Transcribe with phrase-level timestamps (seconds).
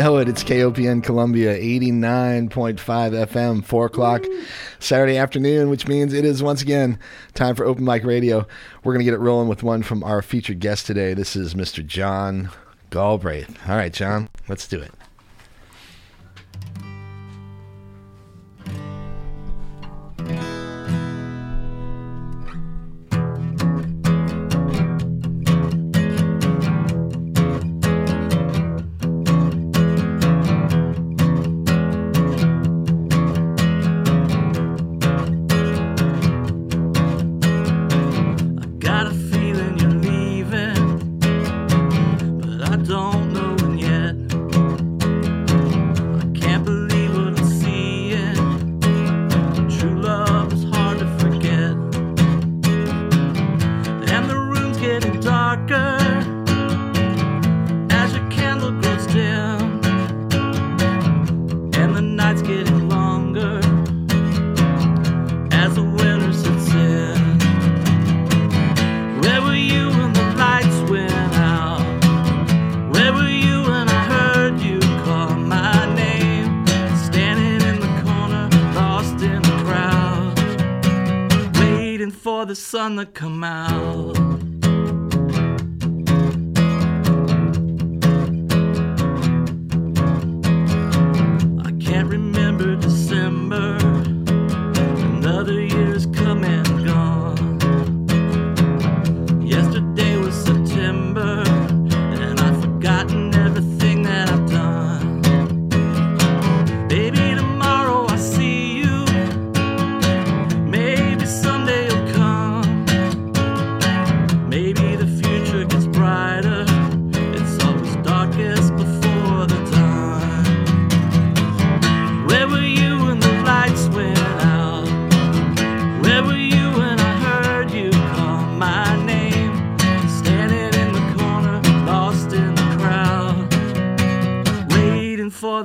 [0.00, 0.30] know it.
[0.30, 4.24] It's KOPN Columbia, 89.5 FM, 4 o'clock
[4.78, 6.98] Saturday afternoon, which means it is once again
[7.34, 8.46] time for Open Mic Radio.
[8.82, 11.12] We're going to get it rolling with one from our featured guest today.
[11.12, 11.86] This is Mr.
[11.86, 12.48] John
[12.88, 13.58] Galbraith.
[13.68, 14.90] All right, John, let's do it.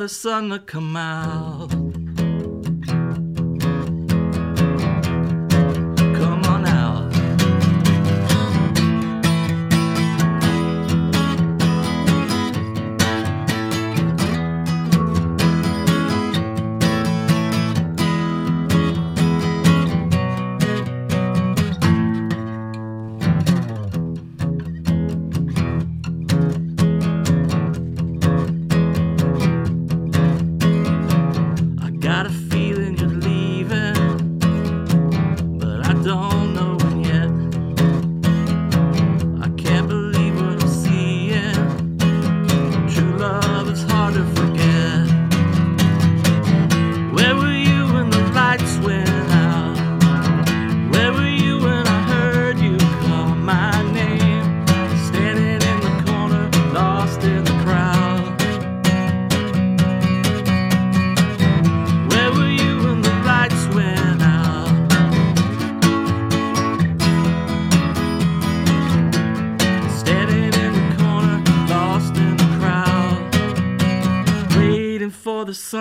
[0.06, 1.85] The sun to come out.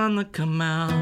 [0.05, 0.93] For the come out.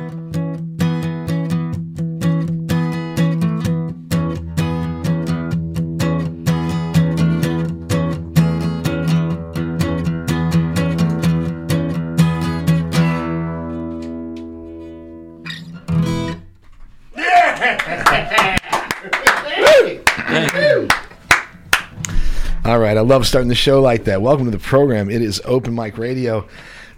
[22.65, 24.23] All right, I love starting the show like that.
[24.23, 25.11] Welcome to the program.
[25.11, 26.47] It is Open Mic Radio,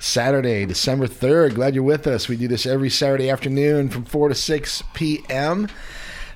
[0.04, 1.54] Saturday, December 3rd.
[1.54, 2.28] Glad you're with us.
[2.28, 5.66] We do this every Saturday afternoon from 4 to 6 p.m.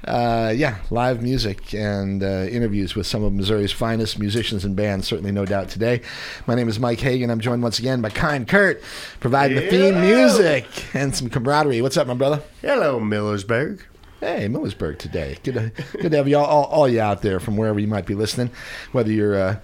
[0.07, 5.07] Uh, yeah, live music and uh, interviews with some of Missouri's finest musicians and bands,
[5.07, 6.01] certainly no doubt today.
[6.47, 7.31] My name is Mike Hagan.
[7.31, 8.83] I'm joined once again by Kind Kurt,
[9.21, 10.65] providing the theme music
[10.95, 11.83] and some camaraderie.
[11.83, 12.43] What's up, my brother?
[12.63, 13.83] Hello, Millersburg.
[14.19, 15.37] Hey, Millersburg today.
[15.43, 17.87] Good to, good to have you all, all, all you out there from wherever you
[17.87, 18.51] might be listening,
[18.93, 19.61] whether you're uh,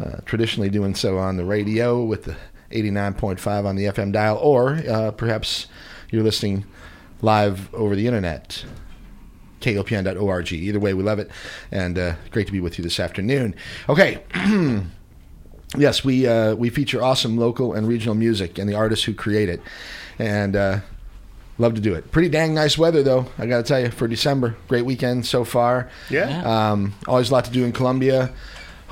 [0.00, 2.36] uh, traditionally doing so on the radio with the
[2.72, 5.66] 89.5 on the FM dial, or uh, perhaps
[6.10, 6.64] you're listening
[7.20, 8.64] live over the internet.
[9.60, 10.52] KOPN.org.
[10.52, 11.30] Either way, we love it,
[11.70, 13.54] and uh, great to be with you this afternoon.
[13.88, 14.20] Okay,
[15.76, 19.48] yes, we uh, we feature awesome local and regional music and the artists who create
[19.48, 19.62] it,
[20.18, 20.80] and uh,
[21.58, 22.10] love to do it.
[22.10, 23.26] Pretty dang nice weather though.
[23.38, 24.56] I got to tell you for December.
[24.68, 25.88] Great weekend so far.
[26.10, 26.42] Yeah.
[26.72, 28.32] Um, always a lot to do in Columbia.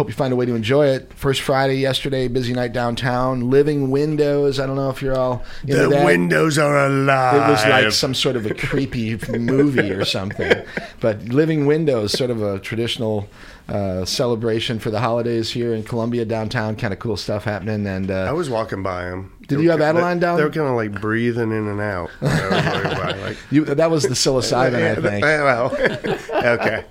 [0.00, 1.12] Hope you find a way to enjoy it.
[1.12, 3.50] First Friday yesterday, busy night downtown.
[3.50, 4.58] Living Windows.
[4.58, 6.06] I don't know if you're all the that.
[6.06, 7.35] windows are alive.
[7.35, 10.64] It was like some sort of a creepy movie or something.
[11.00, 13.29] But Living Windows, sort of a traditional
[13.69, 16.76] uh, celebration for the holidays here in Columbia downtown.
[16.76, 17.87] Kind of cool stuff happening.
[17.87, 19.37] And I uh, was walking by them.
[19.50, 20.37] Did you have Adeline down?
[20.37, 22.08] They were kind of like breathing in and out.
[22.20, 25.25] when I was walking by, like, you, that was the psilocybin, I think.
[25.25, 25.75] Well,
[26.56, 26.85] okay.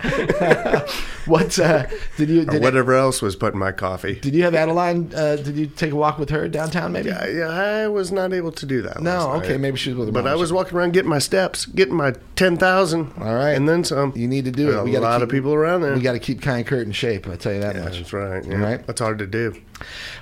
[1.26, 1.86] What uh,
[2.18, 4.16] did you Or did, whatever else was put in my coffee.
[4.20, 5.14] did you have Adeline?
[5.14, 6.92] Uh, did you take a walk with her downtown?
[6.92, 7.12] Maybe.
[7.12, 9.00] I, yeah, I was not able to do that.
[9.02, 11.94] No, okay, maybe she was with But I was walking around getting my steps, getting
[11.94, 13.14] my ten thousand.
[13.20, 13.52] All right.
[13.52, 14.12] and then some.
[14.16, 14.84] You need to do it.
[14.84, 15.94] We a gotta lot keep- of people around there.
[15.94, 17.28] We got to keep Kind Kurt in shape.
[17.28, 17.98] I tell you that yeah, much.
[17.98, 18.44] that's right.
[18.44, 18.56] Yeah.
[18.56, 18.88] Right.
[18.88, 19.54] That's hard to do.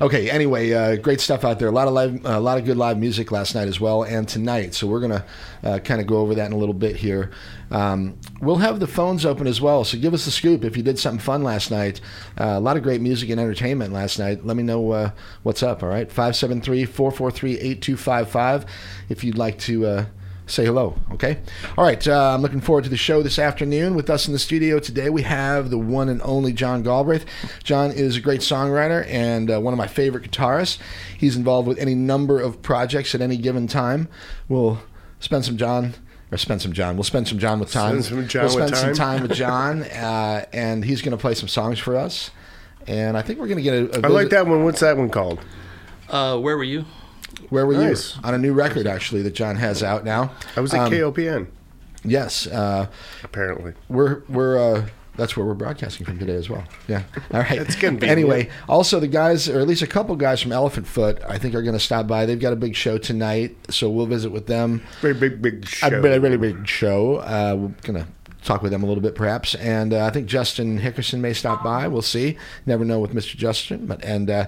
[0.02, 0.30] Okay.
[0.30, 1.70] Anyway, uh, great stuff out there.
[1.70, 4.28] A lot of live, a lot of good live music last night as well, and
[4.28, 4.74] tonight.
[4.76, 5.24] So we're gonna
[5.64, 7.32] uh, kind of go over that in a little bit here.
[7.70, 9.84] Um, we'll have the phones open as well.
[9.84, 12.00] So give us a scoop if you did something fun last night.
[12.40, 14.46] Uh, a lot of great music and entertainment last night.
[14.46, 15.12] Let me know uh,
[15.44, 15.82] what's up.
[15.84, 16.10] All right.
[16.10, 18.66] 573-443-8255
[19.10, 19.86] If you'd like to.
[19.86, 20.06] Uh,
[20.48, 20.96] say hello.
[21.12, 21.40] Okay.
[21.78, 22.06] All right.
[22.08, 23.96] Uh, I'm looking forward to the show this afternoon.
[23.96, 27.26] With us in the studio today, we have the one and only John Galbraith.
[27.64, 30.80] John is a great songwriter and uh, one of my favorite guitarists.
[31.18, 34.08] He's involved with any number of projects at any given time.
[34.48, 34.80] We'll
[35.20, 35.94] spend some John.
[36.32, 36.98] Or spend some John.
[36.98, 38.02] We'll spend some John with time.
[38.02, 39.20] Spend some John we'll with spend some time.
[39.20, 42.32] time with John, uh, and he's going to play some songs for us.
[42.86, 44.64] And I think we're going to get a, a I like that one.
[44.66, 45.40] What's that one called?
[46.10, 46.86] Uh, where were you?
[47.50, 48.16] Where were Nice.
[48.16, 50.32] you on a new record actually that John has out now?
[50.56, 51.48] I was at Um, KOPN.
[52.04, 52.88] Yes, uh,
[53.24, 56.64] Apparently, we're we're uh, that's where we're broadcasting from today as well.
[56.88, 57.04] Yeah.
[57.34, 57.60] All right.
[57.60, 58.12] It's convenient.
[58.12, 61.56] Anyway, also the guys, or at least a couple guys from Elephant Foot, I think
[61.56, 62.26] are going to stop by.
[62.26, 64.84] They've got a big show tonight, so we'll visit with them.
[65.02, 65.88] very big, big show.
[65.88, 67.18] A really, really big show.
[67.18, 68.08] Uh, we're going to
[68.48, 69.54] talk with them a little bit, perhaps.
[69.56, 71.88] And uh, I think Justin Hickerson may stop by.
[71.88, 72.38] We'll see.
[72.66, 73.36] Never know with Mr.
[73.36, 74.46] Justin, but and uh,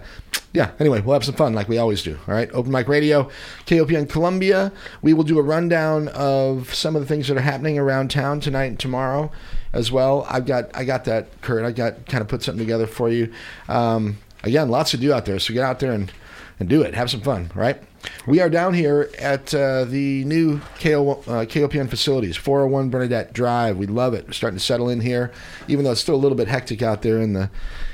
[0.53, 0.71] yeah.
[0.79, 2.17] Anyway, we'll have some fun like we always do.
[2.27, 2.49] All right.
[2.53, 3.29] Open Mic Radio,
[3.65, 4.71] KOPN Columbia.
[5.01, 8.39] We will do a rundown of some of the things that are happening around town
[8.39, 9.31] tonight and tomorrow,
[9.73, 10.25] as well.
[10.29, 11.65] I've got I got that, Kurt.
[11.65, 13.31] I got kind of put something together for you.
[13.67, 15.39] Um, again, lots to do out there.
[15.39, 16.11] So get out there and
[16.59, 16.93] and do it.
[16.93, 17.51] Have some fun.
[17.53, 17.81] Right.
[18.25, 23.77] We are down here at uh, the new KO, uh, KOPN facilities, 401 Bernadette Drive.
[23.77, 24.27] We love it.
[24.27, 25.31] We're starting to settle in here,
[25.67, 27.49] even though it's still a little bit hectic out there in the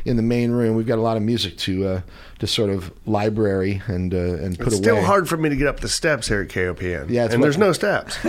[0.06, 0.76] in the main room.
[0.76, 2.02] We've got a lot of music to uh,
[2.40, 4.84] to sort of library and uh, and put It's away.
[4.84, 7.10] still hard for me to get up the steps here at KOPN.
[7.10, 8.18] Yeah, it's and what- there's no steps.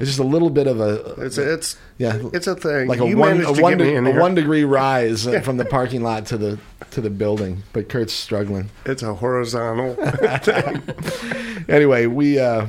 [0.00, 2.20] It's just a little bit of a It's a, it's Yeah.
[2.32, 2.88] it's a thing.
[2.88, 5.40] like a you one a to one, get me de- a one degree rise uh,
[5.40, 6.58] from the parking lot to the
[6.92, 7.62] to the building.
[7.72, 8.70] But Kurt's struggling.
[8.86, 9.96] It's a horizontal.
[11.68, 12.66] anyway, we uh,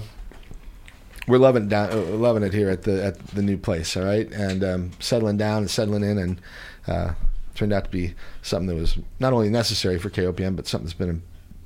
[1.27, 3.95] we're loving down, uh, loving it here at the at the new place.
[3.95, 6.41] All right, and um, settling down and settling in, and
[6.87, 7.13] uh,
[7.61, 10.97] turned out to be something that was not only necessary for KOPN, but something that's
[10.97, 11.21] been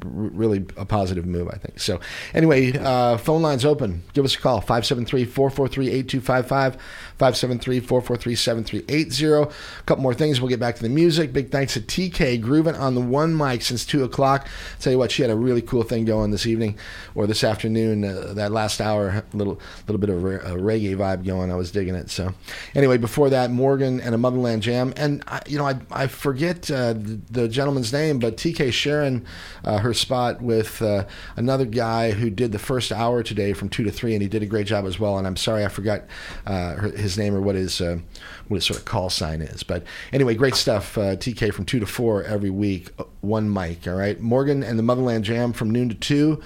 [0.05, 1.79] really a positive move, I think.
[1.79, 1.99] So,
[2.33, 4.03] anyway, uh, phone lines open.
[4.13, 6.77] Give us a call 573 443 8255.
[7.19, 9.51] 573-443-7380.
[9.51, 10.41] A couple more things.
[10.41, 11.31] We'll get back to the music.
[11.31, 14.47] Big thanks to TK grooving on the one mic since two o'clock.
[14.79, 16.77] Tell you what, she had a really cool thing going this evening
[17.13, 18.03] or this afternoon.
[18.03, 21.51] Uh, that last hour, a little little bit of a reggae vibe going.
[21.51, 22.09] I was digging it.
[22.09, 22.33] So
[22.73, 26.69] anyway, before that, Morgan and a Motherland Jam, and I, you know I I forget
[26.69, 29.25] uh, the, the gentleman's name, but TK Sharon,
[29.63, 33.83] uh, her spot with uh, another guy who did the first hour today from two
[33.83, 35.17] to three, and he did a great job as well.
[35.17, 36.03] And I'm sorry I forgot
[36.45, 37.99] uh, his name or what his uh,
[38.47, 39.63] what his sort of call sign is.
[39.63, 39.83] But
[40.13, 40.97] anyway, great stuff.
[40.97, 43.87] Uh, TK from two to four every week, uh, one mic.
[43.87, 46.41] All right, Morgan and the Motherland Jam from noon to two.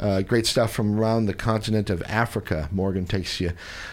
[0.00, 2.68] Uh, great stuff from around the continent of Africa.
[2.72, 3.52] Morgan takes you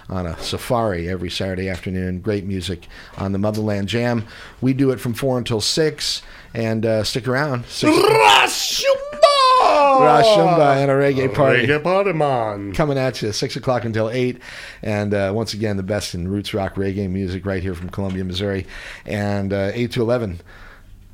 [0.09, 2.21] on a safari every Saturday afternoon.
[2.21, 2.87] Great music
[3.17, 4.25] on the Motherland Jam.
[4.61, 6.21] We do it from four until six,
[6.53, 7.65] and uh, stick around.
[7.65, 7.95] Six,
[10.01, 11.67] Rashumba and a reggae party.
[11.67, 12.73] Reggae party man.
[12.73, 14.39] coming at you six o'clock until eight,
[14.81, 18.23] and uh, once again the best in roots rock reggae music right here from Columbia,
[18.23, 18.65] Missouri,
[19.05, 20.41] and uh, eight to eleven.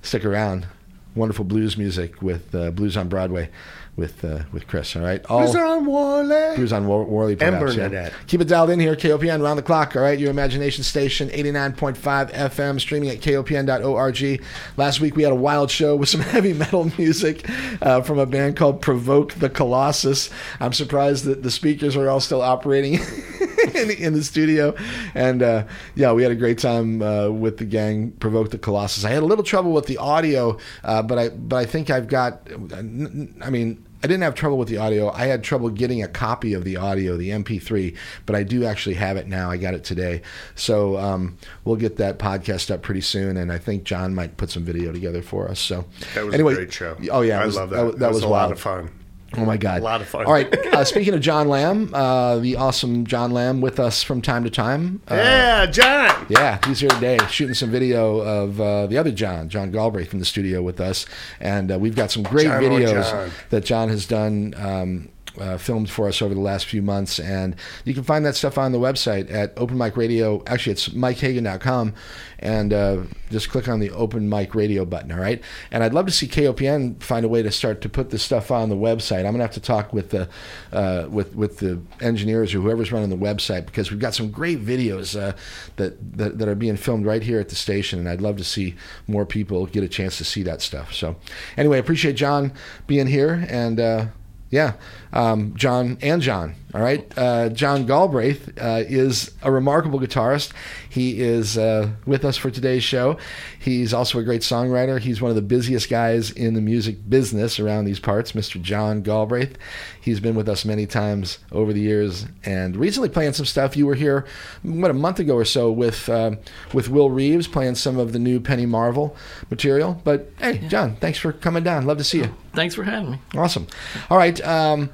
[0.02, 0.68] Stick around,
[1.16, 3.50] wonderful blues music with uh, Blues on Broadway
[3.98, 4.96] with uh, with Chris.
[4.96, 6.56] All right, all on Wally?
[6.56, 8.12] Blues on War- Worley And perhaps, yeah.
[8.28, 10.18] Keep it dialed in here, KOPN, round the clock, all right?
[10.18, 14.46] Your imagination station, 89.5 FM, streaming at kopn.org.
[14.78, 17.50] Last week we had a wild show with some heavy metal music
[17.82, 20.30] uh, from a band called Provoke the Colossus.
[20.60, 22.94] I'm surprised that the speakers are all still operating
[23.74, 24.76] in, in the studio,
[25.16, 28.12] and uh, yeah, we had a great time uh, with the gang.
[28.12, 29.06] Provoked the Colossus.
[29.06, 32.08] I had a little trouble with the audio, uh, but I but I think I've
[32.08, 32.48] got.
[32.74, 33.84] I mean.
[34.04, 35.12] I didn't have trouble with the audio.
[35.12, 38.96] I had trouble getting a copy of the audio, the MP3, but I do actually
[38.96, 39.50] have it now.
[39.50, 40.22] I got it today,
[40.56, 43.38] so um, we'll get that podcast up pretty soon.
[43.38, 45.60] And I think John might put some video together for us.
[45.60, 46.96] So That was anyway, a great show.
[47.12, 47.76] Oh yeah, I was- love that.
[47.78, 48.50] That, That, was, was a wild.
[48.50, 48.92] lot of fun.
[49.36, 49.82] Oh my God!
[49.82, 50.26] A lot of fun.
[50.26, 50.52] All right.
[50.68, 54.50] Uh, speaking of John Lamb, uh, the awesome John Lamb with us from time to
[54.50, 55.02] time.
[55.10, 56.26] Uh, yeah, John.
[56.30, 60.20] yeah, he's here today shooting some video of uh, the other John, John Galbraith, in
[60.20, 61.06] the studio with us,
[61.40, 63.32] and uh, we've got some great John videos John.
[63.50, 64.54] that John has done.
[64.58, 68.36] Um, uh, filmed for us over the last few months, and you can find that
[68.36, 70.44] stuff on the website at Open Mic Radio.
[70.48, 71.94] Actually, it's MikeHagan.com,
[72.40, 75.12] and uh, just click on the Open Mic Radio button.
[75.12, 75.42] All right,
[75.72, 78.52] and I'd love to see KOPN find a way to start to put this stuff
[78.52, 79.20] on the website.
[79.20, 80.30] I'm gonna have to talk with the
[80.72, 84.64] uh, with with the engineers or whoever's running the website because we've got some great
[84.64, 85.36] videos uh,
[85.78, 88.44] that, that that are being filmed right here at the station, and I'd love to
[88.44, 88.76] see
[89.08, 90.94] more people get a chance to see that stuff.
[90.94, 91.16] So,
[91.58, 92.54] anyway, appreciate John
[92.88, 94.06] being here, and uh,
[94.50, 94.74] yeah,
[95.14, 96.56] um, John and John.
[96.74, 100.52] All right, uh, John Galbraith uh, is a remarkable guitarist.
[100.90, 103.18] He is uh, with us for today's show.
[103.58, 105.00] He's also a great songwriter.
[105.00, 108.62] He's one of the busiest guys in the music business around these parts, Mr.
[108.62, 109.58] John Galbraith.
[110.02, 113.78] He's been with us many times over the years, and recently playing some stuff.
[113.78, 114.26] You were here,
[114.62, 116.32] what a month ago or so, with uh,
[116.74, 119.16] with Will Reeves playing some of the new Penny Marvel
[119.50, 120.02] material.
[120.04, 121.86] But hey, John, thanks for coming down.
[121.86, 122.36] Love to see you.
[122.54, 123.22] Thanks for having me.
[123.36, 123.68] Awesome.
[124.10, 124.44] All right.
[124.46, 124.90] Um,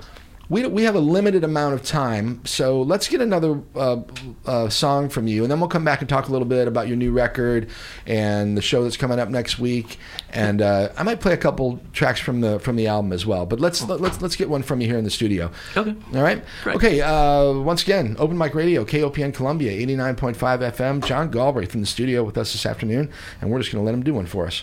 [0.54, 4.02] we, we have a limited amount of time, so let's get another uh,
[4.46, 6.88] uh, song from you, and then we'll come back and talk a little bit about
[6.88, 7.70] your new record
[8.06, 9.98] and the show that's coming up next week.
[10.30, 13.48] And uh, I might play a couple tracks from the from the album as well.
[13.48, 15.52] But let's let, let's let's get one from you here in the studio.
[15.76, 15.96] Okay.
[16.16, 16.44] All right.
[16.64, 16.76] Great.
[16.76, 17.02] Okay.
[17.02, 21.04] Uh, once again, Open Mic Radio, KOPN Columbia, eighty nine point five FM.
[21.04, 23.96] John Galbraith in the studio with us this afternoon, and we're just going to let
[23.96, 24.62] him do one for us.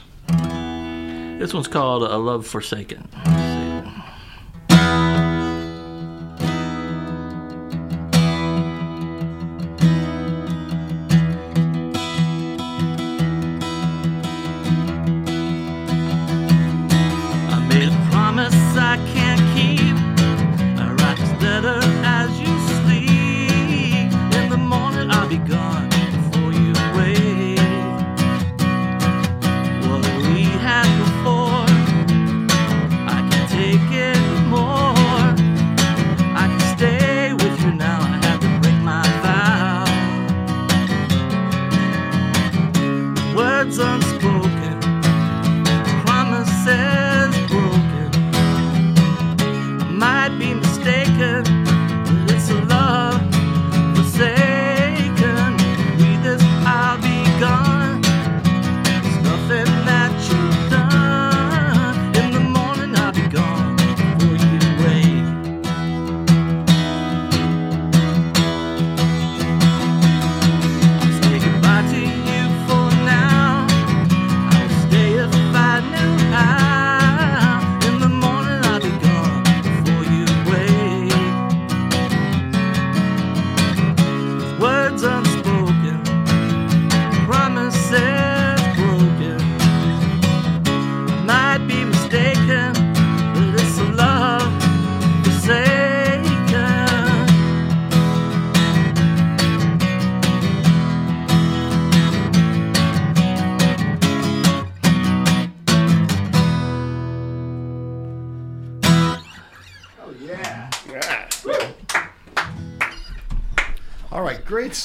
[1.40, 3.08] This one's called A Love Forsaken.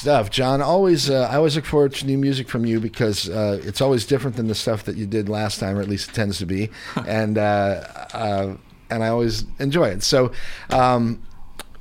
[0.06, 0.62] Stuff, John.
[0.62, 4.06] Always, uh, I always look forward to new music from you because uh, it's always
[4.06, 6.46] different than the stuff that you did last time, or at least it tends to
[6.46, 6.70] be,
[7.08, 7.82] and uh,
[8.14, 8.56] uh,
[8.88, 10.04] and I always enjoy it.
[10.04, 10.30] So,
[10.70, 11.20] um,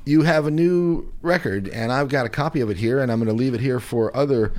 [0.05, 3.19] you have a new record, and I've got a copy of it here, and I'm
[3.19, 4.53] going to leave it here for other.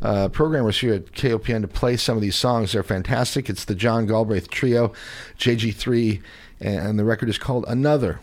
[0.00, 2.70] Uh, programmers here at KOPN to play some of these songs.
[2.70, 3.50] They're fantastic.
[3.50, 4.92] It's the John Galbraith Trio,
[5.40, 6.22] JG3,
[6.60, 8.20] and the record is called Another.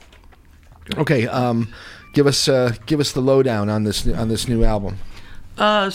[0.97, 1.73] Okay, um,
[2.15, 4.97] give us uh, give us the lowdown on this on this new album.
[5.57, 5.91] Uh,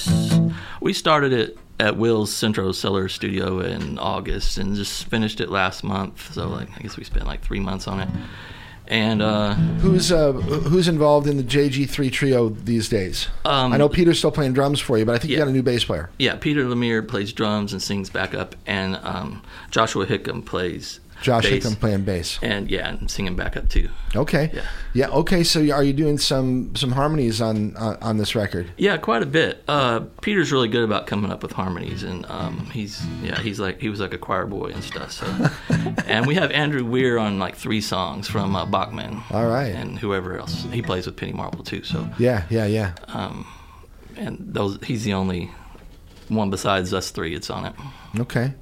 [0.81, 5.83] we started it at Will's Centro Cellar Studio in August and just finished it last
[5.83, 6.33] month.
[6.35, 8.09] So like, I guess we spent like three months on it.
[8.87, 13.29] And uh, Who's uh, who's involved in the JG3 trio these days?
[13.45, 15.53] Um, I know Peter's still playing drums for you, but I think you got a
[15.53, 16.11] new bass player.
[16.19, 21.65] yeah, Peter Lemire plays drums and sings backup, and um, Joshua Hickam plays Josh bass.
[21.65, 22.39] Hickam playing bass.
[22.43, 23.89] and yeah, and singing backup too.
[24.17, 24.51] Okay.
[24.53, 24.63] Yeah.
[24.95, 25.09] Yeah.
[25.11, 25.45] Okay.
[25.45, 28.71] So are you doing some some harmonies on on, on this record?
[28.77, 29.63] Yeah, quite a bit.
[29.69, 33.81] Uh, Peter's really good about coming up with harmonies, and um, he's yeah, he's like
[33.81, 35.13] he was like a choir boy and stuff.
[35.13, 35.27] So,
[36.07, 39.23] and we have Andrew Weir on like three songs from uh, Bachman.
[39.31, 39.75] All right.
[39.75, 41.83] and whoever else he plays with Penny Marble too.
[41.85, 42.45] So, Yeah.
[42.51, 42.67] Yeah.
[42.67, 42.95] Yeah.
[44.17, 45.51] and those he's the only
[46.29, 47.35] one besides us three.
[47.35, 47.75] It's on it.
[48.19, 48.55] Okay.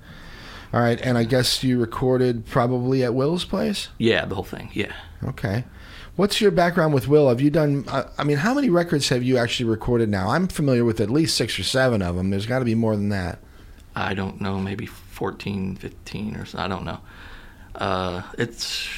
[0.72, 1.00] All right.
[1.00, 3.88] And I guess you recorded probably at Will's place.
[3.98, 4.70] Yeah, the whole thing.
[4.72, 4.92] Yeah.
[5.24, 5.64] Okay.
[6.16, 7.28] What's your background with Will?
[7.28, 7.84] Have you done?
[7.88, 10.30] I mean, how many records have you actually recorded now?
[10.30, 12.30] I'm familiar with at least six or seven of them.
[12.30, 13.38] There's got to be more than that.
[13.94, 16.58] I don't know, maybe 14, 15 or so.
[16.58, 16.98] I don't know.
[17.74, 18.88] Uh, it's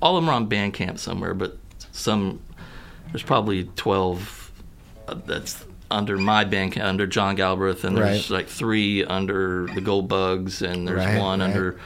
[0.00, 1.58] all of them are on Bandcamp somewhere, but
[1.90, 2.40] some
[3.10, 4.52] there's probably 12
[5.08, 8.38] uh, that's under my Bandcamp under John Galbraith, and there's Right.
[8.38, 11.78] like three under the Gold Bugs, and there's Right, one right, under.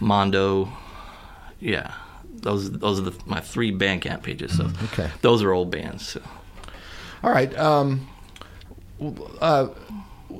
[0.00, 0.68] Mondo.
[1.60, 1.92] Yeah,
[2.34, 4.56] those those are the, my three Bandcamp pages.
[4.56, 5.10] So Okay.
[5.22, 6.06] those are old bands.
[6.08, 6.20] So.
[7.24, 7.56] All right.
[7.58, 8.06] Um,
[9.40, 9.68] uh,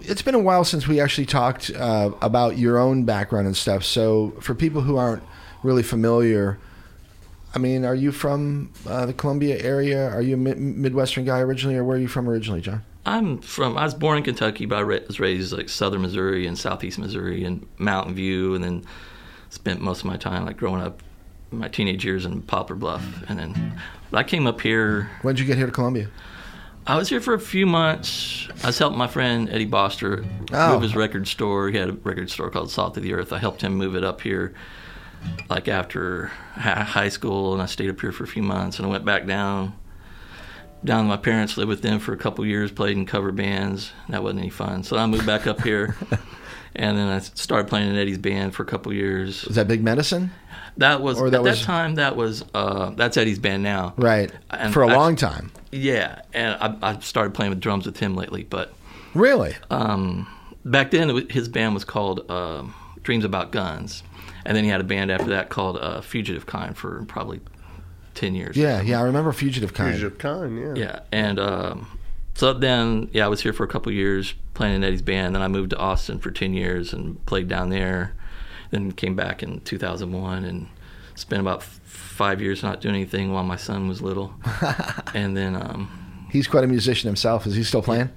[0.03, 3.85] it's been a while since we actually talked uh, about your own background and stuff.
[3.85, 5.23] So, for people who aren't
[5.63, 6.59] really familiar,
[7.55, 10.09] I mean, are you from uh, the Columbia area?
[10.11, 12.83] Are you a mi- Midwestern guy originally, or where are you from originally, John?
[13.09, 13.79] I'm from.
[13.79, 17.43] I was born in Kentucky, but I was raised like southern Missouri and southeast Missouri
[17.45, 18.85] and Mountain View, and then
[19.49, 21.03] spent most of my time like growing up,
[21.51, 23.81] my teenage years in Poplar Bluff, and then
[24.13, 25.09] I came up here.
[25.23, 26.09] When did you get here to Columbia?
[26.87, 28.49] I was here for a few months.
[28.63, 30.73] I was helping my friend Eddie Boster Oh.
[30.75, 31.69] move his record store.
[31.71, 33.33] He had a record store called Salt of the Earth.
[33.33, 34.55] I helped him move it up here,
[35.49, 38.91] like after high school, and I stayed up here for a few months, and I
[38.91, 39.75] went back down.
[40.85, 43.93] Down my parents, lived with them for a couple years, played in cover bands.
[44.09, 45.97] That wasn't any fun, so I moved back up here,
[46.77, 49.45] and then I started playing in Eddie's band for a couple years.
[49.45, 50.31] Was that Big Medicine?
[50.77, 51.97] That was Or that at was- that time.
[51.97, 53.95] That was uh, that's Eddie's band now.
[53.97, 54.31] Right.
[54.51, 55.51] And For a I- long time.
[55.73, 58.73] Yeah, and I, I started playing with drums with him lately, but
[59.15, 59.57] Really?
[59.71, 60.27] um,
[60.65, 64.03] back then was, his band was called um, Dreams About Guns,
[64.47, 67.41] and then he had a band after that called uh, Fugitive Kind for probably
[68.19, 68.57] ten years.
[68.57, 68.81] yeah.
[68.83, 69.01] Yeah.
[69.01, 69.93] I remember Fugitive Kind.
[69.95, 70.75] Fugitive Kind, yeah.
[70.85, 71.99] yeah, and um,
[72.35, 75.35] so then yeah, I was here for a couple years playing in Eddie's band.
[75.35, 78.15] Then I moved to Austin for ten years and played down there.
[78.71, 80.69] Then came back in 2001 and
[81.15, 84.35] spent about f- five years not doing anything while my son was little,
[85.15, 85.55] and then.
[85.57, 87.47] Um, He's quite a musician himself.
[87.47, 88.11] Is he still playing?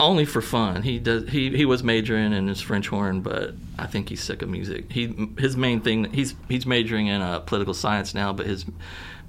[0.00, 0.82] Only for fun.
[0.82, 1.28] He does.
[1.28, 4.90] He he was majoring in his French horn, but I think he's sick of music.
[4.90, 6.12] He his main thing.
[6.12, 8.64] He's he's majoring in uh, political science now, but his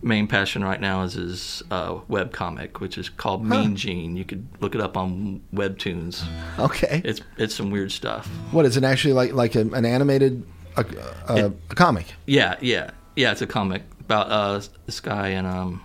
[0.03, 4.15] main passion right now is his uh, web comic, which is called Mean Gene.
[4.15, 6.23] You could look it up on Webtoons.
[6.57, 7.01] Okay.
[7.05, 8.27] It's it's some weird stuff.
[8.51, 9.34] What is it actually like?
[9.34, 10.43] Like a, an animated
[10.77, 10.86] a,
[11.27, 12.07] a, a comic?
[12.25, 13.31] Yeah, yeah, yeah.
[13.31, 15.81] It's a comic about uh, this guy and um,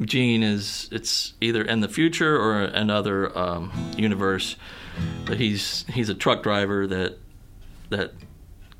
[0.00, 4.56] Gene is it's either in the future or another um, universe,
[5.24, 7.18] but he's he's a truck driver that
[7.90, 8.12] that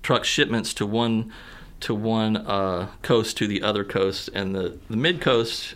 [0.02, 1.32] trucks shipments to one
[1.80, 5.74] to one uh, coast to the other coast, and the the mid coast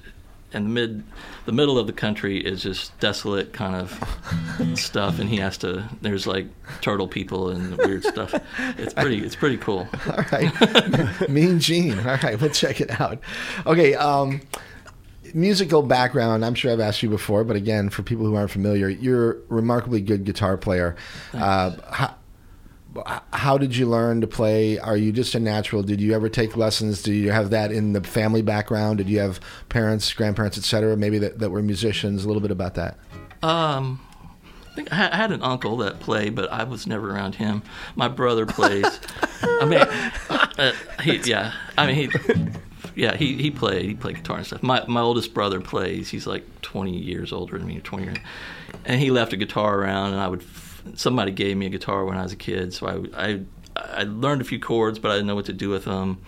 [0.53, 1.05] and the mid
[1.45, 5.89] the middle of the country is just desolate kind of stuff, and he has to.
[6.01, 6.47] There's like
[6.81, 8.35] turtle people and weird stuff.
[8.79, 9.25] It's pretty.
[9.25, 9.89] It's pretty cool.
[10.07, 11.29] All right.
[11.29, 11.99] mean Gene.
[11.99, 13.19] All right, we'll check it out.
[13.67, 13.95] Okay.
[13.95, 14.41] Um,
[15.35, 16.45] musical background.
[16.45, 19.37] I'm sure I've asked you before, but again, for people who aren't familiar, you're a
[19.49, 20.97] remarkably good guitar player.
[21.33, 22.15] Uh, how,
[23.33, 24.79] how did you learn to play?
[24.79, 25.83] Are you just a natural?
[25.83, 27.03] Did you ever take lessons?
[27.03, 28.99] Do you have that in the family background?
[28.99, 29.41] Did you have
[29.71, 32.25] parents, grandparents, etc., maybe that, that were musicians?
[32.25, 32.99] A little bit about that.
[33.43, 34.01] Um,
[34.73, 37.35] I think I had- I had an uncle that played, but I was never around
[37.37, 37.63] him.
[37.97, 39.01] My brother plays.
[39.43, 39.81] I mean,
[40.59, 41.53] uh, he, yeah.
[41.79, 42.33] I mean, he,
[42.95, 43.85] yeah, he, he played.
[43.85, 44.63] He played guitar and stuff.
[44.63, 46.09] My my oldest brother plays.
[46.11, 48.19] He's like 20 years older than me, 20 years,
[48.85, 50.13] and he left a guitar around.
[50.13, 50.45] And I would,
[50.95, 53.41] somebody gave me a guitar when I was a kid, so I I
[53.77, 56.19] I learned a few chords, but I didn't know what to do with them.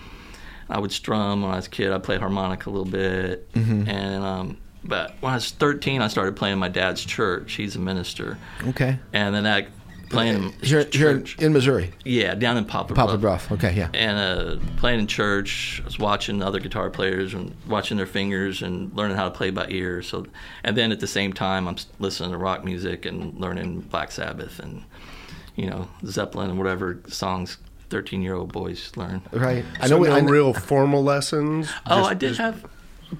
[0.70, 1.92] I would strum when I was a kid.
[1.92, 6.36] I played harmonica a little bit, and um, but when I was 13, I started
[6.36, 7.54] playing in my dad's church.
[7.54, 8.98] He's a minister, Okay.
[9.12, 9.66] and then I
[10.14, 11.38] playing in Here, here in, church.
[11.42, 13.48] in Missouri, yeah, down in Poplar, Poplar Bluff.
[13.48, 13.64] Bluff.
[13.64, 13.88] Okay, yeah.
[13.94, 18.62] And uh, playing in church, I was watching other guitar players and watching their fingers
[18.62, 20.02] and learning how to play by ear.
[20.02, 20.26] So,
[20.62, 24.58] and then at the same time, I'm listening to rock music and learning Black Sabbath
[24.58, 24.82] and
[25.56, 27.58] you know Zeppelin and whatever songs
[27.90, 29.22] 13 year old boys learn.
[29.32, 29.64] Right.
[29.80, 30.04] I So know.
[30.04, 31.70] no I know real formal lessons.
[31.86, 32.64] Oh, Just- I did just- have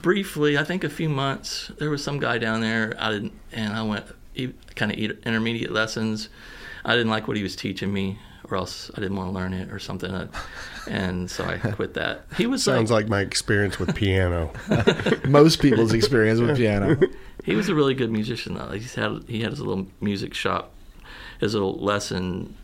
[0.03, 0.59] briefly.
[0.59, 1.71] I think a few months.
[1.79, 2.95] There was some guy down there.
[2.99, 4.07] I didn't, and I went
[4.75, 6.29] kind of intermediate lessons.
[6.85, 8.19] I didn't like what he was teaching me,
[8.51, 10.11] or else I didn't want to learn it or something.
[10.11, 10.29] Uh,
[10.89, 12.27] and so I quit that.
[12.37, 14.51] He was Sounds like, like my experience with piano.
[15.29, 16.99] Most people's experience with piano.
[17.45, 18.71] he was a really good musician though.
[18.71, 20.73] He's had he had his little music shop,
[21.41, 22.55] his little lesson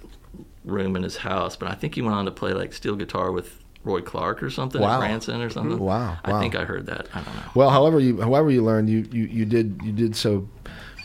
[0.65, 1.57] room in his house.
[1.57, 4.51] But I think he went on to play like steel guitar with Roy Clark or
[4.51, 4.97] something Wow.
[4.97, 5.79] at Branson or something.
[5.79, 7.09] Wow, I think I heard that.
[7.15, 7.43] I don't know.
[7.55, 10.47] Well, however you however you learned, you you, you did you did so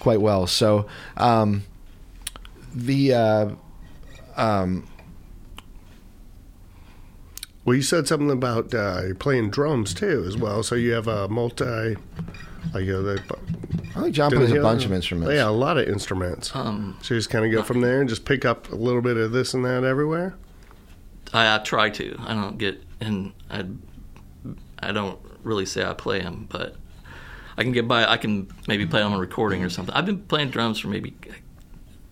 [0.02, 0.46] quite well.
[0.48, 1.64] So um,
[2.76, 3.50] the uh,
[4.36, 4.88] um,
[7.66, 10.62] Well, you said something about uh, you're playing drums too, as well.
[10.62, 11.96] So you have a multi,
[12.74, 13.18] like uh, they,
[13.96, 15.34] I think John plays a bunch of instruments.
[15.34, 16.56] Yeah, a lot of instruments.
[16.56, 19.02] Um, so you just kind of go from there and just pick up a little
[19.02, 20.36] bit of this and that everywhere.
[21.34, 22.16] I, I try to.
[22.20, 23.66] I don't get and I
[24.80, 26.76] I don't really say I play them, but
[27.58, 28.06] I can get by.
[28.06, 29.96] I can maybe play on a recording or something.
[29.96, 31.16] I've been playing drums for maybe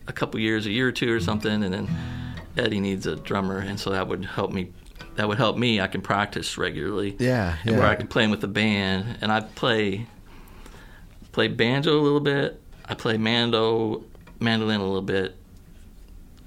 [0.07, 1.89] a couple years, a year or two or something, and then
[2.57, 4.71] Eddie needs a drummer, and so that would help me.
[5.15, 5.79] That would help me.
[5.79, 7.15] I can practice regularly.
[7.19, 7.77] Yeah, and yeah.
[7.79, 10.07] where I can play with the band, and I play
[11.31, 12.59] play banjo a little bit.
[12.85, 14.03] I play mando
[14.39, 15.35] mandolin a little bit.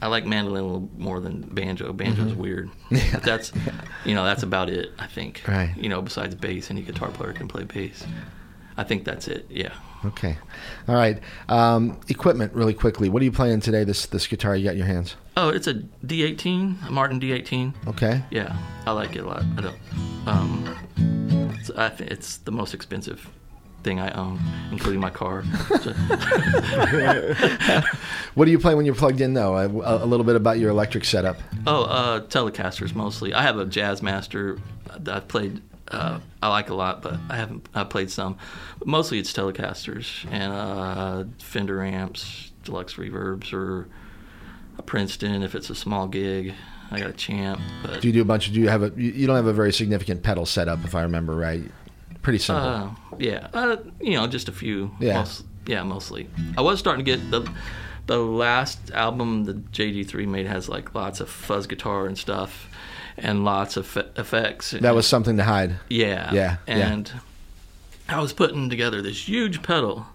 [0.02, 1.92] I like mandolin a little more than banjo.
[1.92, 2.40] Banjo's Mm-hmm.
[2.40, 2.70] weird.
[3.12, 3.52] But that's
[4.04, 4.92] you know that's about it.
[4.98, 5.42] I think.
[5.48, 5.74] Right.
[5.76, 8.04] You know, besides bass, any guitar player can play bass.
[8.76, 9.46] I think that's it.
[9.48, 9.72] Yeah.
[10.06, 10.36] Okay,
[10.88, 11.20] all right.
[11.48, 13.08] Um, equipment, really quickly.
[13.08, 13.84] What are you playing today?
[13.84, 15.16] This this guitar you got in your hands?
[15.36, 17.74] Oh, it's a D18, a Martin D18.
[17.88, 18.22] Okay.
[18.30, 19.44] Yeah, I like it a lot.
[19.56, 19.76] I don't.
[20.26, 23.28] Um, it's, I think it's the most expensive
[23.82, 24.40] thing I own,
[24.72, 25.44] including my car.
[28.36, 29.56] What do you play when you're plugged in, though?
[29.56, 31.38] A, a little bit about your electric setup.
[31.66, 33.32] Oh, uh, Telecasters mostly.
[33.32, 34.60] I have a Jazzmaster
[34.98, 35.62] that I've played.
[35.88, 37.68] Uh, I like a lot, but I haven't.
[37.74, 38.38] I played some.
[38.78, 43.88] But mostly it's Telecasters and uh, Fender amps, deluxe reverbs, or
[44.78, 46.54] a Princeton if it's a small gig.
[46.90, 48.54] I got a Champ, but Do you do a bunch of?
[48.54, 48.92] Do you have a?
[48.96, 51.64] You don't have a very significant pedal setup, if I remember right.
[52.22, 52.64] Pretty simple.
[52.66, 54.90] uh, yeah, uh, you know, just a few.
[55.00, 55.14] Yeah.
[55.18, 56.28] Most, yeah, mostly.
[56.56, 57.48] I was starting to get the
[58.06, 62.68] the last album the JG3 made has like lots of fuzz guitar and stuff,
[63.18, 64.72] and lots of fe- effects.
[64.72, 65.76] that was something to hide.
[65.88, 66.32] Yeah.
[66.32, 66.74] Yeah, yeah.
[66.92, 67.12] And
[68.08, 70.06] I was putting together this huge pedal,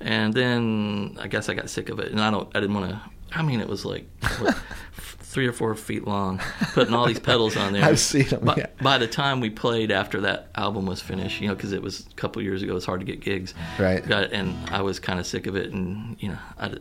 [0.00, 2.48] and then I guess I got sick of it, and I don't.
[2.56, 3.00] I didn't want to.
[3.32, 4.06] I mean, it was like
[4.38, 4.54] what,
[4.96, 6.40] three or four feet long,
[6.72, 7.84] putting all these pedals on there.
[7.84, 8.66] I've seen 'em, By, yeah.
[8.80, 12.06] by the time we played after that album was finished, you know, because it was
[12.10, 13.52] a couple years ago, it's hard to get gigs.
[13.78, 14.02] Right.
[14.32, 16.74] And I was kind of sick of it, and you know, I,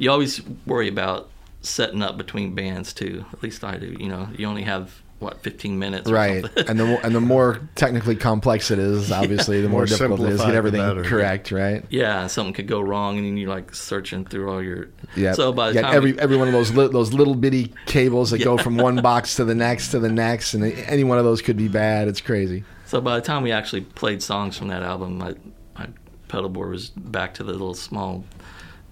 [0.00, 1.30] you always worry about
[1.62, 3.24] setting up between bands too.
[3.32, 3.96] At least I do.
[3.98, 6.10] You know, you only have what 15 minutes.
[6.10, 6.68] Right, something.
[6.68, 10.20] and the more, and the more technically complex it is, obviously, the more, More difficult
[10.20, 11.02] it is to get everything better.
[11.02, 11.50] correct.
[11.50, 11.84] Right.
[11.90, 14.88] Yeah, something could go wrong, and then you're like searching through all your.
[15.16, 15.32] Yeah.
[15.32, 17.72] So by the yeah, time every we- every one of those li- those little bitty
[17.86, 21.18] cables that go from one box to the next to the next, and any one
[21.18, 22.06] of those could be bad.
[22.06, 22.62] It's crazy.
[22.86, 25.34] so by the time we actually played songs from that album, my
[25.78, 25.88] my
[26.28, 28.24] pedal board was back to the little small,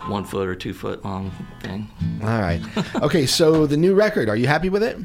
[0.07, 1.89] one foot or two foot long thing.
[2.23, 2.61] All right.
[3.03, 3.27] Okay.
[3.27, 4.97] So the new record, are you happy with it?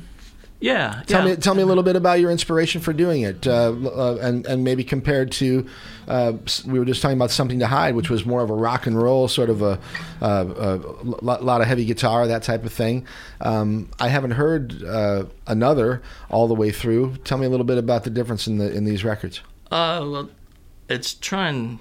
[0.59, 1.03] Yeah.
[1.05, 1.35] Tell yeah.
[1.35, 4.45] me tell me a little bit about your inspiration for doing it, uh, uh, and
[4.47, 5.67] and maybe compared to
[6.07, 6.33] uh,
[6.65, 8.99] we were just talking about something to hide, which was more of a rock and
[8.99, 9.79] roll sort of a,
[10.21, 13.05] uh, a lot, lot of heavy guitar, that type of thing.
[13.41, 17.17] Um, I haven't heard uh, another all the way through.
[17.17, 19.41] Tell me a little bit about the difference in the in these records.
[19.69, 20.29] Uh, well,
[20.89, 21.79] it's trying.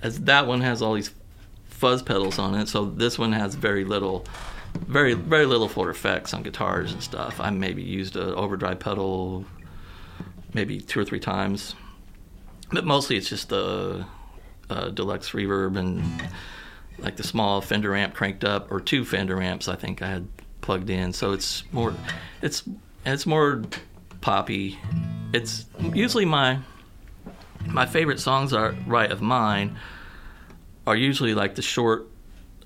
[0.00, 1.10] As that one has all these
[1.66, 4.24] fuzz pedals on it, so this one has very little,
[4.74, 7.40] very very little for effects on guitars and stuff.
[7.40, 9.44] I maybe used an overdrive pedal,
[10.54, 11.74] maybe two or three times,
[12.70, 14.06] but mostly it's just the
[14.70, 16.02] uh, deluxe reverb and
[16.98, 20.28] like the small Fender amp cranked up, or two Fender amps I think I had
[20.60, 21.12] plugged in.
[21.12, 21.94] So it's more,
[22.42, 22.64] it's
[23.06, 23.62] it's more
[24.20, 24.78] poppy.
[25.32, 26.58] It's usually my
[27.66, 29.78] my favorite songs are right of mine
[30.86, 32.08] are usually like the short,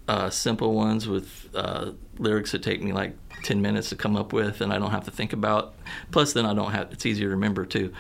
[0.07, 4.33] uh, simple ones with uh, lyrics that take me like ten minutes to come up
[4.33, 5.75] with, and I don't have to think about.
[6.11, 6.93] Plus, then I don't have.
[6.93, 7.93] It's easier to remember too.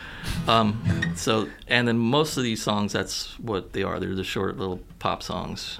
[0.48, 0.82] Um,
[1.16, 3.98] so, and then most of these songs, that's what they are.
[4.00, 5.78] They're the short little pop songs.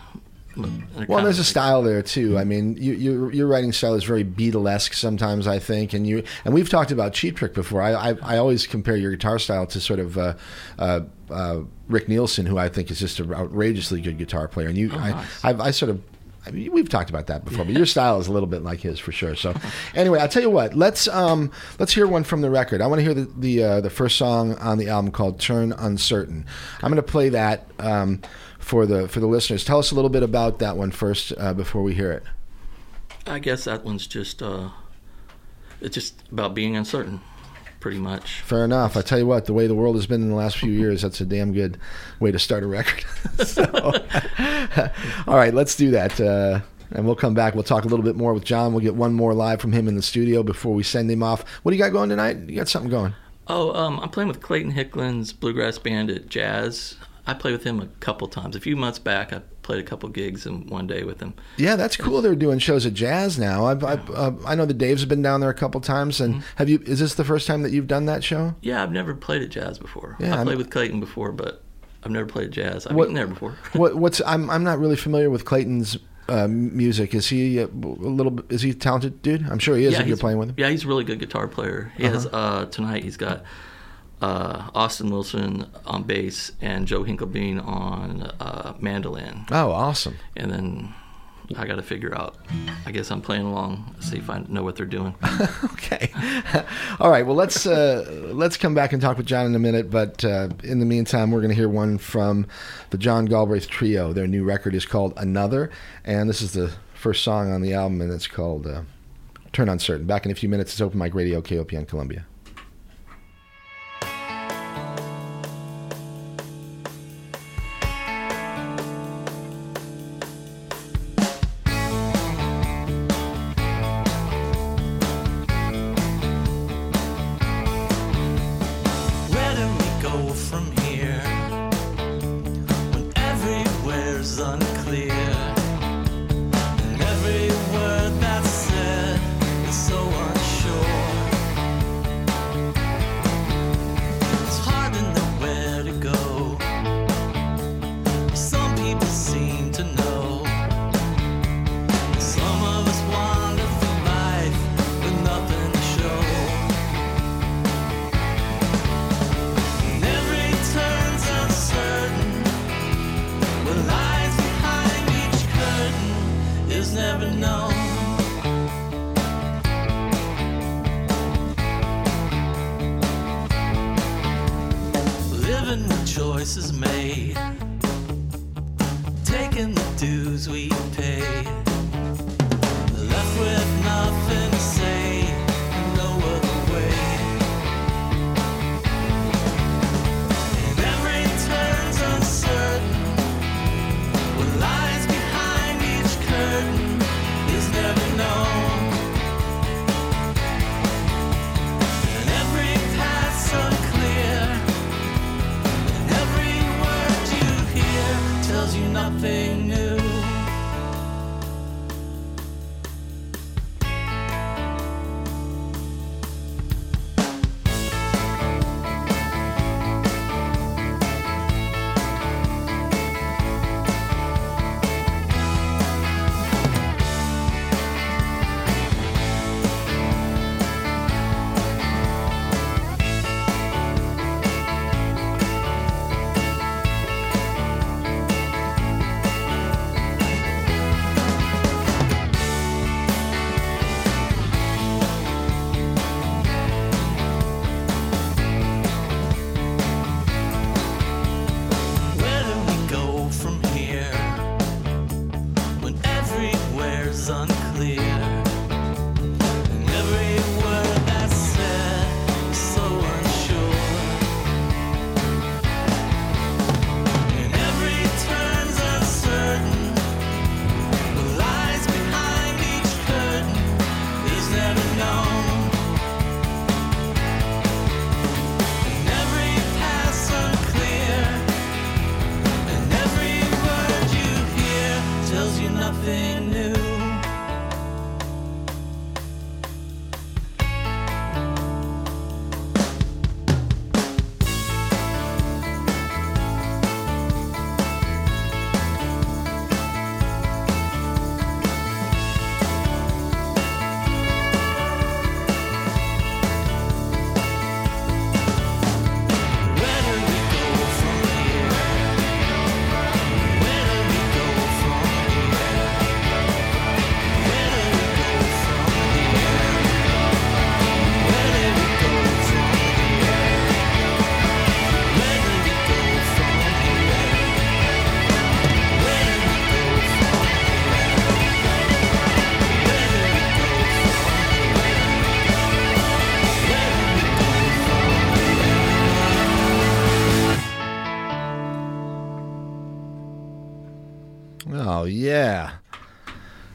[0.55, 2.37] They're Well, there's a style there too.
[2.37, 6.25] I mean, you, you, your writing style is very Beatlesque sometimes, I think, and you
[6.45, 7.81] and we've talked about Cheap Trick before.
[7.81, 10.35] I I, I always compare your guitar style to sort of uh,
[10.79, 14.69] uh, uh, Rick Nielsen, who I think is just an outrageously good guitar player.
[14.69, 14.99] And you, Oh,
[15.43, 15.53] I.
[15.53, 16.03] I, I sort of.
[16.45, 18.81] I mean, we've talked about that before, but your style is a little bit like
[18.81, 19.37] his for sure.
[19.37, 19.55] So,
[19.95, 20.75] anyway, I'll tell you what.
[20.75, 22.81] Let's um, let's hear one from the record.
[22.81, 25.73] I want to hear the the, uh, the first song on the album called "Turn
[25.73, 26.47] Uncertain."
[26.83, 28.23] I'm going to play that um,
[28.59, 29.65] for the for the listeners.
[29.65, 32.25] Tell us a little bit about that one first uh, before we hear it.
[33.27, 34.71] I guess that one's just uh,
[35.81, 37.21] it's just about being uncertain,
[37.83, 38.41] pretty much.
[38.41, 38.97] Fair enough.
[38.97, 41.03] I tell you what, the way the world has been in the last few years,
[41.03, 41.77] that's a damn good
[42.21, 43.05] way to start a record.
[43.47, 43.65] so,
[45.27, 46.19] all right, let's do that.
[46.19, 46.61] Uh,
[46.93, 47.55] and we'll come back.
[47.55, 48.73] We'll talk a little bit more with John.
[48.73, 51.45] We'll get one more live from him in the studio before we send him off.
[51.63, 52.39] What do you got going tonight?
[52.49, 53.15] You got something going?
[53.49, 56.97] Oh, um, I'm playing with Clayton Hicklin's bluegrass band at Jazz.
[57.27, 58.55] I played with him a couple times.
[58.55, 59.43] A few months back, I
[59.73, 61.33] played a couple gigs in one day with them.
[61.57, 62.21] Yeah, that's cool.
[62.21, 63.65] They're doing shows at Jazz now.
[63.67, 66.21] I've, I've, uh, I know the Dave's been down there a couple times.
[66.21, 66.43] And Mm-hmm.
[66.57, 66.83] have you?
[66.85, 68.55] Is this the first time that you've done that show?
[68.61, 70.17] Yeah, I've never played at Jazz before.
[70.21, 71.63] Yeah, I I'm- played with Clayton before, but
[72.05, 72.87] I've never played Jazz.
[72.87, 73.53] I've What- been there before.
[73.73, 74.21] what, what's?
[74.27, 75.97] I'm, I'm not really familiar with Clayton's
[76.29, 77.15] uh, music.
[77.15, 78.39] Is he a, a little?
[78.51, 79.49] Is he a talented dude?
[79.51, 79.95] I'm sure he is.
[79.95, 80.55] if you're he's- playing with him.
[80.59, 81.93] Yeah, he's a really good guitar player.
[81.97, 83.05] He has uh, tonight.
[83.05, 83.43] He's got
[84.23, 90.17] uh, Austin Wilson on bass and Joe Hinklebean on uh, mandolin, Oh, awesome.
[90.37, 90.95] and then
[91.57, 92.37] I got to figure out.
[92.87, 95.15] I guess I'm playing along, see if I know what they're doing.
[95.75, 96.11] Okay.
[97.01, 97.27] All right.
[97.27, 99.91] Well, let's uh, let's come back and talk with John in a minute.
[99.91, 102.47] But uh, in the meantime, we're going to hear one from
[102.91, 104.13] the John Galbraith Trio.
[104.15, 105.71] Their new record is called Another,
[106.05, 108.83] and this is the first song on the album, and it's called uh,
[109.53, 110.07] Turn Uncertain.
[110.07, 110.73] Back in a few minutes.
[110.73, 112.25] It's Open Mic Radio, KOPN Columbia.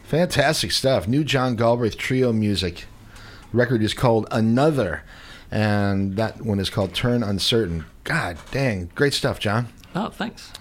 [0.08, 1.08] Fantastic stuff.
[1.08, 2.86] New John Galbraith trio music.
[3.54, 5.04] Record is called Another,
[5.52, 7.86] and that one is called Turn Uncertain.
[8.04, 9.68] God dang, great stuff, John.
[9.96, 10.52] Oh, thanks.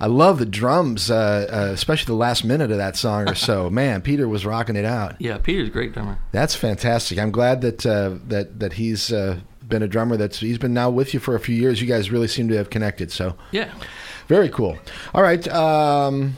[0.00, 3.68] I love the drums, uh, uh, especially the last minute of that song or so.
[3.70, 5.16] Man, Peter was rocking it out.
[5.20, 6.18] Yeah, Peter's a great drummer.
[6.32, 7.18] That's fantastic.
[7.18, 10.16] I'm glad that uh, that that he's uh, been a drummer.
[10.16, 11.80] That's he's been now with you for a few years.
[11.80, 13.10] You guys really seem to have connected.
[13.12, 13.72] So Yeah.
[14.28, 14.78] very cool.
[15.12, 15.46] All right.
[15.48, 16.36] Um,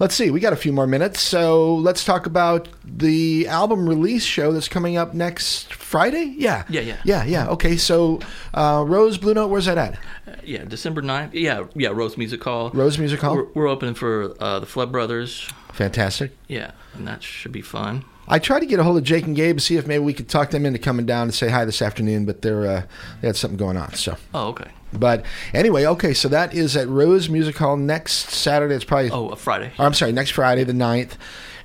[0.00, 0.30] let's see.
[0.30, 1.20] We got a few more minutes.
[1.20, 6.34] So let's talk about the album release show that's coming up next Friday.
[6.36, 6.64] Yeah.
[6.68, 6.96] Yeah, yeah.
[7.04, 7.48] Yeah, yeah.
[7.50, 7.76] Okay.
[7.76, 8.18] So
[8.52, 9.98] uh, Rose Blue Note, where's that at?
[10.44, 11.30] Yeah, December 9th.
[11.34, 12.70] Yeah, yeah, Rose Music Hall.
[12.74, 13.36] Rose Music Hall?
[13.36, 15.48] We're, we're opening for uh, the Flood Brothers.
[15.72, 16.32] Fantastic.
[16.48, 18.04] Yeah, and that should be fun.
[18.26, 20.12] I tried to get a hold of Jake and Gabe to see if maybe we
[20.14, 22.82] could talk them into coming down and say hi this afternoon, but they're uh,
[23.20, 23.92] they had something going on.
[23.94, 24.70] So, Oh, okay.
[24.92, 25.24] But
[25.54, 26.14] anyway, okay.
[26.14, 28.74] So that is at Rose Music Hall next Saturday.
[28.74, 29.72] It's probably Oh, a Friday.
[29.78, 31.12] or I'm sorry, next Friday the 9th.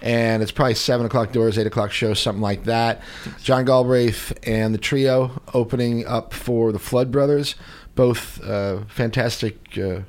[0.01, 3.01] And it's probably seven o'clock doors, eight o'clock show, something like that.
[3.41, 7.55] John Galbraith and the trio opening up for the Flood Brothers,
[7.95, 10.01] both uh, fantastic uh,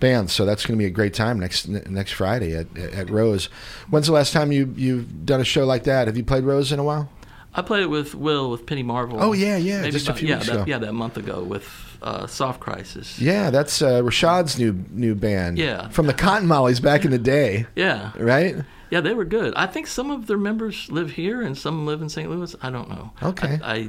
[0.00, 0.32] bands.
[0.32, 3.46] So that's going to be a great time next next Friday at, at Rose.
[3.90, 6.06] When's the last time you you've done a show like that?
[6.06, 7.10] Have you played Rose in a while?
[7.54, 9.18] I played it with Will with Penny Marvel.
[9.22, 10.64] Oh, yeah, yeah, Maybe just a few yeah, weeks that, ago.
[10.66, 13.18] Yeah, that month ago with uh, Soft Crisis.
[13.18, 15.58] Yeah, that's uh, Rashad's new new band.
[15.58, 15.88] Yeah.
[15.88, 18.12] from the Cotton Mollies back in the day, Yeah.
[18.18, 18.56] right?
[18.90, 19.54] Yeah, they were good.
[19.56, 22.28] I think some of their members live here and some live in St.
[22.30, 22.54] Louis.
[22.60, 23.12] I don't know.
[23.22, 23.58] Okay.
[23.62, 23.88] I, I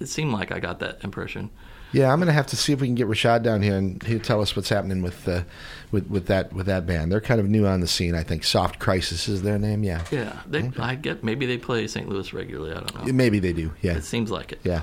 [0.00, 1.48] it seemed like I got that impression.
[1.92, 4.18] Yeah, I'm gonna have to see if we can get Rashad down here and he'll
[4.18, 5.42] tell us what's happening with uh,
[5.90, 7.12] with with that with that band.
[7.12, 8.44] They're kind of new on the scene, I think.
[8.44, 9.84] Soft Crisis is their name.
[9.84, 10.70] Yeah, Yeah, they.
[10.78, 12.08] I get maybe they play St.
[12.08, 12.72] Louis regularly.
[12.72, 13.12] I don't know.
[13.12, 13.72] maybe they do.
[13.82, 14.60] Yeah, It seems like it.
[14.64, 14.82] yeah.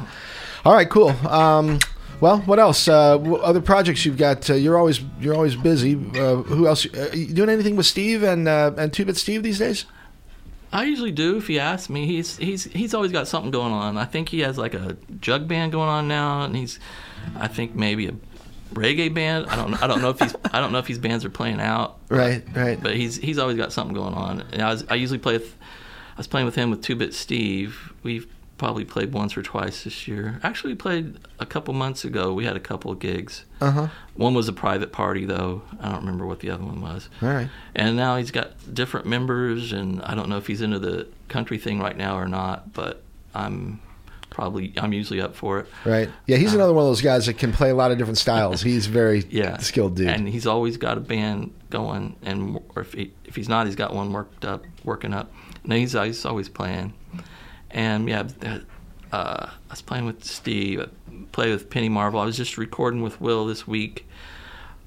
[0.66, 1.10] All right, cool.
[1.28, 1.80] Um,
[2.22, 2.88] well, what else?
[2.88, 4.50] Uh, what other projects you've got?
[4.50, 5.96] Uh, you're always you're always busy.
[5.96, 6.86] Uh, who else?
[6.86, 9.86] Uh, you doing anything with Steve and uh, and Two Bit Steve these days?
[10.72, 12.06] I usually do if you ask me.
[12.06, 13.98] He's he's he's always got something going on.
[13.98, 16.80] I think he has like a jug band going on now, and he's
[17.38, 18.14] I think maybe a
[18.74, 19.48] reggae band.
[19.48, 21.60] I don't I don't know if he's I don't know if his bands are playing
[21.60, 21.98] out.
[22.10, 22.82] Right, right.
[22.82, 24.42] But he's he's always got something going on.
[24.52, 25.56] And I was I usually play with
[26.14, 27.94] I was playing with him with Two Bit Steve.
[28.04, 28.28] We've
[28.60, 30.40] probably played once or twice this year.
[30.44, 32.32] Actually, we played a couple months ago.
[32.34, 33.46] We had a couple of gigs.
[33.60, 33.88] Uh huh.
[34.14, 35.64] One was a private party though.
[35.82, 37.10] I don't remember what the other one was.
[37.24, 37.50] All right.
[37.74, 41.58] And now he's got different members, and I don't know if he's into the country
[41.58, 42.72] thing right now or not.
[42.74, 43.02] But
[43.34, 43.80] I'm
[44.30, 45.68] probably I'm usually up for it.
[45.86, 46.10] Right.
[46.28, 48.62] Yeah, he's another one of those guys that can play a lot of different styles.
[48.62, 50.08] He's very Yeah, skilled dude.
[50.10, 53.76] and he's always got a band going, and or if he, if he's not, he's
[53.76, 55.32] got one worked up, working up.
[55.64, 56.94] And he's, he's always playing.
[57.72, 58.58] And yeah, uh,
[59.12, 60.90] I was playing with Steve.
[61.32, 62.20] play with Penny Marvel.
[62.20, 64.08] I was just recording with Will this week.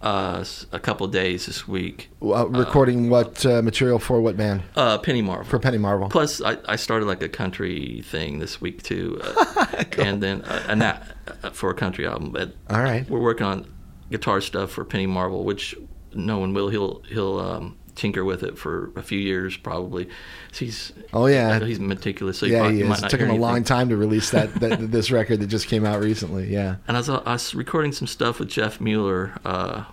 [0.00, 2.10] Uh, a couple of days this week.
[2.20, 4.60] Uh, recording what uh, material for what band?
[4.74, 5.44] Uh, Penny Marvel.
[5.44, 6.08] For Penny Marvel.
[6.08, 10.64] Plus, I, I started like a country thing this week too, uh, and then uh,
[10.68, 12.32] and that uh, for a country album.
[12.32, 13.08] But All right.
[13.08, 13.72] we're working on
[14.10, 15.76] guitar stuff for Penny Marvel, which
[16.14, 16.68] no one will.
[16.68, 20.08] He'll he'll um, tinker with it for a few years probably.
[20.52, 21.58] He's Oh, yeah.
[21.60, 22.38] he's meticulous.
[22.38, 22.88] So yeah, he is.
[22.88, 25.68] might It took him a long time to release that, that this record that just
[25.68, 26.52] came out recently.
[26.52, 26.76] Yeah.
[26.88, 29.84] And I was, I was recording some stuff with Jeff Mueller, uh,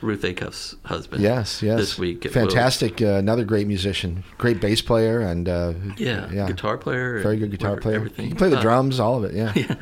[0.00, 1.22] Ruth Acuff's husband.
[1.22, 1.78] Yes, yes.
[1.78, 2.30] This week.
[2.30, 3.02] Fantastic.
[3.02, 7.20] Uh, another great musician, great bass player, and uh, Yeah, guitar player.
[7.20, 7.96] Very good guitar player.
[7.96, 8.24] Everything.
[8.26, 9.34] You can play the Uh, drums, all of it.
[9.34, 9.52] Yeah.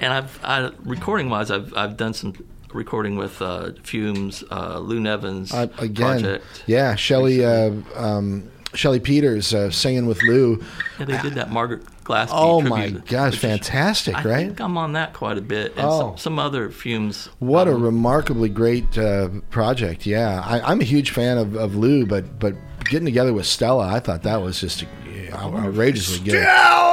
[0.00, 2.32] Yeah, and I've I, recording wise, I've I've done some
[2.72, 6.44] recording with uh, Fumes, uh, Lou Nevins Uh, again, project.
[6.66, 6.94] yeah.
[6.94, 10.62] Shelley, uh, um, Shelley Peters uh, singing with Lou.
[10.98, 12.28] Yeah, they did that Margaret Glaspy.
[12.32, 14.46] Oh tribute, my gosh, fantastic, I right?
[14.46, 16.00] think I'm on that quite a bit, and Oh.
[16.00, 17.28] some, some other Fumes.
[17.40, 20.06] What a um, remarkably great uh, project!
[20.06, 22.54] Yeah, I, I'm a huge fan of, of Lou, but but
[22.90, 26.42] getting together with Stella, I thought that was just yeah, outrageously good.
[26.42, 26.90] Stella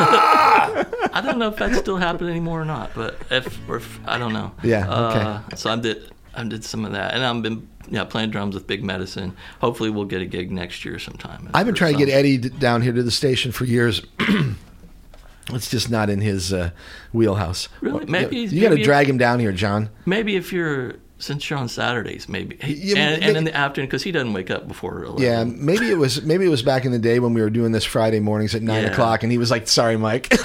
[1.12, 4.16] I don't know if that's still happening anymore or not, but if, or if I
[4.16, 4.52] don't know.
[4.62, 5.20] Yeah, okay.
[5.20, 8.54] Uh, so I did I did some of that, and I've been yeah playing drums
[8.54, 9.36] with Big Medicine.
[9.60, 11.50] Hopefully, we'll get a gig next year sometime.
[11.52, 12.08] I've been or trying to get.
[12.08, 14.00] Eddie down here to the station for years.
[15.50, 16.70] it's just not in his uh,
[17.12, 17.68] wheelhouse.
[17.80, 18.06] Really?
[18.06, 19.90] Maybe- you got to maybe- drag him down here, John.
[20.06, 23.86] Maybe if you're since you're on Saturdays, maybe, Yeah, and, may- and in the afternoon
[23.88, 25.04] because he doesn't wake up before.
[25.04, 25.22] 11.
[25.22, 27.72] Yeah, maybe it was maybe it was back in the day when we were doing
[27.72, 28.90] this Friday mornings at nine Yeah.
[28.90, 30.32] o'clock, and he was like, "Sorry, Mike."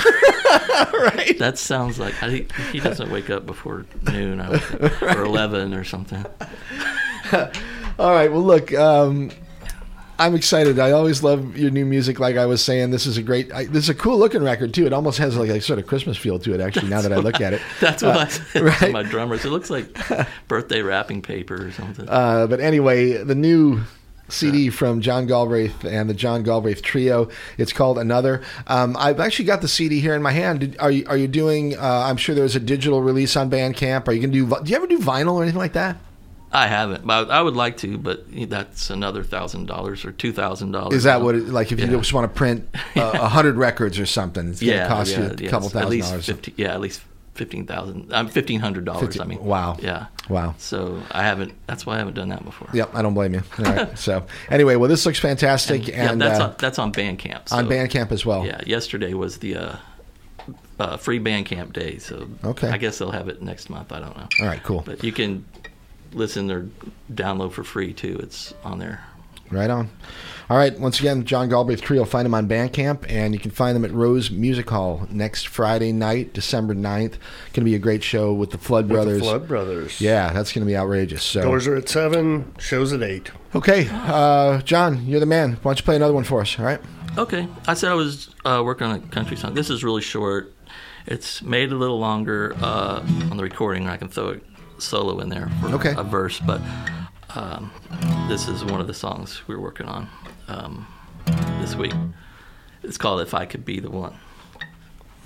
[0.93, 1.35] right?
[1.39, 6.25] That sounds like I, he doesn't wake up before noon think, or eleven or something.
[7.33, 8.31] All right.
[8.31, 9.31] Well, look, um,
[10.17, 10.79] I'm excited.
[10.79, 12.19] I always love your new music.
[12.19, 13.51] Like I was saying, this is a great.
[13.53, 14.85] I, this is a cool looking record too.
[14.85, 16.61] It almost has like a sort of Christmas feel to it.
[16.61, 17.61] Actually, now that I look at it.
[17.81, 18.79] That's what Uh, I said right.
[18.79, 19.43] to my drummers.
[19.45, 19.95] It looks like
[20.47, 22.07] birthday wrapping paper or something.
[22.07, 23.81] Uh, but anyway, the new
[24.29, 27.29] CD from John Galbraith and the John Galbraith Trio.
[27.57, 28.41] It's called Another.
[28.67, 30.61] Um, I've actually got the CD here in my hand.
[30.61, 31.77] Did, are you are you doing?
[31.77, 34.07] Uh, I'm sure there's a digital release on Bandcamp.
[34.07, 34.63] Are you gonna do?
[34.63, 35.97] Do you ever do vinyl or anything like that?
[36.51, 37.97] I haven't, but I would like to.
[37.97, 40.93] But that's another thousand dollars or two thousand dollars.
[40.95, 41.35] Is that what?
[41.35, 44.61] It, like if you just want to print uh, a hundred records or something, it's
[44.61, 46.25] gonna Yeah, cost yeah, you a yeah, couple thousand least dollars.
[46.27, 47.01] 50, yeah, at least
[47.33, 48.13] fifteen thousand.
[48.13, 49.19] I'm fifteen hundred dollars.
[49.19, 49.75] I mean, wow.
[49.81, 50.07] Yeah.
[50.29, 50.55] Wow.
[50.57, 51.53] So I haven't.
[51.67, 52.69] That's why I haven't done that before.
[52.73, 53.43] Yep, I don't blame you.
[53.59, 53.97] All right.
[53.99, 57.49] so anyway, well, this looks fantastic, Yeah, and that's uh, on, that's on Bandcamp.
[57.49, 58.45] So, on Bandcamp as well.
[58.45, 59.75] Yeah, yesterday was the uh,
[60.79, 62.69] uh, free Bandcamp day, so Okay.
[62.69, 63.91] I guess they'll have it next month.
[63.91, 64.27] I don't know.
[64.41, 64.81] All right, cool.
[64.85, 65.45] But you can
[66.15, 66.69] listen or
[67.11, 68.19] download for free too.
[68.21, 69.03] It's on there.
[69.51, 69.89] Right on.
[70.49, 70.77] All right.
[70.79, 72.03] Once again, John Galbraith Trio.
[72.03, 75.91] Find them on Bandcamp, and you can find them at Rose Music Hall next Friday
[75.91, 77.11] night, December 9th.
[77.11, 77.17] Going
[77.53, 79.19] to be a great show with the Flood With Brothers.
[79.19, 80.01] The Flood Brothers.
[80.01, 81.21] Yeah, that's going to be outrageous.
[81.21, 82.55] So, Doors are at seven.
[82.57, 83.29] Shows at eight.
[83.53, 85.53] okay, uh, John, you're the man.
[85.61, 86.57] Why don't you play another one for us?
[86.57, 86.81] All right.
[87.17, 87.47] Okay.
[87.67, 89.53] I said I was uh, working on a country song.
[89.53, 90.53] This is really short.
[91.05, 92.99] It's made a little longer uh,
[93.29, 93.87] on the recording.
[93.87, 94.39] I can throw a
[94.85, 95.93] solo in there for Okay.
[95.97, 96.61] a verse, but
[97.35, 97.71] um,
[98.29, 100.07] this is one of the songs we're working on
[100.47, 100.87] um,
[101.61, 101.93] this week.
[102.83, 104.15] It's called "If I Could Be the One."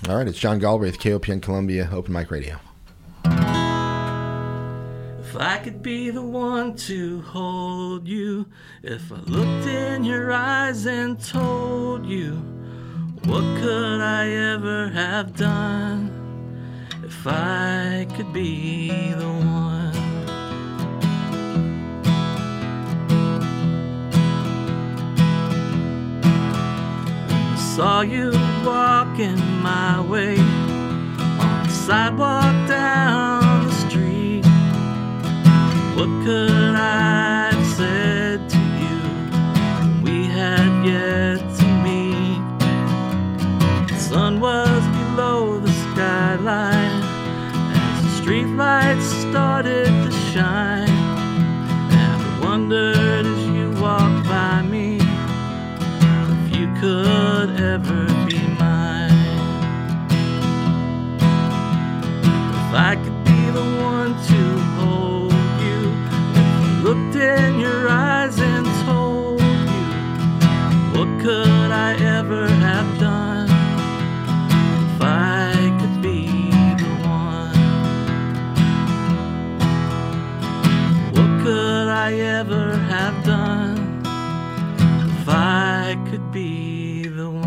[0.08, 0.26] All right.
[0.26, 2.58] It's John Galbraith, KOPN Columbia, Open Mic Radio.
[5.22, 8.46] If I could be the one to hold you,
[8.82, 12.32] if I looked in your eyes and told you,
[13.26, 16.10] what could I ever have done?
[17.20, 19.92] If I could be the one.
[27.52, 28.32] I Saw you
[28.64, 34.46] walking my way on the sidewalk down the street.
[35.96, 36.69] What could
[48.70, 50.88] streetlights started to shine.
[50.88, 54.98] And I wondered as you walked by me
[56.34, 59.10] if you could ever be mine.
[62.52, 64.42] If I could be the one to
[64.78, 65.32] hold
[65.66, 65.80] you,
[66.34, 69.66] if I looked in your eyes and told you,
[70.94, 71.49] what could
[82.10, 84.00] I ever have done?
[85.20, 87.46] If I could be the one.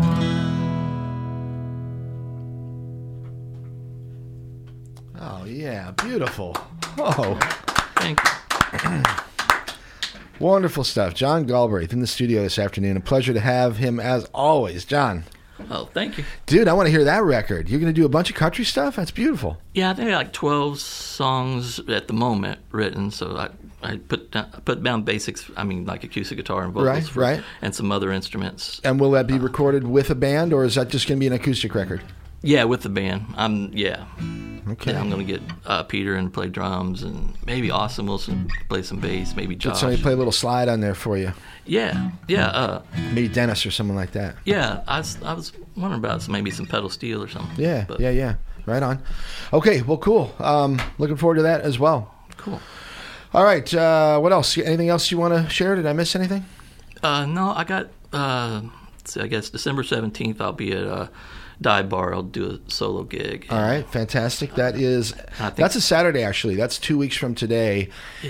[5.20, 5.90] Oh, yeah.
[5.90, 6.56] Beautiful.
[6.96, 7.38] Oh.
[7.96, 9.02] Thank you.
[10.40, 11.12] Wonderful stuff.
[11.12, 12.96] John Galbraith in the studio this afternoon.
[12.96, 14.86] A pleasure to have him as always.
[14.86, 15.24] John,
[15.70, 16.24] Oh, thank you.
[16.46, 17.68] dude, I want to hear that record.
[17.68, 18.96] You're going to do a bunch of country stuff?
[18.96, 19.58] That's beautiful.
[19.72, 23.10] Yeah, I think like twelve songs at the moment written.
[23.10, 23.50] So I,
[23.82, 25.50] I put down, I put down basics.
[25.56, 27.42] I mean, like acoustic guitar and vocals, Right, for- right.
[27.62, 28.80] and some other instruments.
[28.84, 31.20] And will that be uh, recorded with a band, or is that just going to
[31.20, 32.02] be an acoustic record?
[32.44, 33.26] Yeah, with the band.
[33.36, 34.04] I'm yeah.
[34.68, 34.92] Okay.
[34.92, 38.98] Yeah, I'm gonna get uh, Peter and play drums, and maybe Austin Wilson play some
[38.98, 39.34] bass.
[39.36, 39.80] Maybe Josh.
[39.80, 41.32] somebody play a little slide on there for you.
[41.66, 42.82] Yeah, yeah, uh,
[43.12, 44.36] Maybe Dennis or someone like that.
[44.44, 44.82] yeah.
[44.86, 47.56] I was, I was wondering about some, maybe some pedal steel or something.
[47.62, 48.34] Yeah, But- yeah, yeah.
[48.66, 49.02] Right on.
[49.52, 50.34] Okay, well, cool.
[50.38, 52.14] Um, looking forward to that as well.
[52.38, 52.60] Cool.
[53.34, 53.72] All right.
[53.74, 54.56] Uh, what else?
[54.56, 55.74] Anything else you want to share?
[55.76, 56.44] Did I miss anything?
[57.02, 57.88] Uh, no, I got.
[58.12, 58.62] Uh,
[58.96, 60.86] let's see, I guess December seventeenth, I'll be at
[61.60, 62.14] Dive Bar.
[62.14, 63.46] I'll do a solo gig.
[63.50, 64.54] All right, fantastic.
[64.54, 65.16] That is I
[65.50, 66.56] think- that's a Saturday actually.
[66.56, 67.88] That's two weeks from today,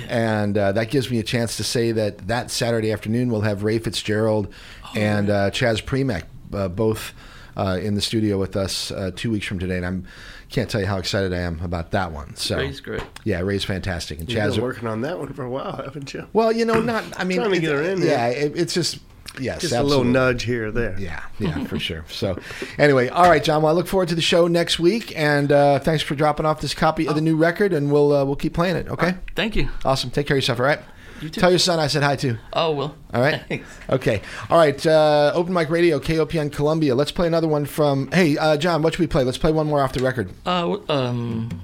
[0.09, 3.63] and uh, that gives me a chance to say that that Saturday afternoon we'll have
[3.65, 4.53] Ray Fitzgerald
[4.95, 7.13] and uh, Chaz Premek uh, both
[7.57, 10.07] uh, in the studio with us uh, two weeks from today, and I'm
[10.51, 12.37] can't tell you how excited I am about that one.
[12.37, 13.03] So Ray's great.
[13.25, 14.55] yeah, Ray's fantastic, and You've Chaz.
[14.55, 16.29] been working on that one for a while, haven't you?
[16.33, 18.99] well, you know, not I mean, Trying to get her in Yeah, it, it's just
[19.39, 20.99] yes, Just a little nudge here or there.
[20.99, 22.05] Yeah, yeah, for sure.
[22.09, 22.39] So,
[22.79, 23.63] anyway, all right, John.
[23.63, 26.61] Well, I look forward to the show next week, and uh, thanks for dropping off
[26.61, 28.89] this copy of the new record, and we'll uh, we'll keep playing it.
[28.89, 29.69] Okay, Thank you.
[29.85, 30.11] awesome.
[30.11, 30.61] Take care of yourself.
[30.61, 30.81] All right.
[31.23, 31.41] You too.
[31.41, 32.37] Tell your son I said hi too.
[32.53, 32.97] Oh well.
[33.15, 33.41] All right.
[33.49, 33.69] Thanks.
[33.89, 34.21] Okay.
[34.51, 34.85] All right.
[34.87, 36.95] Uh, Open Mic Radio, KOPN Columbia.
[36.95, 38.11] Let's play another one from.
[38.11, 39.23] Hey, uh, John, what should we play?
[39.25, 40.31] Let's play one more off the record.
[40.45, 41.63] Uh, um,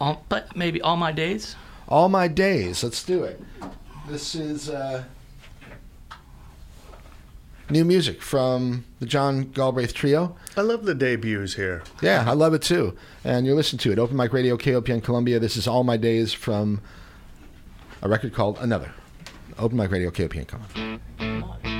[0.00, 1.54] all, but maybe all my days.
[1.88, 2.84] All My Days.
[2.84, 3.40] Let's do it.
[4.08, 5.02] This is uh,
[7.70, 10.36] new music from the John Galbraith Trio.
[10.56, 11.82] I love the debuts here.
[12.02, 12.96] Yeah, I love it too.
[13.24, 13.98] And you're listening to it.
[13.98, 15.38] Open Mic Radio, KOPN Columbia.
[15.38, 16.80] This is All My Days from
[18.02, 18.92] a record called Another.
[19.58, 20.46] Open Mic Radio, KOPN.
[20.46, 21.79] Come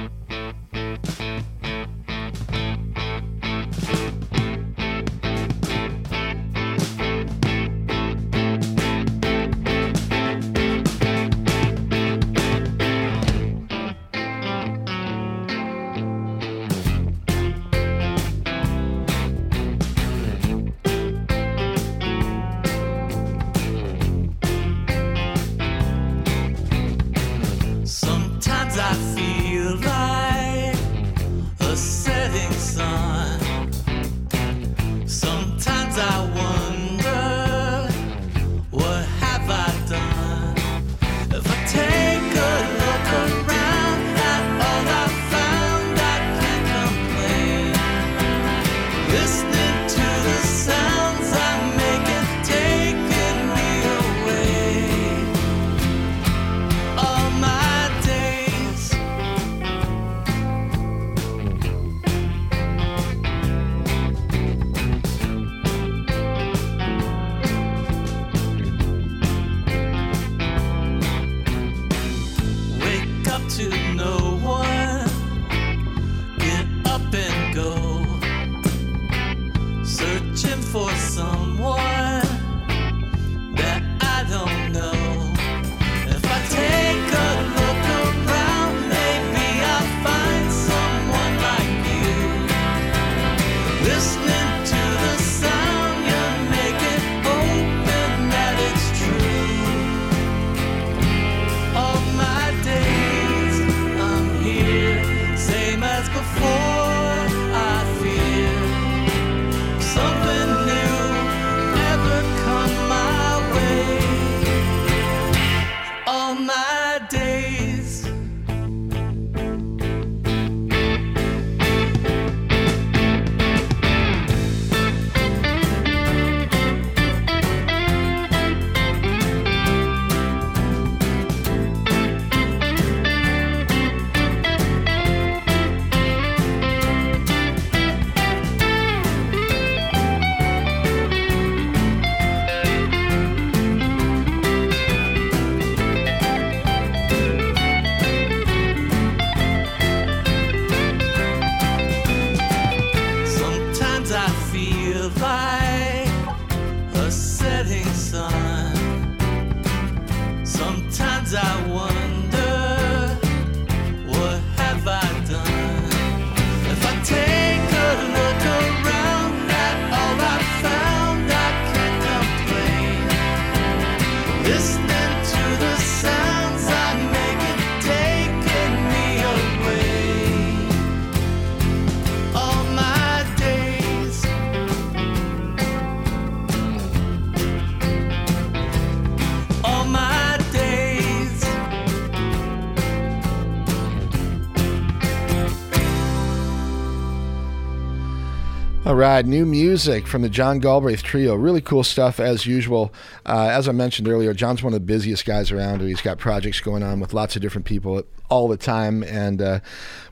[199.01, 201.35] Right, new music from the John Galbraith Trio.
[201.35, 202.93] Really cool stuff as usual.
[203.25, 205.81] Uh, as I mentioned earlier, John's one of the busiest guys around.
[205.81, 209.61] He's got projects going on with lots of different people all the time, and uh,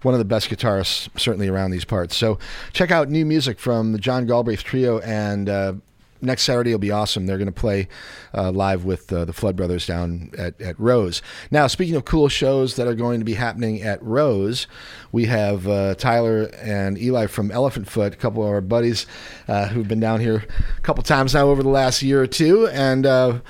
[0.01, 2.17] one of the best guitarists certainly around these parts.
[2.17, 2.39] So
[2.73, 5.83] check out new music from the John Galbraith Trio and.
[6.21, 7.27] Next Saturday will be awesome.
[7.27, 7.89] They're going to play
[8.35, 11.23] uh, live with uh, the Flood Brothers down at, at Rose.
[11.51, 14.67] Now, speaking of cool shows that are going to be happening at Rose,
[15.13, 19.07] we have uh, Tyler and Eli from Elephant Foot, a couple of our buddies
[19.47, 20.45] uh, who've been down here
[20.77, 23.07] a couple times now over the last year or two, and.
[23.07, 23.41] Uh,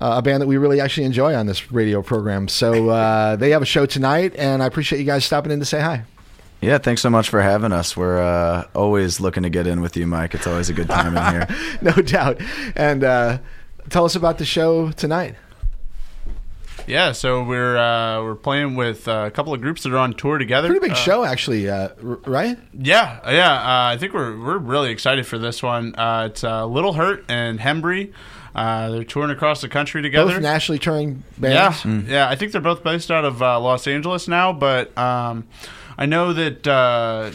[0.00, 2.46] uh, a band that we really actually enjoy on this radio program.
[2.46, 5.80] So they have a show tonight, and I appreciate you guys stopping in to say
[5.80, 6.04] hi.
[6.60, 7.96] Yeah, thanks so much for having us.
[7.96, 10.34] We're uh, always looking to get in with you, Mike.
[10.34, 11.46] It's always a good time in here.
[11.82, 12.40] no doubt.
[12.74, 13.38] And uh,
[13.90, 15.36] tell us about the show tonight.
[16.86, 20.14] Yeah, so we're uh, we're playing with uh, a couple of groups that are on
[20.14, 20.68] tour together.
[20.68, 22.58] Pretty big Uh, show, actually, uh, r- right?
[22.72, 23.52] Yeah, yeah.
[23.52, 25.94] Uh, I think we're we're really excited for this one.
[25.96, 28.12] Uh, it's uh, Little Hurt and Hembree.
[28.54, 30.32] Uh, they're touring across the country together.
[30.32, 32.08] Both nationally touring yeah, bands.
[32.10, 32.28] yeah.
[32.28, 35.46] I think they're both based out of uh, Los Angeles now, but um,
[35.98, 37.32] I know that uh,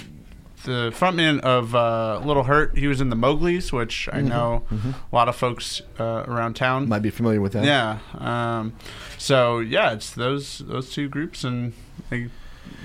[0.64, 5.16] the frontman of uh, Little Hurt, he was in the Mowgli's, which I know a
[5.16, 6.90] lot of folks uh, around town Mm-hmm.
[6.90, 7.66] Might be familiar with that.
[7.66, 8.00] yeah.
[8.18, 8.74] Um,
[9.18, 11.74] so yeah, it's those those two groups, and
[12.10, 12.30] they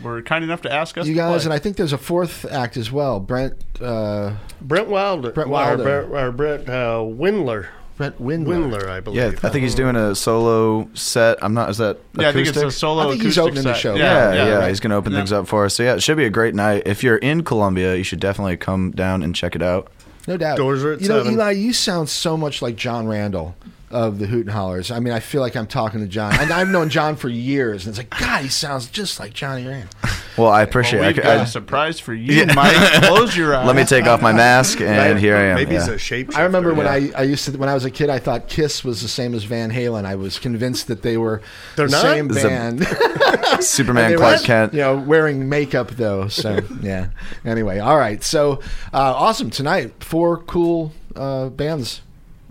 [0.03, 1.07] were kind enough to ask us.
[1.07, 1.45] You to guys, play.
[1.45, 3.21] and I think there's a fourth act as well.
[3.21, 5.31] Brent, uh, Brent Wilder.
[5.31, 5.83] Brent or Wilder.
[5.85, 7.69] Brent, or Brent uh, Windler.
[7.99, 8.71] Brett Windler.
[8.71, 9.19] Windler, I believe.
[9.19, 11.37] Yeah, I think he's doing a solo set.
[11.43, 11.69] I'm not.
[11.69, 12.79] Is that Yeah, I think it's a acoustic?
[12.81, 13.03] solo.
[13.03, 13.81] I think he's acoustic opening the set.
[13.81, 13.95] show.
[13.97, 14.69] Yeah, yeah, right.
[14.69, 15.19] he's going to open Yeah.
[15.19, 15.75] things up for us.
[15.75, 16.85] So yeah, it should be a great night.
[16.87, 19.91] If you're in Columbia, you should definitely come down and check it out.
[20.27, 20.57] No doubt.
[20.59, 21.33] Doors are at you know, seven.
[21.35, 23.57] Eli, you sound so much like John Randall
[23.91, 24.91] of the Hoot and Hollers.
[24.91, 26.35] I mean, I feel like I'm talking to John.
[26.39, 29.67] And I've known John for years, and it's like, God, he sounds just like Johnny
[29.67, 29.89] Rand.
[30.37, 31.01] Well, I appreciate.
[31.01, 31.17] Well, it.
[31.17, 32.77] we've I, got I- a surprise for you, Mike.
[33.05, 33.67] Close your eyes.
[33.67, 35.55] let me take off my mask, and here I am.
[35.57, 35.81] Maybe yeah.
[35.81, 36.37] he's a shape.
[36.37, 38.85] I remember when I, I used to when I was a kid, I thought Kiss
[38.85, 40.05] was the same as Van Halen.
[40.05, 41.43] I was convinced that they were
[41.77, 42.03] They're the not?
[42.03, 42.87] same Is it- band.
[43.61, 44.75] Superman They were, Clark Kent.
[44.75, 46.29] You know, wearing makeup though.
[46.29, 47.09] So yeah.
[47.45, 48.23] Anyway, all right.
[48.23, 48.61] So
[48.93, 50.05] uh, awesome tonight.
[50.05, 52.03] Four cool uh, bands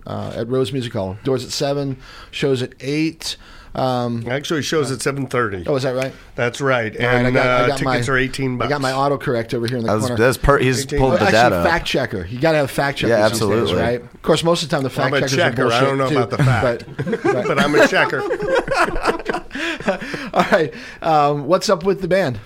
[0.08, 1.16] uh, at Rose Music Hall.
[1.22, 1.98] Doors at seven.
[2.32, 3.36] Shows at eight.
[3.74, 5.62] Um, Actually, shows at seven thirty.
[5.66, 6.12] oh, is that right?
[6.34, 6.90] That's right.
[6.98, 8.66] All right, And I got, I uh, got tickets my, are eighteen bucks.
[8.66, 10.16] I got my autocorrect over here in the That's, corner.
[10.16, 10.98] that's per, he's Eighteen.
[10.98, 11.62] pulled Well, the actually, data.
[11.62, 12.26] fact checker.
[12.26, 13.10] You got to have fact checker.
[13.12, 13.80] Yeah, these days, absolutely.
[13.80, 14.02] right?
[14.02, 15.66] Of course, most of the time the fact I'm a checkers checker.
[15.66, 16.84] are I don't know bullshit, about the fact.
[16.96, 18.22] But, but- but I'm a checker.
[20.32, 22.40] all right, um, what's up with the band?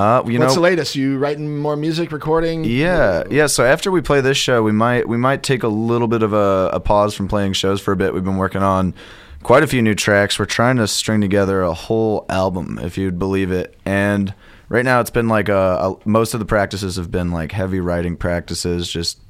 [0.00, 0.96] Uh, you What's know, the latest?
[0.96, 2.64] You writing more music, recording?
[2.64, 3.48] Yeah, yeah.
[3.48, 6.32] So after we play this show, we might we might take a little bit of
[6.32, 8.14] a, a pause from playing shows for a bit.
[8.14, 8.94] We've been working on
[9.42, 10.38] quite a few new tracks.
[10.38, 13.78] We're trying to string together a whole album, if you'd believe it.
[13.84, 14.32] And
[14.70, 17.80] right now, it's been like a, a most of the practices have been like heavy
[17.80, 19.20] writing practices, just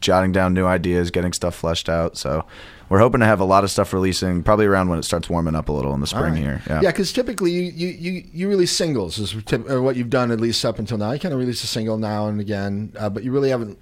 [0.00, 2.16] jotting down new ideas, getting stuff fleshed out.
[2.16, 2.44] So
[2.90, 5.54] we're hoping to have a lot of stuff releasing probably around when it starts warming
[5.54, 6.60] up a little in the spring here.
[6.66, 6.80] Yeah.
[6.82, 10.64] Yeah, because typically you, you, you, you release singles, is what you've done at least
[10.64, 11.12] up until now.
[11.12, 13.78] You kind of release a single now and again, uh, but you really haven't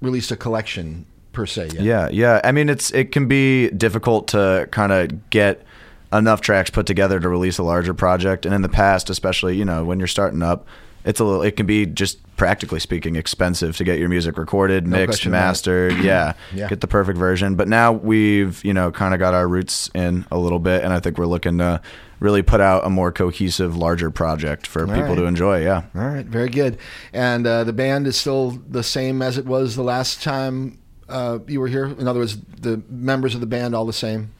[0.00, 1.82] released a collection per se yet.
[1.82, 2.40] Yeah, yeah.
[2.44, 5.64] I mean, it's it can be difficult to kind of get
[6.12, 8.46] enough tracks put together to release a larger project.
[8.46, 10.66] And in the past, especially, you know, when you're starting up,
[11.04, 11.42] it's a little.
[11.42, 15.30] It can be just practically speaking expensive to get your music recorded, mixed, about it.
[15.30, 15.92] mastered.
[16.02, 16.68] yeah, Yeah.
[16.68, 17.54] get the perfect version.
[17.56, 20.92] But now we've you know kind of got our roots in a little bit, and
[20.92, 21.80] I think we're looking to
[22.20, 25.16] really put out a more cohesive, larger project for people right.
[25.16, 25.64] to enjoy.
[25.64, 25.82] Yeah.
[25.94, 26.78] All right, very good.
[27.12, 30.78] And uh, the band is still the same as it was the last time
[31.08, 31.86] uh, you were here.
[31.86, 34.32] In other words, the members of the band all the same.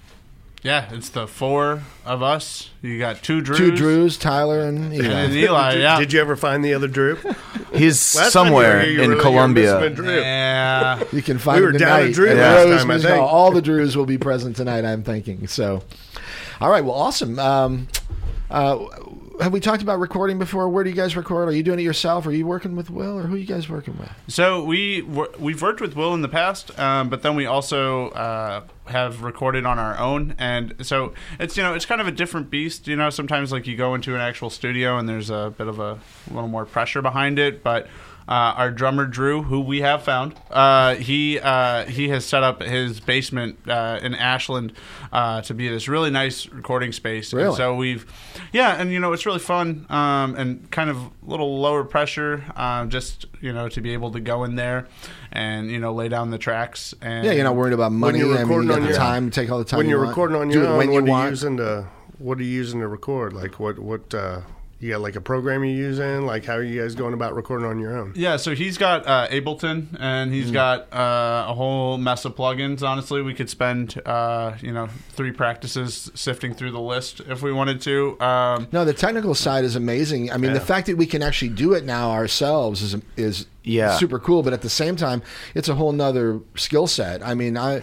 [0.63, 2.71] Yeah, it's the four of us.
[2.83, 3.59] You got two Drews.
[3.59, 5.05] Two Drews, Tyler, and Eli.
[5.09, 5.99] And Eli, did, yeah.
[5.99, 7.17] did you ever find the other Drew?
[7.75, 9.75] He's Last time you were somewhere here, you were in really- you Colombia.
[9.81, 10.21] missing a Drew.
[10.21, 11.03] Yeah.
[11.13, 12.95] You can find We were him down at tonight Drew at last Rose time, I
[12.95, 13.23] Music think.
[13.23, 14.85] All the Drews will be present tonight.
[14.85, 15.83] I'm thinking so.
[16.61, 17.41] All right, well, awesome.
[17.41, 17.89] Um,
[18.49, 18.87] uh,
[19.43, 20.69] have we talked about recording before?
[20.69, 21.49] Where do you guys record?
[21.49, 22.27] Are you doing it yourself?
[22.27, 24.11] Are you working with Will, or who are you guys working with?
[24.29, 28.63] So we we've worked with Will in the past, um, but then we also uh,
[28.87, 32.51] have recorded on our own, and so it's you know it's kind of a different
[32.51, 32.87] beast.
[32.87, 35.81] You know, sometimes like you go into an actual studio and there's a bit of
[35.81, 35.99] a
[36.31, 37.89] little more pressure behind it, but.
[38.29, 42.63] Uh, our drummer Drew, who we have found, uh, he uh, he has set up
[42.63, 44.73] his basement uh, in Ashland
[45.13, 47.33] uh, to be this really nice recording space.
[47.33, 48.07] And so we've,
[48.53, 52.45] yeah, and you know it's really fun um, and kind of a little lower pressure,
[52.55, 54.87] um, just you know to be able to go in there
[55.33, 56.95] and you know lay down the tracks.
[57.03, 58.21] And Yeah, you're not worried about money.
[58.21, 59.79] you're I mean, you recording on the your- time to take all the time.
[59.79, 60.11] when you you're want.
[60.11, 61.87] recording on your it own, when what you are you using to
[62.19, 63.33] what are you using to record?
[63.33, 64.43] Like what what uh,
[64.83, 66.27] you got like a program you're using?
[66.27, 68.13] Like how are you guys going about recording on your own?
[68.17, 72.83] Yeah, so he's got uh, Ableton, and he's got uh, a whole mess of plugins.
[72.83, 77.53] Honestly, we could spend uh, you know three practices sifting through the list if we
[77.53, 78.21] wanted to.
[78.21, 80.33] Um, No, the technical side is amazing.
[80.33, 83.97] I mean, the fact that we can actually do it now ourselves is is Yeah.
[83.99, 84.43] super cool.
[84.43, 85.23] But at the same time,
[85.55, 87.25] it's a whole nother skill set.
[87.25, 87.83] I mean, I,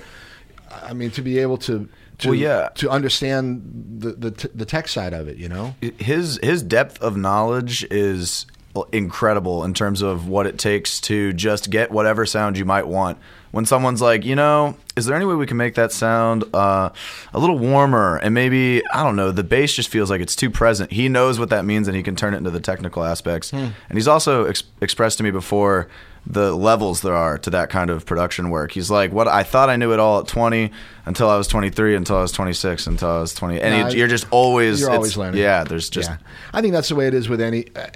[0.84, 1.88] I mean, to be able to,
[2.20, 2.70] to Well, yeah.
[2.76, 3.62] to understand
[4.00, 5.76] the the, t- the tech side of it, you know.
[5.98, 8.46] his his depth of knowledge is
[8.94, 13.18] incredible in terms of what it takes to just get whatever sound you might want.
[13.52, 16.92] When someone's like, you know, is there any way we can make that sound uh,
[17.34, 20.52] a little warmer and maybe I don't know, the bass just feels like it's too
[20.52, 20.92] present.
[20.92, 23.52] He knows what that means and he can turn it into the technical aspects.
[23.52, 25.88] And he's also ex- expressed to me before
[26.30, 28.72] the levels there are to that kind of production work.
[28.72, 30.72] He's like, what I thought I knew it all at 20
[31.06, 33.60] until I was 23, until I was 26, until I was 20.
[33.60, 35.42] And No, you're just always you're always learning.
[35.42, 36.18] Yeah, there's just yeah.
[36.54, 37.88] I think that's the way it is with any uh,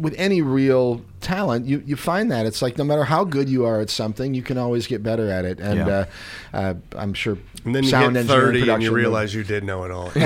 [0.00, 1.66] with any real talent.
[1.66, 4.42] You you find that it's like no matter how good you are at something, you
[4.42, 5.60] can always get better at it.
[5.60, 6.06] And Yeah.
[6.52, 9.62] uh, uh, I'm sure And then you sound get thirty and you realize you did
[9.62, 10.10] know it all.
[10.16, 10.22] you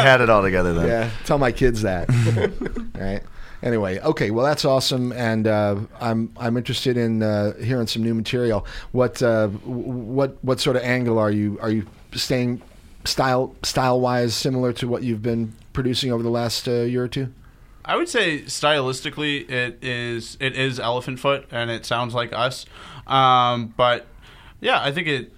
[0.00, 0.86] had it all together then.
[0.86, 2.08] Yeah, tell my kids that.
[2.94, 3.22] right.
[3.62, 4.30] Anyway, okay.
[4.30, 8.66] Well, that's awesome, and uh, I'm I'm interested in uh, hearing some new material.
[8.92, 12.62] What uh, what what sort of angle are you are you staying
[13.04, 17.08] style style wise similar to what you've been producing over the last uh, year or
[17.08, 17.32] two?
[17.84, 22.66] I would say stylistically, it is it is Elephant Foot, and it sounds like us.
[23.06, 24.06] Um, but
[24.60, 25.32] yeah, I think it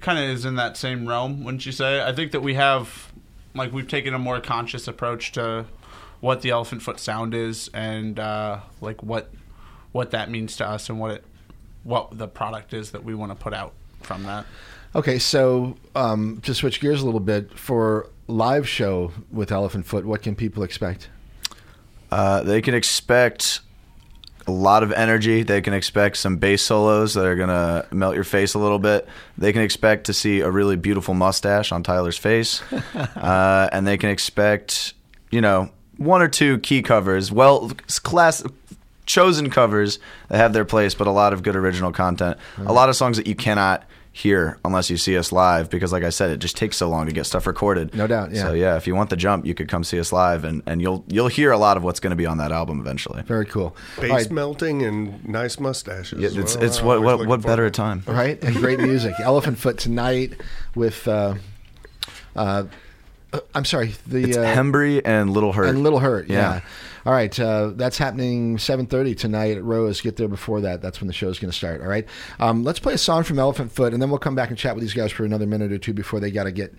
[0.00, 2.02] kind of is in that same realm, wouldn't you say?
[2.02, 3.12] I think that we have,
[3.54, 5.66] like, we've taken a more conscious approach to
[6.22, 9.30] what the elephant foot sound is, and uh, like what
[9.90, 11.24] what that means to us, and what it
[11.82, 14.46] what the product is that we want to put out from that.
[14.94, 20.06] Okay, so um, to switch gears a little bit for live show with Elephant Foot,
[20.06, 21.08] what can people expect?
[22.12, 23.60] Uh, they can expect
[24.46, 25.42] a lot of energy.
[25.42, 29.08] They can expect some bass solos that are gonna melt your face a little bit.
[29.36, 32.62] They can expect to see a really beautiful mustache on Tyler's face,
[33.16, 34.92] uh, and they can expect,
[35.32, 37.30] you know, one or two key covers.
[37.32, 37.72] Well,
[38.02, 38.42] class
[39.06, 42.38] chosen covers that have their place, but a lot of good original content.
[42.58, 43.84] A lot of songs that you cannot
[44.14, 47.06] hear unless you see us live because like I said it just takes so long
[47.06, 47.94] to get stuff recorded.
[47.94, 48.42] No doubt, yeah.
[48.42, 50.82] So yeah, if you want the jump, you could come see us live and, and
[50.82, 53.22] you'll you'll hear a lot of what's going to be on that album eventually.
[53.22, 53.74] Very cool.
[53.98, 56.20] Bass All right, melting and nice mustaches.
[56.20, 58.02] Yeah, it's Well, it's I'm what what, what better a time.
[58.06, 58.42] right?
[58.44, 59.14] And great music.
[59.18, 60.34] Elephant Foot tonight
[60.74, 61.36] with, uh,
[62.36, 62.64] uh,
[63.54, 65.68] I'm sorry, the It's uh, Hembree and Little Hurt.
[65.68, 66.28] and Little Hurt.
[66.28, 66.54] Yeah.
[66.54, 66.60] Yeah.
[67.04, 70.00] All right, uh, that's happening 7:30 tonight at Rose.
[70.00, 70.80] Get there before that.
[70.80, 71.80] That's when the show's going to start.
[71.80, 72.06] All right.
[72.38, 74.76] Um, let's play a song from Elephant Foot, and then we'll come back and chat
[74.76, 76.72] with these guys for another minute or two before they got to get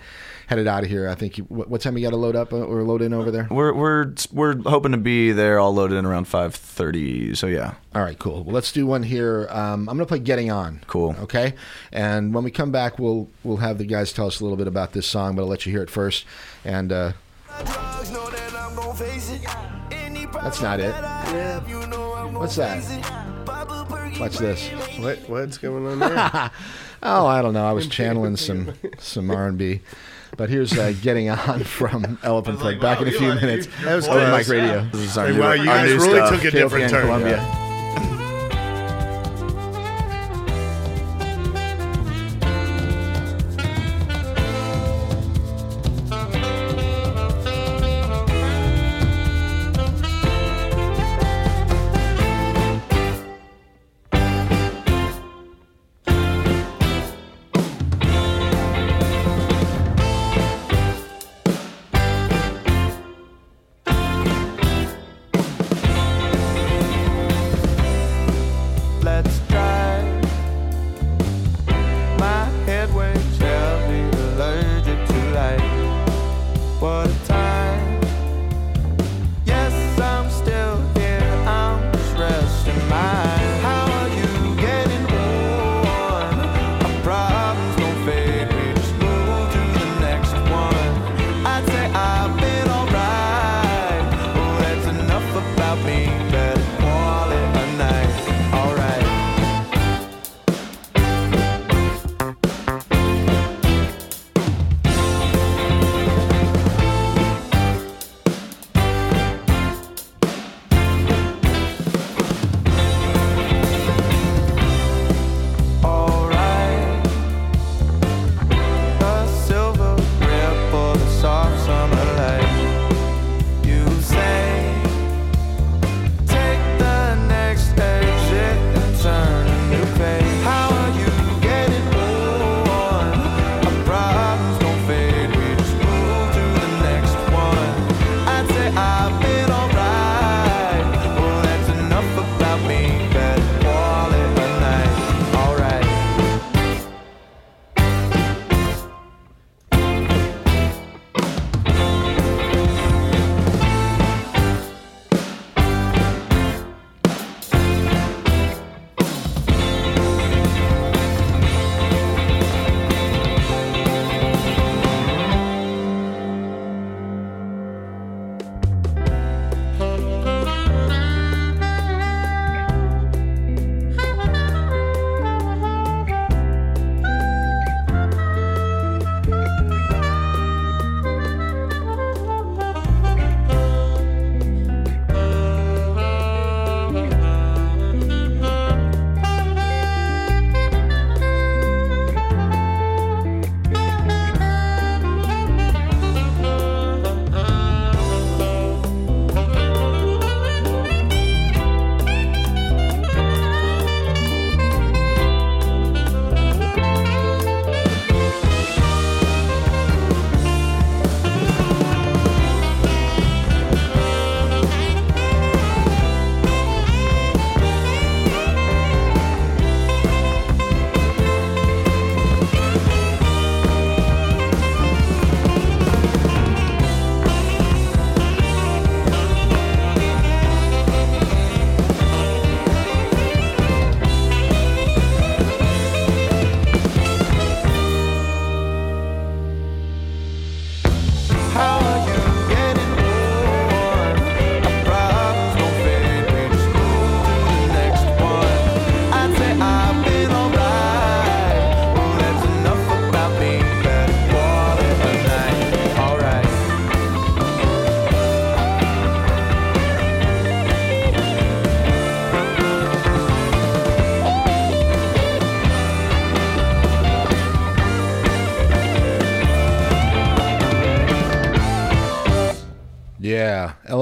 [0.48, 1.10] headed out of here.
[1.10, 1.38] I think.
[1.38, 3.48] You, what, what time you got to load up uh, or load in over there?
[3.52, 7.36] We're we're we're hoping to be there all loaded in around five thirty.
[7.36, 8.44] So yeah, All right, cool.
[8.44, 9.48] Well, let's do one here.
[9.50, 11.18] Um, I'm going to play "Getting On." Cool.
[11.20, 11.56] Okay,
[11.92, 14.68] and when we come back, we'll we'll have the guys tell us a little bit
[14.68, 16.26] about this song, but I'll let you hear it first.
[16.64, 17.14] And uh,
[20.44, 20.94] That's not it.
[22.34, 22.84] what's that?
[24.20, 24.68] Watch this.
[25.00, 26.52] What what's going on there?
[27.06, 27.66] Oh, I don't know.
[27.68, 29.82] I was channeling some some R and B,
[30.38, 32.80] but here's uh, "Getting On" from Elephant Foot.
[32.80, 33.68] Back in a few minutes.
[33.84, 34.48] That was Open close.
[34.48, 34.86] mic radio.
[34.90, 36.30] this is our Hey, new, wow, you our guys new really stuff.
[36.30, 37.02] took a different KOPN turn.
[37.08, 37.36] Columbia.
[37.38, 37.73] Yeah,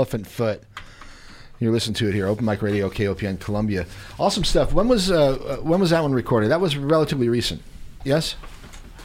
[0.01, 0.63] Elephant Foot.
[1.59, 3.85] You're listening to it here, Open Mic Radio, KOPN Columbia.
[4.17, 4.73] Awesome stuff.
[4.73, 6.49] When was uh, uh, when was that one recorded?
[6.49, 7.61] That was relatively recent.
[8.03, 8.35] Yes.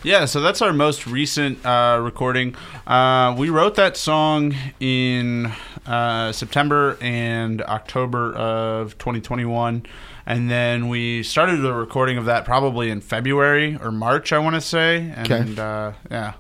[0.03, 2.57] Yeah, so that's our most recent uh, recording.
[2.87, 5.53] Uh, we wrote that song in
[5.85, 9.85] uh, September and October of 2021.
[10.25, 14.55] And then we started the recording of that probably in February or March, I want
[14.55, 15.13] to say.
[15.15, 16.33] And uh, yeah.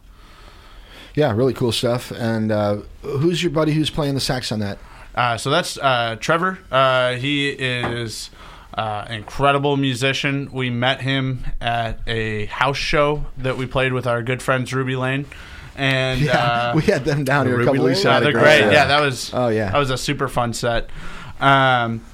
[1.17, 2.13] Yeah, really cool stuff.
[2.13, 4.79] And uh, who's your buddy who's playing the sax on that?
[5.15, 6.59] Uh, so that's uh, Trevor.
[6.71, 8.29] Uh, he is
[8.75, 10.51] uh, incredible musician.
[10.53, 14.95] We met him at a house show that we played with our good friends Ruby
[14.95, 15.25] Lane.
[15.75, 18.13] And Yeah, uh, we had them down here a couple Ruby weeks Lane?
[18.13, 18.25] Yeah, ago.
[18.25, 18.61] they're great great.
[18.61, 18.73] set.
[18.75, 19.31] Yeah, that was.
[19.33, 19.71] Oh, yeah.
[19.71, 20.91] that was a super fun set.
[21.41, 22.05] Um,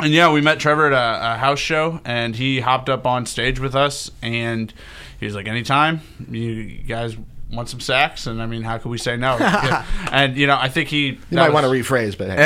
[0.00, 3.24] and yeah, we met Trevor at a, a house show, and he hopped up on
[3.26, 4.72] stage with us, and
[5.20, 7.16] he was like, "Anytime you guys
[7.52, 9.38] want some sax?" And I mean, how could we say no?
[10.12, 11.18] And you know, I think he.
[11.30, 12.36] You might want to rephrase, but hey.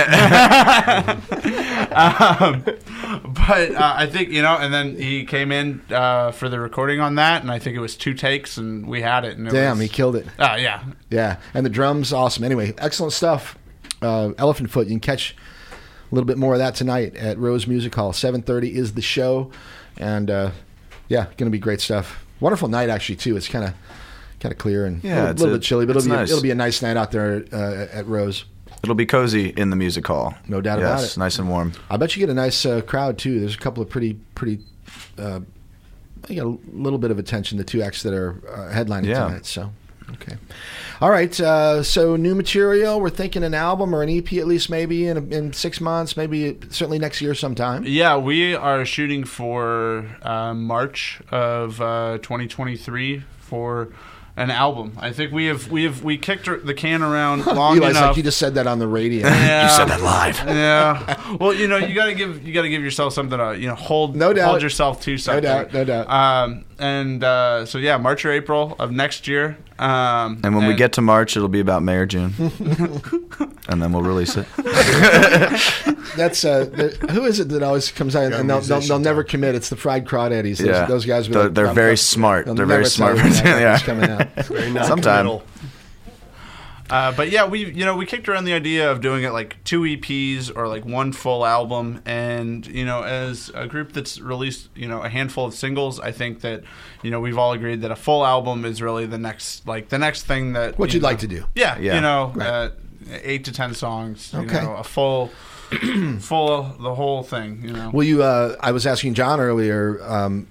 [1.97, 2.63] um,
[3.35, 7.01] but uh, I think you know, and then he came in uh, for the recording
[7.01, 9.37] on that, and I think it was two takes, and we had it.
[9.37, 10.27] And it damn, was, he killed it.
[10.39, 12.45] Uh, yeah, Yeah, and the drums, awesome.
[12.45, 13.59] Anyway, excellent stuff.
[14.03, 14.87] Uh, Elephant Foot.
[14.87, 15.35] You can catch
[15.73, 18.13] a little bit more of that tonight at Rose Music Hall.
[18.13, 19.51] Seven thirty is the show,
[19.97, 20.51] and uh,
[21.09, 22.25] yeah, going to be great stuff.
[22.41, 23.37] Wonderful night actually too.
[23.37, 23.75] It's kind of
[24.41, 26.31] kind of clear and Yeah, a little, little a- bit chilly, but it'll be nice.
[26.31, 28.45] it'll be a nice night out there uh, at Rose.
[28.83, 30.35] It'll be cozy in the music hall.
[30.49, 31.19] No doubt yes, about it.
[31.19, 31.73] Nice and warm.
[31.91, 33.41] I bet you get a nice uh, crowd too.
[33.41, 34.61] There's a couple of pretty pretty.
[35.19, 35.41] Uh,
[36.29, 37.59] I get a little bit of attention.
[37.59, 39.25] The two acts that are uh, headlining Yeah.
[39.27, 39.47] tonight.
[39.47, 39.73] So,
[40.13, 40.37] okay,
[41.01, 41.39] all right.
[41.41, 43.01] Uh, so new material.
[43.01, 46.59] We're thinking an album or an EP at least, maybe in in six months, maybe
[46.71, 47.83] certainly next year sometime.
[47.85, 53.89] Yeah, we are shooting for uh, March of uh, 2023 for
[54.37, 54.93] an album.
[55.01, 58.09] I think we have we have we kicked the can around long Eli's enough.
[58.09, 59.27] like you just said that on the radio.
[59.29, 59.65] yeah.
[59.65, 60.37] You said that live.
[60.47, 61.37] Yeah.
[61.41, 64.15] Well, you know, you gotta give you gotta give yourself something to you know hold
[64.15, 64.51] No doubt.
[64.51, 65.45] hold yourself to something.
[65.45, 66.11] No doubt, no doubt.
[66.11, 69.57] Um, and uh, so yeah, March or April of next year.
[69.79, 72.33] Um, And when we get to March, it'll be about May or June,
[73.69, 74.47] and then we'll release it.
[76.17, 78.77] That's uh, the, who is it that always comes out Got a and they'll, they'll,
[78.79, 79.55] musician they're never commit.
[79.55, 80.59] It's the fried crawdaddies.
[80.59, 80.87] Those, Yeah.
[80.87, 81.29] those guys.
[81.29, 82.47] will be They're- like, they're "Bum, very smart.
[82.47, 83.35] They'll They're very tell you smart.
[83.35, 83.67] that Yeah.
[83.73, 84.47] album's coming out.
[84.47, 85.41] Very Sometime.
[86.89, 89.57] Uh, but yeah, we you know we kicked around the idea of doing it like
[89.65, 94.69] two EPs or like one full album, and you know as a group that's released
[94.77, 96.63] you know a handful of singles, I think that
[97.03, 99.99] you know we've all agreed that a full album is really the next like the
[99.99, 101.47] next thing that What you you'd know- like to do.
[101.55, 101.97] Yeah, Yeah.
[101.97, 102.47] you know, Right.
[102.47, 102.71] uh,
[103.23, 104.31] eight to ten songs.
[104.33, 104.63] You Okay.
[104.63, 105.31] know, a full,
[106.21, 107.63] full the whole thing.
[107.65, 107.91] You know.
[107.93, 108.23] Will you?
[108.23, 110.47] Uh, I was asking John earlier um,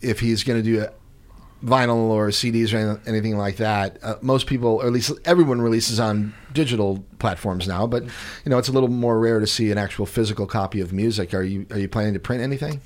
[0.00, 0.90] if he's going to do a
[1.64, 3.98] vinyl or CDs or anything like that.
[4.02, 7.86] Uh, most people, or at least everyone, releases on digital platforms now.
[7.86, 8.10] But you
[8.46, 11.34] know, it's a little more rare to see an actual physical copy of music.
[11.34, 11.66] Are you?
[11.70, 12.80] Are you planning to print anything?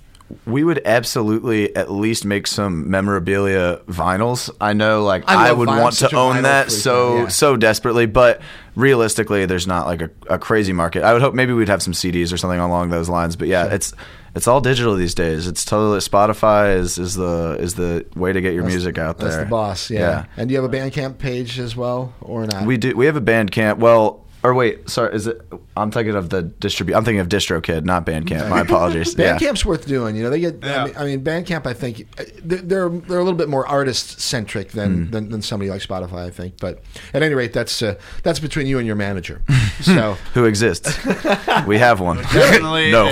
[0.47, 4.51] We would absolutely at least make some memorabilia vinyls.
[4.61, 5.83] I know, like I I, would vinyl.
[5.83, 7.29] Want to own that so yeah.
[7.29, 8.41] so desperately, but
[8.77, 11.03] realistically, there's not like a, a crazy market.
[11.03, 13.37] I would hope maybe we'd have some CDs or something along those lines.
[13.37, 13.93] But yeah, it's
[14.35, 15.47] it's all digital these days.
[15.47, 19.31] It's totally Spotify is is the is the way to get your music out there.
[19.31, 19.91] That's the boss.
[19.91, 20.27] Yeah.
[20.37, 22.67] And do you have a Bandcamp page as well, or not?
[22.67, 22.97] We do.
[22.97, 23.79] We have a Bandcamp.
[23.79, 25.15] Well, or wait, sorry.
[25.15, 25.41] Is it?
[25.77, 26.95] I'm thinking of the distribute.
[26.95, 28.49] I'm thinking of DistroKid, not Bandcamp.
[28.51, 29.17] My apologies.
[29.19, 29.37] yeah.
[29.39, 30.15] Bandcamp's worth doing.
[30.15, 30.63] You know, they get.
[30.63, 30.83] Yeah.
[30.83, 31.67] I, mean, I mean, Bandcamp.
[31.67, 35.43] I think uh, they're they're they're a little bit more artist centric than, than than
[35.43, 36.27] somebody like Spotify.
[36.27, 36.59] I think.
[36.61, 36.83] But
[37.15, 39.43] at any rate, that's uh, that's between you and your manager.
[39.83, 40.97] So Who exists?
[41.67, 42.19] we have one.
[42.19, 42.91] Definitely.
[42.93, 43.07] No.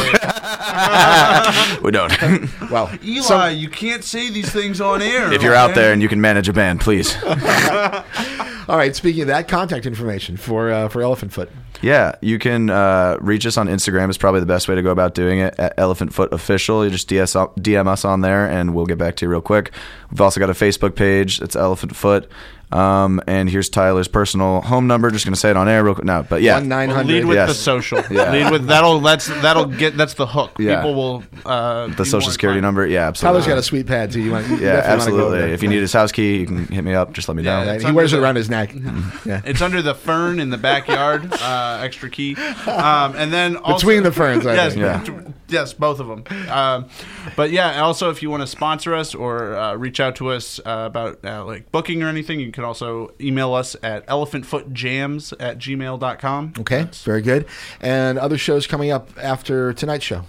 [1.82, 2.70] we don't.
[2.70, 5.32] well, Eli, some- you can't say these things on air.
[5.32, 7.14] if you're out there and you can manage a band, please.
[7.24, 8.94] all right.
[8.96, 11.50] Speaking of that, contact information for uh, for Elephant Foot.
[11.82, 14.08] Yeah, you can uh, reach us on Instagram.
[14.08, 16.84] is probably the best way to go about doing it at Elephant Foot Official.
[16.84, 19.72] You just DS, DM us on there, and we'll get back to you real quick.
[20.10, 21.40] We've also got a Facebook page.
[21.42, 22.30] It's Elephant Foot.
[22.70, 25.10] Um, and here's Tyler's personal home number.
[25.10, 26.06] Just gonna say it on air real quick.
[26.06, 27.12] No, but yeah, One nine Well, hundred.
[27.12, 27.48] lead with Yes.
[27.50, 28.02] the social.
[28.10, 28.32] Yeah.
[28.32, 30.52] Lead with that'll that's that'll get that's the hook.
[30.58, 30.76] Yeah.
[30.76, 32.86] People will uh, the social security number.
[32.86, 33.40] Yeah, absolutely.
[33.42, 34.22] Tyler's got a sweet pad too.
[34.22, 34.48] You want?
[34.48, 35.52] You yeah, definitely wanna go absolutely.
[35.52, 37.12] If you need his house key, you can hit me up.
[37.12, 37.78] Just let me Yeah, know.
[37.78, 38.74] He wears it around his neck.
[39.26, 39.42] Yeah.
[39.44, 41.30] It's under the fern in the backyard.
[41.30, 41.36] Uh,
[41.80, 42.34] extra key,
[42.66, 45.06] um, and then also, Between the ferns, I yes, think.
[45.06, 45.28] Yeah.
[45.48, 46.24] yes, both of them.
[46.50, 46.88] Um,
[47.36, 50.58] but yeah, also if you want to sponsor us or uh, reach out to us
[50.60, 55.58] uh, about uh, like booking or anything, you can also email us at elephantfootjams at
[55.58, 56.54] gmail.com.
[56.58, 57.46] Okay, very good.
[57.80, 60.24] And other shows coming up after tonight's show.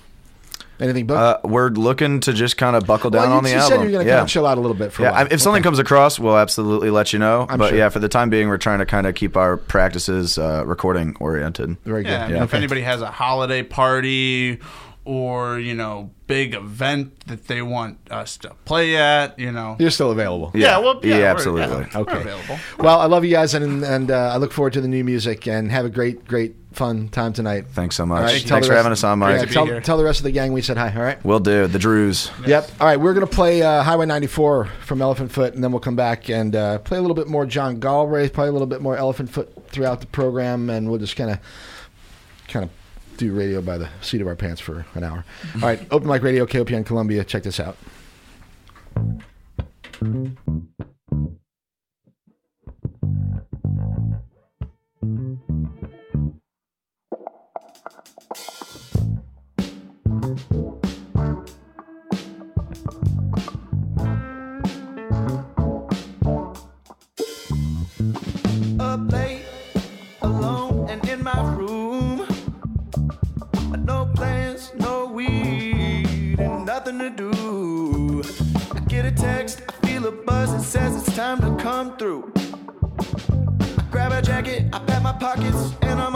[0.83, 1.17] Anything booked?
[1.45, 3.69] Uh, we're looking to just kind of buckle down well, you, on the you album.
[3.77, 4.17] said you're going to yeah.
[4.17, 5.25] kind of chill out a little bit for yeah, a while.
[5.25, 7.47] I- if something comes across, we'll absolutely let you know.
[7.49, 7.77] I'm but sure.
[7.77, 11.15] yeah, for the time being, we're trying to kind of keep our practices uh, recording
[11.19, 11.77] oriented.
[11.85, 12.09] very good.
[12.11, 14.59] Yeah, I mean, if anybody has a holiday party
[15.05, 19.75] or you know big event that they want us to play at, you know.
[19.77, 20.51] You're still available.
[20.55, 21.61] Yeah, well, yeah, yeah, we're- absolutely.
[21.77, 22.21] yeah, we're Okay.
[22.21, 22.59] available.
[22.79, 25.47] Well, I love you guys, and and uh, I look forward to the new music.
[25.47, 27.65] And have a great, great, fun time tonight.
[27.71, 28.19] Thanks so much.
[28.19, 29.35] All right, tell Thanks for having us on, Mike.
[29.35, 29.81] Yeah, to be tell, here.
[29.81, 30.93] tell the rest of the gang we said hi.
[30.93, 31.23] All right.
[31.23, 32.31] We'll do the Drews.
[32.45, 32.71] Yep.
[32.79, 35.95] All right, we're gonna play uh, Highway 94 from Elephant Foot, and then we'll come
[35.95, 38.97] back and uh, play a little bit more John Galbraith, probably a little bit more
[38.97, 41.39] Elephant Foot throughout the program, and we'll just kind of,
[42.47, 42.71] kind of
[43.17, 45.25] do radio by the seat of our pants for an hour.
[45.55, 47.23] All right, Open Mic Radio, KOPN Columbia.
[47.23, 47.77] Check this out.
[80.73, 82.33] Says it's time to come through.
[82.35, 86.15] I grab a jacket, I pat my pockets, and I'm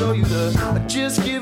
[0.00, 0.82] show you the.
[0.88, 1.39] Just give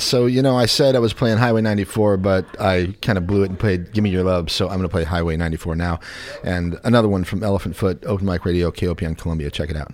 [0.00, 3.42] So you know, I said I was playing Highway 94, but I kind of blew
[3.42, 6.00] it and played "Give Me Your Love." So I'm going to play Highway 94 now,
[6.42, 9.50] and another one from Elephant Foot, Open Mic Radio, KOPN Columbia.
[9.50, 9.92] Check it out.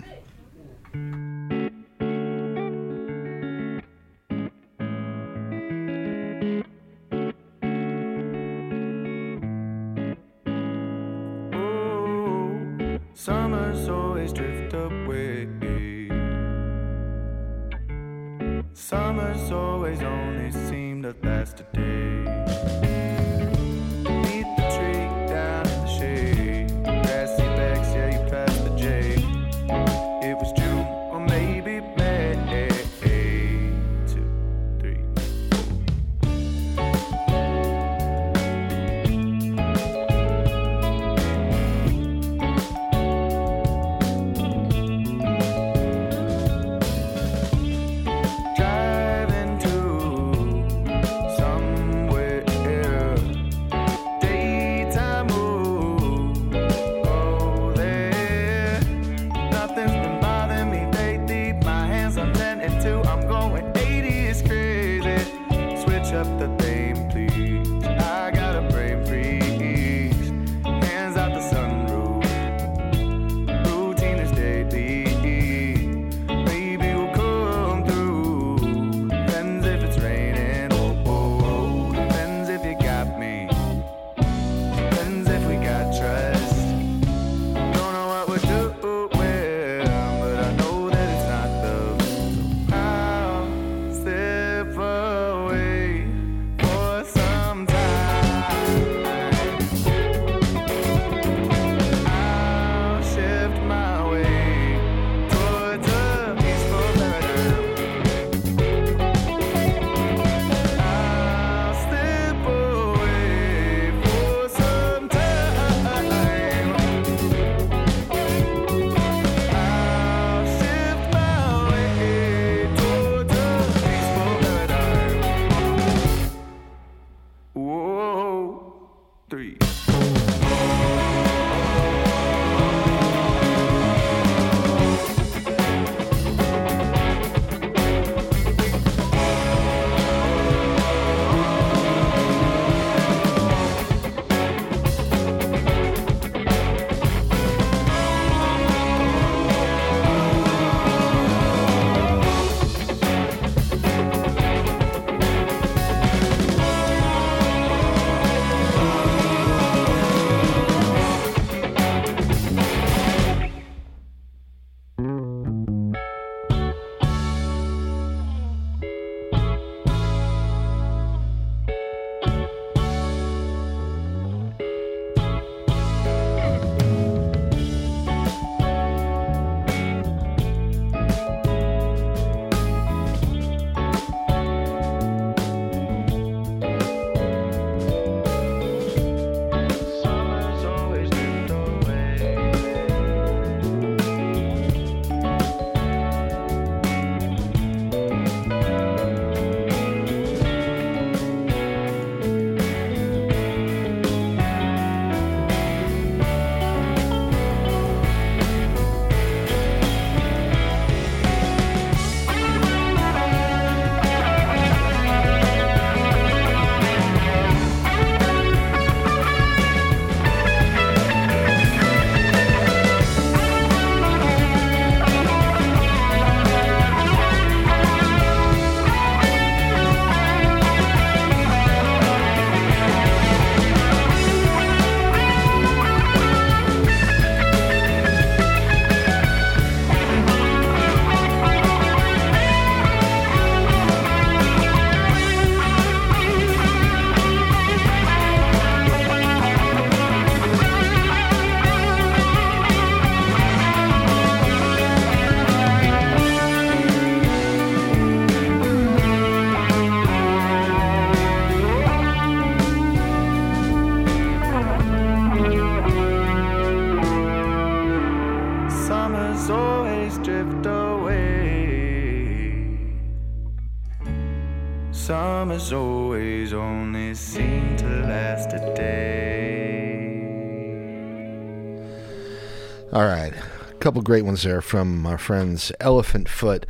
[284.17, 286.65] great ones there from our friends Elephant Foot.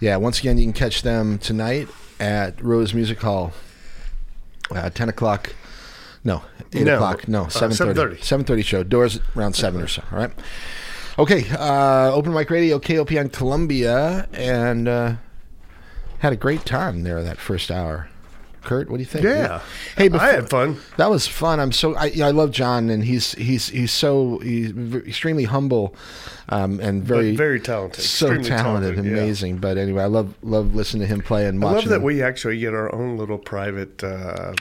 [0.00, 1.86] Yeah, once again, you can catch them tonight
[2.18, 3.52] at Rose Music Hall,
[4.72, 5.54] uh, ten o'clock.
[6.24, 6.42] No,
[6.72, 7.28] eight no, o'clock.
[7.28, 8.20] No, uh, seven thirty.
[8.22, 8.82] Seven thirty show.
[8.82, 10.02] Doors around seven or so.
[10.10, 10.32] All right.
[11.16, 11.48] Okay.
[11.48, 15.14] Uh, open mic radio KOPN Columbia, and uh,
[16.18, 18.08] had a great time there that first hour.
[18.66, 19.24] Kurt, what do you think?
[19.24, 19.60] Yeah.
[19.96, 20.76] Hey, I had fun.
[20.98, 21.60] That was fun.
[21.60, 25.94] I'm so I, yeah, I love John, and he's he's he's so he's extremely humble,
[26.48, 28.04] um, and very But very talented.
[28.04, 28.48] so talented,
[28.96, 29.12] talented, yeah.
[29.12, 29.58] amazing.
[29.58, 32.02] But anyway, I love love listening to him play and I love that him.
[32.02, 34.54] we actually get our own little private uh,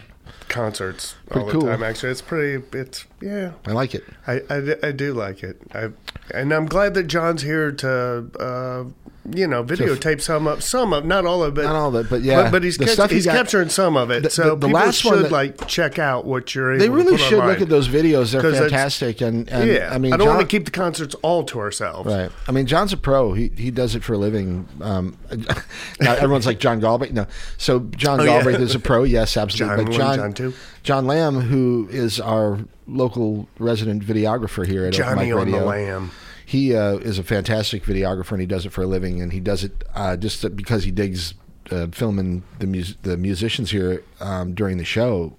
[0.48, 1.61] concerts all Pretty the cool.
[1.69, 1.84] time.
[1.84, 2.64] Actually, it's pretty.
[2.77, 3.51] It's yeah.
[3.65, 4.03] I like it.
[4.27, 4.41] I
[4.83, 5.61] I do like it.
[5.73, 5.89] I,
[6.31, 8.83] and I'm glad that John's here to, uh,
[9.31, 12.09] you know, videotape some of some of not all of it, Not all of it,
[12.09, 14.23] but yeah, but, but he's catch- he's got- capturing some of it.
[14.23, 16.77] the- so the- the people last should one that- like check out what you're.
[16.77, 17.49] They able to really should online.
[17.49, 18.31] look at those videos.
[18.31, 21.15] They're fantastic, and, and yeah, I mean, I don't John, want to keep the concerts
[21.23, 22.11] all to ourselves.
[22.13, 22.31] Right.
[22.47, 23.33] I mean, John's a pro.
[23.33, 24.67] He he does it for a living.
[24.81, 25.17] Um,
[26.01, 27.13] everyone's like John Galbraith.
[27.13, 27.25] No.
[27.57, 28.37] So John Oh, yeah.
[28.37, 29.03] Galbraith is a pro.
[29.03, 29.75] Yes, absolutely.
[29.77, 30.53] John but one, John, John two.
[30.86, 35.66] John Lamb, who is our local resident videographer here at Johnny Mic on the Radio.
[35.66, 36.12] lamb.
[36.45, 39.20] He uh, is a fantastic videographer, and he does it for a living.
[39.20, 41.34] And he does it uh, just because he digs
[41.72, 45.36] uh, filming the mus- the musicians here um, during the show.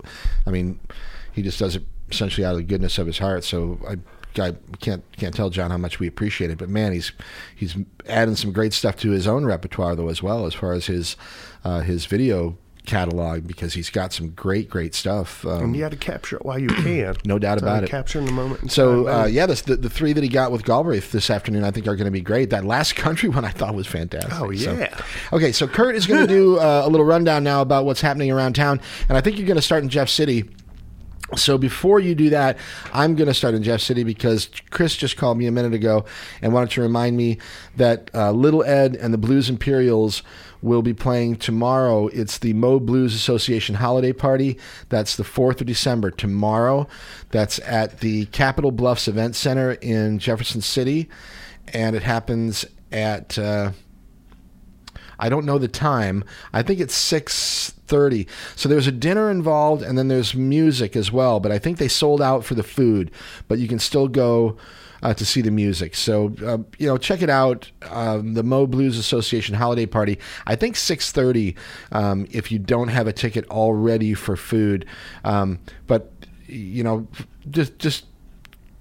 [0.48, 0.80] I mean,
[1.32, 3.44] he just does it essentially out of the goodness of his heart.
[3.44, 3.96] So I.
[4.38, 7.10] I can't can't tell John how much we appreciate it, but man, he's
[7.54, 7.74] he's
[8.06, 11.16] adding some great stuff to his own repertoire though as well as far as his
[11.64, 15.44] uh, his video catalog because he's got some great great stuff.
[15.44, 17.16] Um, And you got to capture it while you can.
[17.26, 17.90] No doubt So about it.
[17.90, 18.70] Capturing the moment.
[18.72, 21.70] so uh, yeah, this, the the three that he got with Galbraith this afternoon, I
[21.70, 22.50] think are going to be great.
[22.50, 24.32] That last country one I thought was fantastic.
[24.40, 24.98] Oh, So- yeah.
[25.32, 28.30] okay, so Kurt is going to do uh, a little rundown now about what's happening
[28.30, 30.44] around town, and I think you're going to start in Jeff City.
[31.34, 32.56] So before you do that,
[32.92, 36.04] I'm going to start in Jeff City because Chris just called me a minute ago
[36.40, 37.38] and wanted to remind me
[37.76, 40.22] that uh, Little Ed and the Blues Imperials
[40.62, 42.06] will be playing tomorrow.
[42.08, 44.56] It's the Mo Blues Association holiday party.
[44.88, 46.86] That's the 4th of December tomorrow.
[47.30, 51.08] That's at the Capitol Bluffs Event Center in Jefferson City,
[51.68, 53.36] and it happens at.
[53.38, 53.72] Uh,
[55.18, 56.24] I don't know the time.
[56.52, 58.26] I think it's six thirty.
[58.54, 61.40] So there's a dinner involved, and then there's music as well.
[61.40, 63.10] But I think they sold out for the food,
[63.48, 64.56] but you can still go
[65.02, 65.94] uh, to see the music.
[65.94, 67.70] So uh, you know, check it out.
[67.90, 70.18] Um, the Mo Blues Association holiday party.
[70.46, 71.56] I think six thirty.
[71.92, 74.86] Um, if you don't have a ticket already for food,
[75.24, 76.12] um, but
[76.46, 77.06] you know,
[77.50, 78.06] just just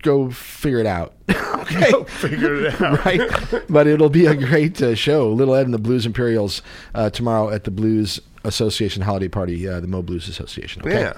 [0.05, 1.13] go figure it out.
[1.29, 1.91] okay.
[2.07, 3.03] figure it out.
[3.05, 3.21] right?
[3.67, 5.29] But it'll be a great uh, show.
[5.31, 6.61] Little Ed and the Blues Imperials
[6.93, 10.83] uh, tomorrow at the Blues Association holiday party, uh, the Mo Blues Association.
[10.83, 10.99] Okay?
[11.01, 11.13] Yeah.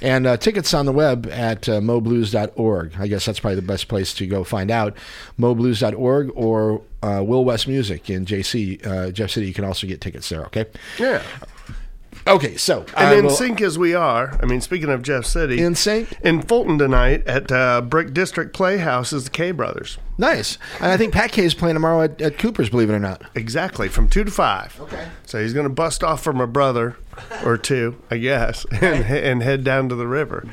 [0.00, 2.92] And uh, tickets on the web at uh, moblues.org.
[2.98, 4.96] I guess that's probably the best place to go find out.
[5.38, 9.48] moblues.org or uh, Will West Music in JC, uh, Jeff City.
[9.48, 10.44] You can also get tickets there.
[10.46, 10.66] Okay.
[11.00, 11.22] Yeah.
[12.28, 12.56] Okay.
[12.56, 15.60] So And I in will- sync as we are, I mean, speaking of Jeff City,
[15.60, 16.08] in sync.
[16.22, 19.98] in Fulton tonight at uh, Brick District Playhouse is the K Brothers.
[20.18, 20.58] Nice.
[20.80, 22.68] And I think Pat K is playing tomorrow at, at Cooper's.
[22.70, 23.22] Believe it or not.
[23.34, 24.80] Exactly, from 2 to 5.
[24.82, 25.08] Okay.
[25.24, 26.96] So he's going to bust off from a brother
[27.44, 30.44] or two, I guess, and, and head down to the river,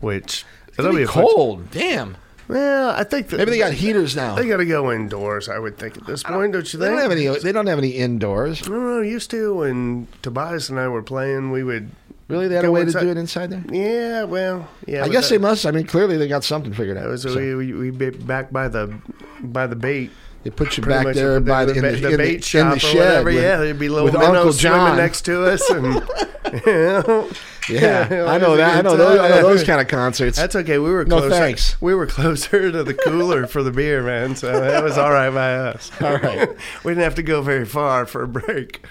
[0.00, 0.44] which.
[0.78, 1.70] It'll be fun- cold.
[1.70, 2.16] Damn.
[2.48, 4.34] Well, I think that Maybe they got heaters now.
[4.34, 5.48] They got to go indoors.
[5.48, 6.80] I would think at this point, don't you think?
[6.80, 7.26] They don't have any.
[7.26, 8.62] They don't have any indoors.
[8.62, 9.08] I don't.
[9.08, 11.90] Used to when Tobias and I were playing, we would.
[12.28, 13.64] Really, they had a way inside- to do it inside there.
[13.70, 15.04] Yeah, well, yeah.
[15.04, 15.66] I guess that- they must.
[15.66, 17.18] I mean, clearly they got something figured out.
[17.20, 18.94] So we, we we back by the
[19.42, 20.10] by the bait.
[20.44, 22.34] They put you back there the, by the, the, in the, the in the- bait
[22.36, 22.96] in shop the or shed.
[22.98, 23.24] whatever.
[23.24, 24.96] with- yeah, there'd be little with Uncle John.
[24.96, 25.84] next to us, and
[26.66, 27.30] you know,
[27.68, 28.76] Yeah, it I know that.
[28.76, 29.18] I know those.
[29.18, 30.36] I know those kind of concerts.
[30.36, 30.78] That's okay.
[30.78, 31.34] We were No, closer.
[31.34, 31.80] thanks.
[31.80, 34.36] We were closer to the cooler for the beer, man.
[34.36, 35.90] So that was all right by us.
[36.02, 36.48] All right.
[36.84, 38.84] we didn't have to go very far for a break.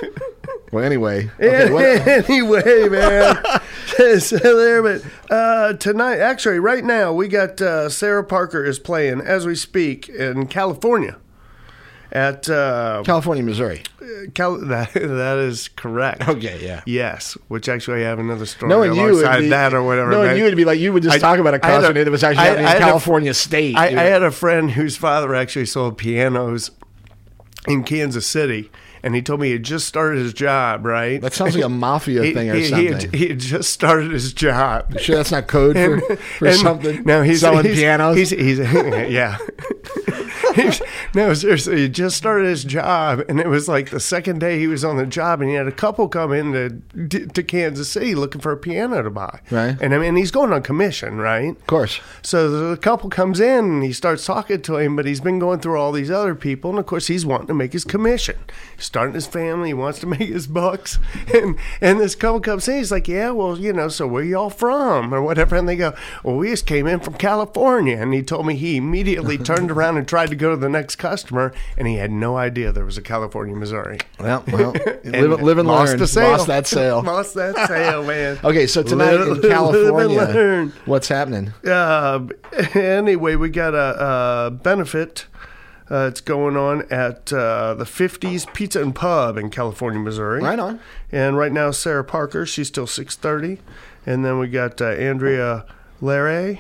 [0.71, 1.30] well, anyway.
[1.39, 3.43] Okay, anyway, man.
[4.19, 9.21] so there, but uh, tonight, actually, right now, we got uh, Sarah Parker is playing
[9.21, 11.17] as we speak in California.
[12.14, 13.81] At uh, California, Missouri.
[14.35, 16.30] Cal- that, that is correct.
[16.30, 16.81] Okay, yeah.
[16.85, 20.11] Yes, which actually I have another story Knowing you, would alongside be, that or whatever.
[20.11, 20.38] Knowing man.
[20.38, 22.11] you would be like you would just I- talk about a had a- concert that
[22.11, 23.76] was actually I- happening I in had a- California State.
[23.76, 26.69] I, I had a friend whose father actually sold pianos
[27.68, 28.69] in Kansas City,
[29.02, 30.85] and he told me he had just started his job.
[30.85, 31.19] Right?
[31.19, 32.94] that sounds like a mafia he, thing or he- he something.
[32.94, 34.99] had, he had just started his job.
[34.99, 37.03] sure, that's not code for, for And something.
[37.06, 38.15] No, he's selling he's, pianos.
[38.18, 39.40] He's, he's yeah.
[41.15, 44.65] No, seriously, he just started his job, and it was like the second day he
[44.65, 48.15] was on the job, and he had a couple come in to to Kansas City
[48.15, 49.39] looking for a piano to buy.
[49.51, 49.77] Right.
[49.80, 51.49] And I mean, he's going on commission, right?
[51.49, 51.99] of course.
[52.23, 55.59] So the couple comes in and he starts talking to him, but he's been going
[55.59, 58.38] through all these other people, and of course he's wanting to make his commission.
[58.75, 60.97] He's starting his family, he wants to make his bucks,
[61.34, 64.49] and and this couple comes in, he's like, yeah, well, you know, so where y'all
[64.49, 65.93] from or whatever, and they go,
[66.23, 69.97] well, we just came in from California, and he told me he immediately turned around
[69.97, 72.97] and tried to go to the next customer, and he had no idea there was
[72.97, 73.99] a California, Missouri.
[74.19, 75.99] Well, well, And live, live and lost learn.
[75.99, 76.31] the sale.
[76.31, 77.01] Lost that sale.
[77.03, 78.39] lost that sale, man.
[78.43, 81.53] Okay, so tonight Live- in California, what's happening?
[81.65, 82.27] Uh,
[82.73, 85.25] anyway, we got a, a benefit.
[85.91, 90.41] Uh, it's going on at uh, the 50s Pizza and Pub in California, Missouri.
[90.41, 90.79] Right on.
[91.11, 93.59] And right now, Sarah Parker, she's still 6:30,
[94.05, 95.65] and then we got uh, Andrea
[96.01, 96.59] Larray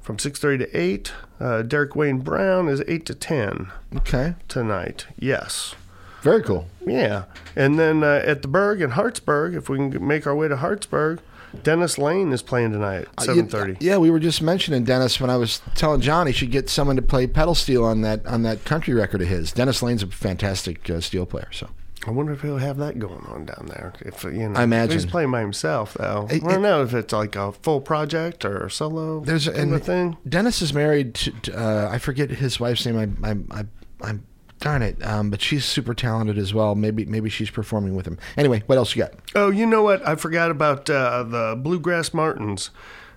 [0.00, 1.12] from 6:30 to 8.
[1.40, 5.06] Uh, Derek Wayne Brown is 8 to 10 Okay, tonight.
[5.18, 5.74] Yes.
[6.22, 6.66] very cool.
[6.84, 7.24] Yeah.
[7.54, 10.56] And then uh, at the Berg in Hartsburg, if we can make our way to
[10.56, 11.20] Hartsburg,
[11.62, 13.76] Dennis Lane is playing tonight at Uh, 7:30.
[13.80, 16.96] Yeah, we were just mentioning Dennis when I was telling John he should get someone
[16.96, 19.52] to play pedal steel on that on that country record of his.
[19.52, 21.48] Dennis Lane's a fantastic uh, steel player.
[21.52, 21.68] So
[22.06, 23.92] I wonder if he'll have that going on down there.
[24.00, 24.92] If you know, I imagine.
[24.94, 26.26] he's playing by himself though.
[26.30, 29.20] It- I don't know if it's like a full project or a solo.
[29.20, 30.16] there's and of thing.
[30.28, 33.18] Dennis is married to, uh, I forget his wife's name.
[33.22, 33.64] I I I
[34.08, 34.24] I'm
[34.60, 35.04] darn it.
[35.04, 36.74] Um, but she's super talented as well.
[36.74, 38.18] Maybe maybe she's performing with him.
[38.36, 39.12] Anyway, what else you got?
[39.34, 40.06] Oh, you know what?
[40.06, 42.70] I forgot about uh, the Bluegrass Martins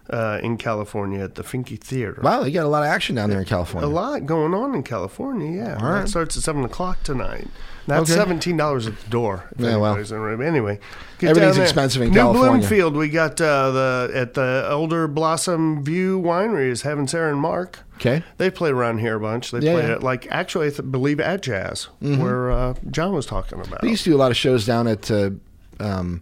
[0.09, 2.19] uh, in California at the Finke Theater.
[2.23, 3.87] Wow, you got a lot of action down there in California.
[3.87, 5.77] A lot going on in California, yeah.
[5.79, 6.01] All right.
[6.01, 7.47] That starts at seven o'clock tonight.
[7.87, 8.19] That's Okay.
[8.19, 9.45] seventeen dollars at the door.
[9.57, 9.95] if Yeah, well.
[9.97, 10.79] Anyway,
[11.21, 12.51] Everything's expensive in New California.
[12.59, 17.39] Bloomfield, we got uh, the at the Older Blossom View Winery is having Sarah and
[17.39, 17.79] Mark.
[17.95, 18.23] Okay.
[18.37, 19.51] They play around here a bunch.
[19.51, 19.93] They Yeah, play yeah.
[19.93, 23.81] at like actually I th- believe at Jazz, where uh, John was talking about.
[23.81, 25.31] They used to do a lot of shows down at uh,
[25.79, 26.21] um,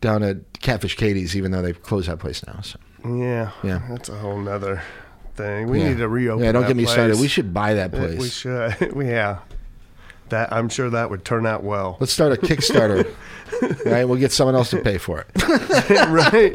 [0.00, 2.60] down at Catfish Katie's, even though they've closed that place now.
[2.62, 3.82] So yeah, Yeah.
[3.88, 4.82] that's a whole nother
[5.36, 5.68] thing.
[5.68, 5.88] We yeah.
[5.90, 6.44] need to reopen.
[6.44, 7.18] Yeah, don't get me started.
[7.18, 8.18] We should buy that place.
[8.20, 8.76] We should.
[8.96, 9.38] yeah,
[10.32, 11.96] that I'm sure that would turn out well.
[12.00, 13.08] Let's start a Kickstarter.
[13.86, 15.28] right, we'll get someone else to pay for it.
[16.08, 16.54] right.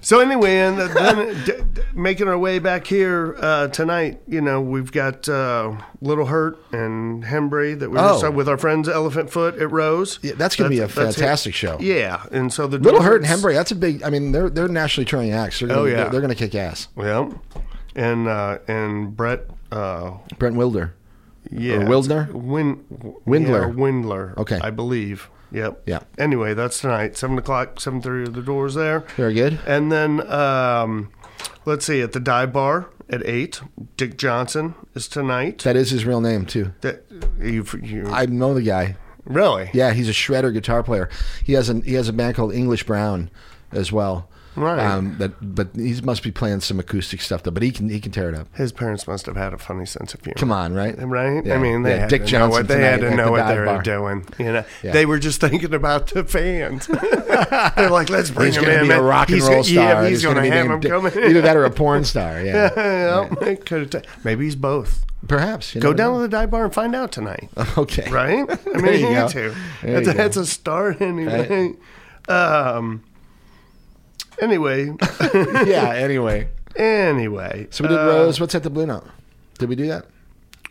[0.00, 4.60] So anyway, and then d- d- making our way back here uh, tonight, you know,
[4.60, 8.18] we've got uh, Little Hurt and Hembree that we Oh.
[8.20, 10.20] saw with our friends Elephant Foot at Rose.
[10.22, 11.76] Yeah, that's gonna be a fantastic show.
[11.80, 14.02] Yeah, and so the Little Hurt and Hembree, that's a big.
[14.04, 15.58] I mean, they're they're nationally touring acts.
[15.58, 15.96] They're gonna, Oh, yeah.
[15.96, 16.86] they're, they're going to kick ass.
[16.96, 17.28] Yeah,
[17.96, 19.42] and uh, and Brett.
[19.72, 20.94] Uh, Brent Wilder.
[21.50, 22.30] Yeah, Wildner?
[22.32, 22.84] Win,
[23.26, 23.68] Windler.
[23.68, 24.36] yeah, Windler.
[24.36, 24.58] Okay.
[24.62, 25.28] I believe.
[25.52, 25.82] Yep.
[25.86, 26.00] Yeah.
[26.18, 28.30] Anyway, that's tonight, seven o'clock, seven thirty.
[28.30, 29.00] The doors there.
[29.16, 29.58] Very good.
[29.66, 31.10] And then um,
[31.64, 33.60] let's see at the dive bar at eight.
[33.96, 35.60] Dick Johnson is tonight.
[35.60, 36.72] That is his real name too.
[36.80, 37.04] That
[37.40, 38.96] you, you I know the guy.
[39.24, 41.08] really Yeah, he's a shredder guitar player.
[41.44, 43.30] He has a he has a band called English Brown
[43.72, 44.28] as well.
[44.56, 44.78] Right.
[44.80, 47.50] Um, that but he must be playing some acoustic stuff though.
[47.50, 48.48] But he can he can tear it up.
[48.56, 50.34] his parents must have had a funny sense of humor.
[50.38, 50.94] Come on, right?
[50.98, 51.44] Right?
[51.44, 51.54] Yeah.
[51.54, 53.48] I mean, they Yeah, had Dick to know what they had to know the what
[53.48, 53.82] they were bar.
[53.82, 54.26] doing.
[54.38, 54.92] You know, Yeah.
[54.92, 56.86] they were just thinking about the fans.
[57.76, 58.88] They're like, let's bring He's him in.
[58.88, 60.02] be a rock and He's roll star.
[60.04, 61.12] Yeah, he's, going to have him coming.
[61.12, 62.40] Either that or a porn star.
[62.42, 62.70] Yeah,
[63.40, 65.04] yeah, maybe he's both.
[65.28, 65.74] perhaps.
[65.74, 66.18] Go down know.
[66.18, 67.48] to the dive bar and find out tonight.
[67.78, 68.10] Okay.
[68.10, 68.48] Right?
[68.74, 69.54] I mean, you you need to.
[69.82, 70.16] That's, a, go.
[70.16, 71.74] that's a start anyway.
[72.28, 73.02] Um.
[74.40, 74.86] Anyway,
[75.66, 75.92] yeah.
[75.94, 77.66] Anyway, anyway.
[77.70, 78.40] so we did uh, Rose.
[78.40, 79.06] What's at the Blue Note?
[79.58, 80.06] Did we do that?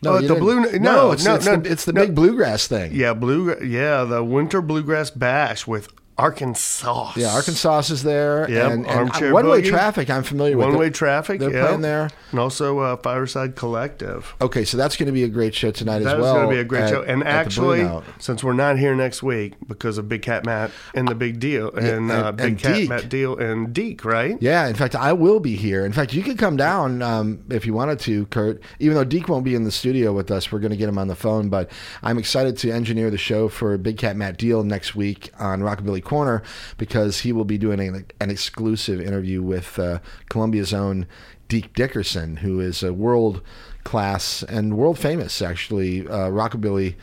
[0.02, 0.44] No, at you the didn't.
[0.44, 2.02] Blue Note- no, it's, no, it's no, the, it's the no.
[2.02, 2.92] big bluegrass thing.
[2.94, 3.60] Yeah, blue.
[3.64, 7.18] Yeah, the Winter Bluegrass Bash with Arkansauce.
[7.18, 8.50] Yeah, Arkansauce is there.
[8.50, 10.10] Yep, and, and one way traffic.
[10.10, 10.68] I'm familiar with.
[10.68, 11.40] One way traffic.
[11.42, 11.66] They're yeah.
[11.66, 12.10] playing there.
[12.32, 14.34] and also uh, Fireside Collective.
[14.40, 16.36] Okay, so that's going to be a great show tonight That as well.
[16.36, 17.02] That's going to be a great at- show.
[17.02, 20.46] And at the Blue actually, since we're not here next week because of Big Cat
[20.46, 22.90] Matt and the Big Deal and, uh, and- Big and Cat Deke.
[22.90, 24.38] Matt Deal and Deke, right?
[24.42, 25.86] Yeah, in fact, I will be here.
[25.86, 28.62] In fact, you could come down um, if you wanted to, Kurt.
[28.80, 30.98] Even though Deke won't be in the studio with us, we're going to get him
[30.98, 31.50] on the phone.
[31.50, 31.70] But
[32.04, 36.05] I'm excited to engineer the show for Big Cat Matt Deal next week on Rockabilly
[36.06, 36.42] Corner
[36.78, 40.00] because he will be doing an, an exclusive interview with uh,
[40.30, 41.08] Columbia's own
[41.48, 43.42] Deke Dickerson, who is a world
[43.84, 46.96] class and world famous, actually, uh, rockabilly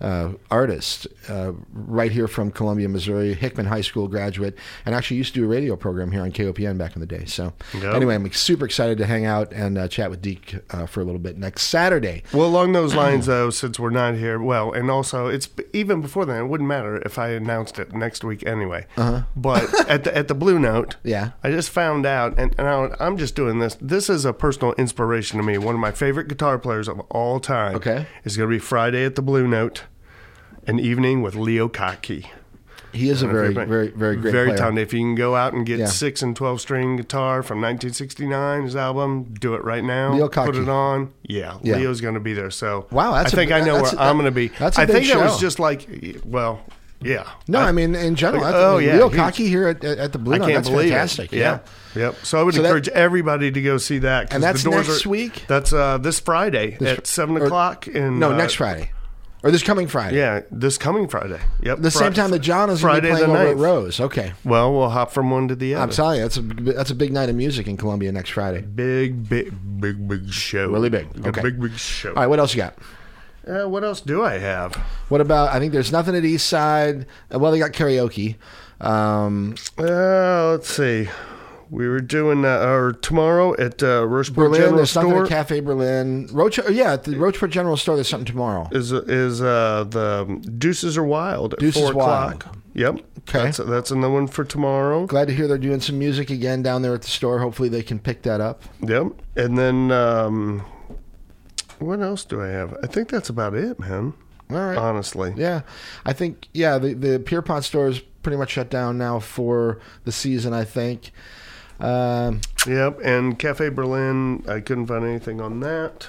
[0.00, 4.56] uh, artist uh, right here from Columbia, Missouri, Hickman High School graduate,
[4.86, 7.24] and actually used to do a radio program here on KOPN back in the day.
[7.24, 7.94] So, Yep.
[7.94, 11.04] anyway, I'm super excited to hang out and uh, chat with Deke uh, for a
[11.04, 12.22] little bit next Saturday.
[12.32, 16.24] Well, along those lines, though, since we're not here, well, and also it's even before
[16.26, 18.86] then, it wouldn't matter if I announced it next week anyway.
[18.96, 19.22] Uh-huh.
[19.36, 21.30] But at the at the Blue Note, Yeah.
[21.42, 23.76] I just found out, and, and I, I'm just doing this.
[23.80, 25.58] This is a personal inspiration to me.
[25.58, 27.74] One of my favorite guitar players of all time.
[27.76, 28.06] Okay.
[28.24, 29.84] is going to be Friday at the Blue Note,
[30.68, 32.26] an evening with Leo Kottke.
[32.92, 34.56] He is a very, very, very great very player.
[34.58, 34.82] talented.
[34.86, 35.86] If you can go out and get Yeah.
[35.86, 40.14] six and twelve string guitar from 1969, his album, do it right now.
[40.14, 40.62] Leo Put Kottke.
[40.62, 41.10] it on.
[41.22, 41.76] Yeah, Yeah.
[41.76, 42.50] Leo's going to be there.
[42.50, 44.48] So Wow, that's I think I know that's where a- I'm going to be.
[44.58, 45.86] that's a I big think that was just like,
[46.24, 46.60] well,
[47.02, 47.24] Yeah.
[47.46, 48.42] No, I, mean in general.
[48.42, 49.12] Like, oh, yeah, huge.
[49.12, 50.44] Kottke here at, at the Blue I Note.
[50.46, 51.32] can't That's believe fantastic.
[51.32, 51.38] it.
[51.38, 51.58] Yeah.
[51.94, 52.16] Yep.
[52.24, 54.30] So I would So that- encourage everybody to go see that.
[54.30, 55.44] 'cause And that's the doors next are- week?
[55.46, 57.86] That's uh, this Friday at seven or- o'clock.
[57.86, 58.90] In No, uh, next Friday.
[59.44, 60.16] Or this coming Friday.
[60.16, 61.38] Yeah, this coming Friday.
[61.62, 61.78] Yep.
[61.78, 64.00] The same time that John is going to be Friday playing the over at Rose.
[64.00, 64.32] Okay.
[64.44, 65.82] Well, we'll hop from one to the other.
[65.84, 68.62] I'm telling you, that's a that's a big night of music in Columbia next Friday.
[68.62, 70.68] Big, big, big, big show.
[70.68, 71.06] Really big.
[71.24, 71.40] A Okay.
[71.42, 72.08] big, big show.
[72.10, 72.74] All right, what else you got?
[73.46, 74.74] Uh, what else do I have?
[75.08, 75.50] What about?
[75.54, 77.06] I think there's nothing at East Side.
[77.32, 78.34] Uh, Well, they got karaoke.
[78.80, 81.08] Um, Uh, let's see.
[81.70, 84.60] We were doing uh, or tomorrow at uh, Rocheport Berlin.
[84.60, 85.24] General There's something Store.
[85.24, 86.28] at Cafe Berlin.
[86.32, 86.58] Roach.
[86.58, 87.94] oh, Yeah, at the Rocheport General Store.
[87.96, 88.68] There's something tomorrow.
[88.72, 90.24] is is uh, the
[90.58, 92.34] Deuces are Wild at Deuces four Wild.
[92.34, 92.56] o'clock.
[92.74, 92.94] Yep.
[93.28, 93.42] Okay.
[93.44, 95.06] That's, that's another one for tomorrow.
[95.06, 97.38] Glad to hear they're doing some music again down there at the store.
[97.40, 98.62] Hopefully they can pick that up.
[98.80, 99.08] Yep.
[99.36, 100.64] And then um,
[101.80, 102.74] what else do I have?
[102.82, 104.14] I think that's about it, man.
[104.50, 104.78] All right.
[104.78, 105.34] Honestly.
[105.36, 105.60] Yeah,
[106.06, 110.12] I think yeah the the Pierpont store is pretty much shut down now for the
[110.12, 110.54] season.
[110.54, 111.12] I think.
[111.80, 113.00] Um, Yep.
[113.02, 116.08] And Cafe Berlin, I couldn't find anything on that.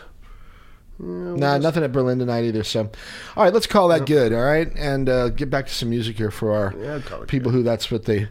[0.98, 2.64] nah, nothing at Berlin tonight either.
[2.64, 2.90] So,
[3.38, 4.34] all right, let's call that good.
[4.34, 7.22] All right, and uh, get back to some music here for our Yeah, I'd call
[7.22, 8.28] it people who that's what they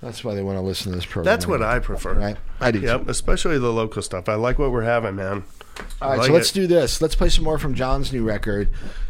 [0.00, 1.24] that's why they want to listen to this program.
[1.24, 2.14] That's what I prefer.
[2.14, 2.80] Right, I do.
[2.80, 3.04] Yep.
[3.04, 3.10] Too.
[3.10, 4.28] Especially the local stuff.
[4.28, 5.44] I like what we're having, man.
[6.00, 6.54] All right, like so let's it.
[6.54, 7.02] do this.
[7.02, 8.68] Let's play some more from John's new record.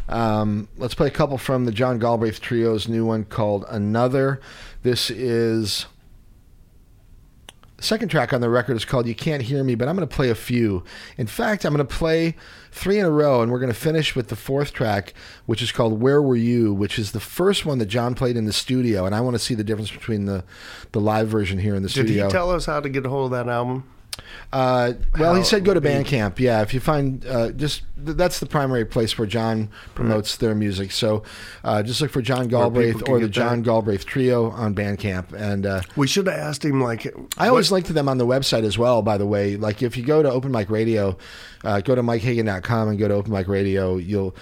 [0.09, 4.41] Um, let's play a couple from the John Galbraith Trio's new one called Another.
[4.83, 5.85] This is.
[7.85, 10.13] Second track on the record is called You Can't Hear Me, but I'm going to
[10.15, 10.83] play a few.
[11.19, 12.33] In fact, I'm going to play
[12.71, 15.13] three in a row, and we're going to finish with the fourth track,
[15.45, 18.45] which is called Where Were You, which is the first one that John played in
[18.45, 19.05] the studio.
[19.05, 20.43] And I want to see the difference between the,
[20.93, 22.25] the live version here in the Did studio.
[22.25, 23.83] he tell us how to get a hold of that album?
[24.51, 25.81] Uh, well, he said go to?
[25.81, 26.39] Bandcamp.
[26.39, 30.55] Yeah, if you find uh, just th- that's the primary place where John promotes their
[30.55, 30.91] music.
[30.91, 31.23] So
[31.63, 33.65] uh, just look for John Galbraith or the John that.
[33.65, 35.33] Galbraith Trio on Bandcamp.
[35.33, 37.05] And uh, We should have asked him like.
[37.37, 39.01] I always what- link to them on the website as well.
[39.01, 41.17] By the way, like if you go to Open Mic Radio,
[41.63, 44.35] uh, go to MikeHagan.com and go to Open Mic Radio, you'll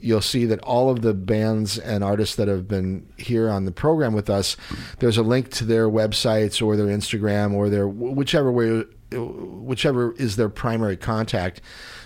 [0.00, 3.72] you'll see that all of the bands and artists that have been here on the
[3.72, 4.56] program with us,
[4.98, 10.36] there's a link to their websites or their Instagram or their whichever way, whichever is
[10.36, 11.60] their primary contact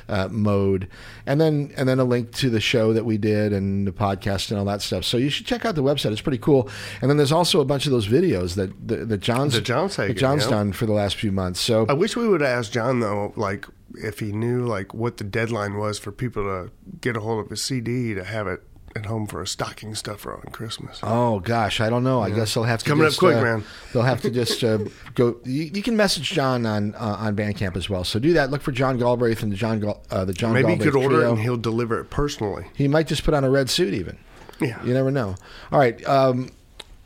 [0.09, 0.89] uh, mode,
[1.27, 4.51] and then and then a link to the show that we did and the podcast
[4.51, 5.05] and all that stuff.
[5.05, 6.69] So you should check out the website; it's pretty cool.
[7.01, 9.97] And then there's also a bunch of those videos that that, that John's That John's
[9.97, 10.51] that taken, John's yeah.
[10.51, 11.61] done for the last few months.
[11.61, 13.67] So I wish we would have asked John though, like
[13.97, 16.71] if he knew like what the deadline was for people to
[17.01, 18.63] get a hold of his CD to have it
[18.95, 21.01] at home for a stocking stuffer on Christmas.
[21.03, 22.21] Oh gosh, I don't know.
[22.21, 23.65] I guess they'll have to coming up quick, uh, man.
[23.93, 24.79] They'll have to just uh,
[25.15, 25.39] go.
[25.45, 28.05] You, you can message John on uh, on Bandcamp as well.
[28.05, 28.51] So do that.
[28.51, 31.17] Look for John Galbraith and the John uh, the John Maybe he Galbraith could order
[31.17, 31.29] Trio.
[31.29, 32.67] it and he'll deliver it personally.
[32.75, 34.19] He might just put on a red suit even.
[34.61, 34.83] Yeah.
[34.85, 35.37] You never know.
[35.73, 36.51] All right, um,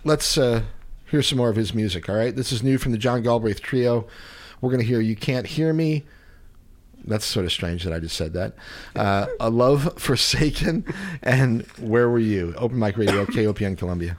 [0.04, 0.62] let's uh,
[1.10, 2.08] hear some more of his music.
[2.08, 4.06] All right, this is new from the John Galbraith Trio.
[4.60, 6.04] We're going to hear "You Can't Hear Me."
[7.06, 8.54] That's sort of strange that I just said that.
[8.94, 10.84] Uh, a love forsaken,
[11.22, 12.54] and where were you?
[12.56, 14.16] Open Mic Radio, KOPN Columbia.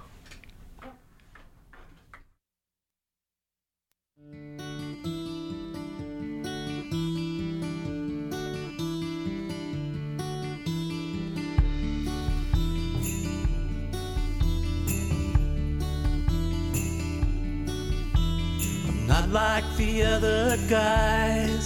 [18.87, 21.56] I'm not like the other guys.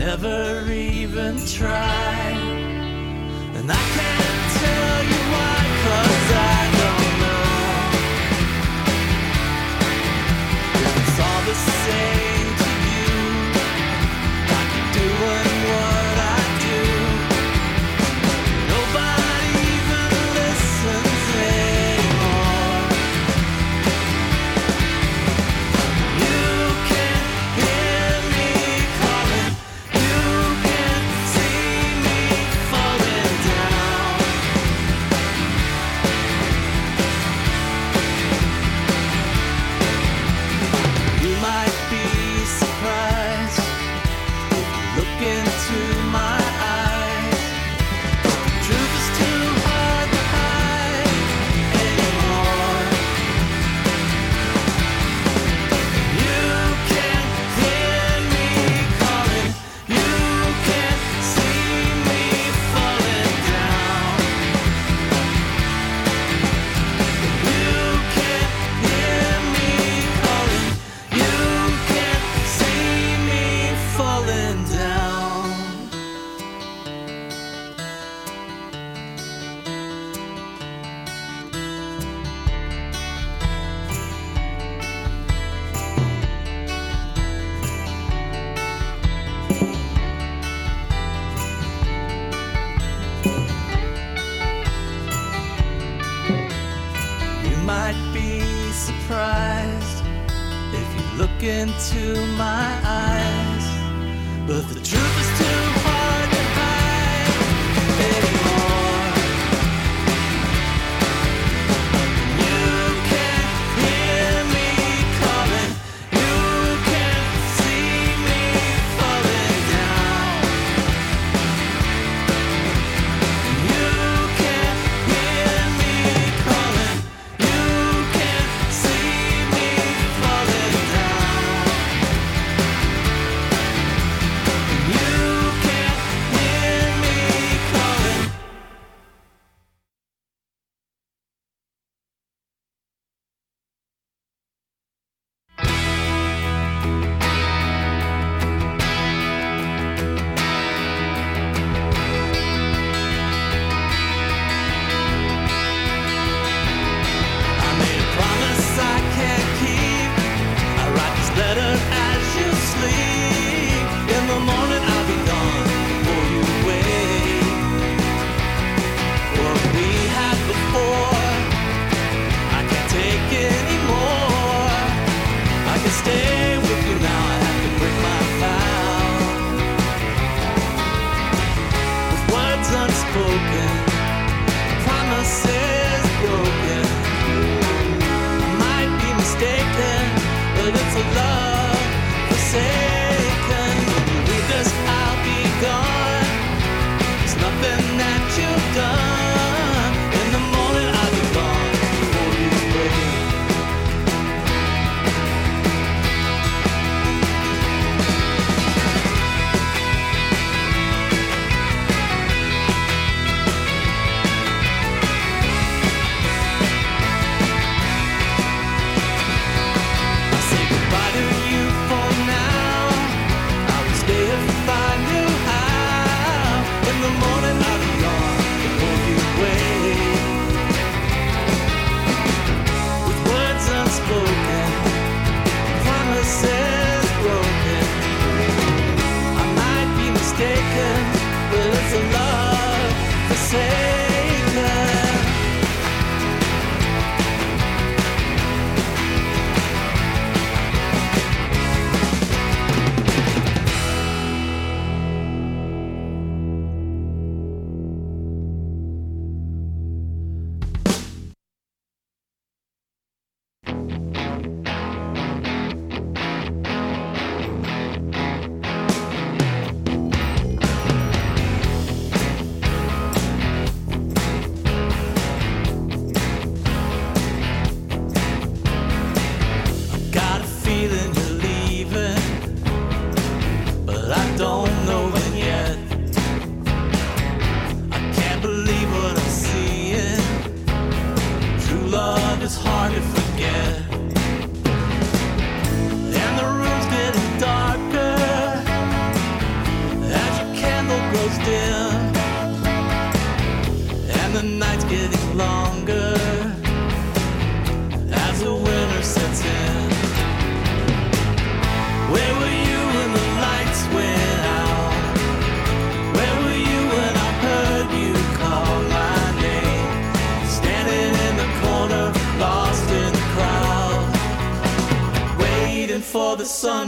[0.00, 2.40] Never even tried.
[3.54, 6.79] And I can't tell you why, cause I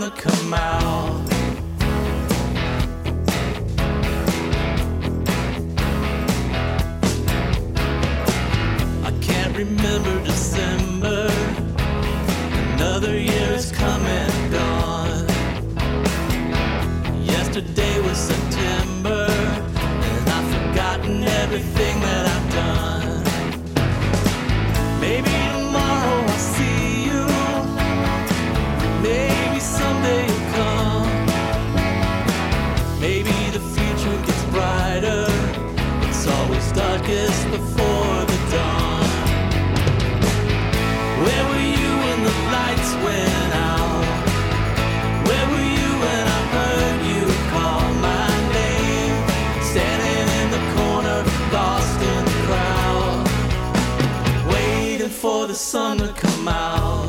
[0.02, 0.31] the sun
[55.52, 57.01] the sun to come out.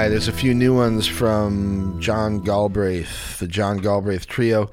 [0.00, 4.70] Right, there's a few new ones from John Galbraith, the John Galbraith Trio.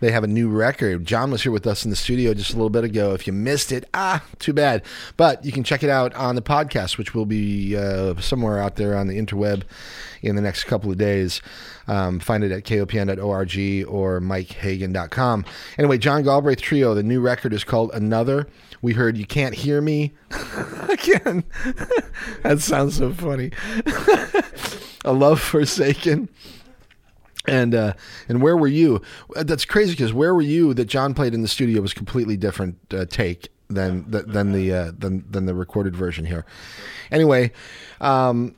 [0.00, 1.04] They have a new record.
[1.04, 3.12] John was here with us in the studio just a little bit ago.
[3.12, 4.82] If you missed it, ah, too bad.
[5.18, 8.76] But you can check it out on the podcast, which will be uh, somewhere out
[8.76, 9.64] there on the interweb
[10.22, 11.42] in the next couple of days.
[11.86, 15.44] Um, find it at kopn.org or mikehagan.com.
[15.76, 18.48] Anyway, John Galbraith Trio, the new record is called Another.
[18.80, 20.12] We heard You Can't Hear Me.
[20.88, 21.44] Again,
[22.42, 23.52] that sounds so funny.
[25.04, 26.28] a love forsaken.
[27.46, 27.94] And uh,
[28.28, 29.02] and where were you?
[29.34, 32.78] That's crazy because where were you that john played in the studio was completely different
[32.94, 36.46] uh, take than th- than the uh, than than the recorded version here.
[37.10, 37.50] Anyway
[38.00, 38.54] um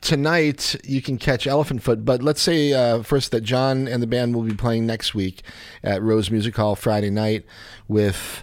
[0.00, 4.06] tonight you can catch elephant foot but let's say uh, first that john and the
[4.06, 5.42] band will be playing next week
[5.84, 7.44] at rose music hall friday night
[7.88, 8.42] with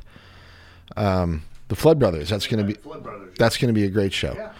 [0.95, 2.29] um the flood brothers.
[2.29, 2.79] That's going to be
[3.37, 4.51] that's going to be a great show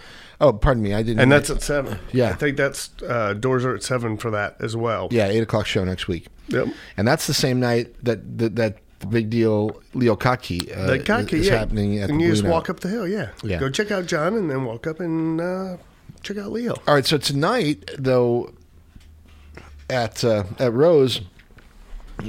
[0.42, 2.00] oh pardon me i didn't And that's at seven.
[2.12, 2.30] Yeah.
[2.30, 5.08] I think that's uh, doors are at seven for that as well.
[5.12, 6.68] yeah eight o'clock show next week Yep.
[6.98, 11.00] and that's the same night that that, that the big deal Leo Kottke uh, The
[11.00, 11.58] Kottke, is yeah.
[11.58, 12.52] happening at and the you Blue just Note.
[12.52, 13.30] walk up the hill, yeah.
[13.44, 13.58] Yeah.
[13.60, 15.78] Go check out John and then walk up and uh,
[16.22, 16.74] check out Leo.
[16.86, 18.52] All right, so tonight though
[19.90, 21.22] at uh, at Rose,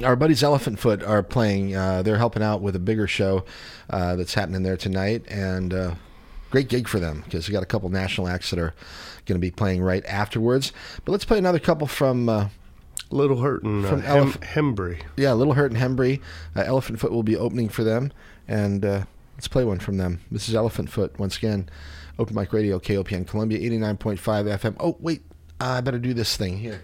[0.03, 1.75] our buddies Elephant Foot are playing.
[1.75, 3.43] Uh, they're helping out with a bigger show
[3.89, 5.95] uh, that's happening there tonight, and uh,
[6.51, 8.73] great gig for them because we got a couple national acts that are
[9.25, 10.71] going to be playing right afterwards.
[11.05, 12.29] But let's play another couple from.
[12.29, 12.49] Uh,
[13.09, 15.01] Little Hurt and uh, From Hem- Elef- Hembree.
[15.17, 16.21] yeah, Little Hurt and Hembree.
[16.55, 18.13] Uh, Elephant Foot will be opening for them,
[18.47, 19.03] and uh,
[19.35, 20.21] let's play one from them.
[20.31, 21.67] This is Elephant Foot once again.
[22.17, 24.77] Open Mic Radio, KOPN Columbia, eighty nine point five FM.
[24.79, 25.23] Oh wait,
[25.59, 26.81] I better do this thing here.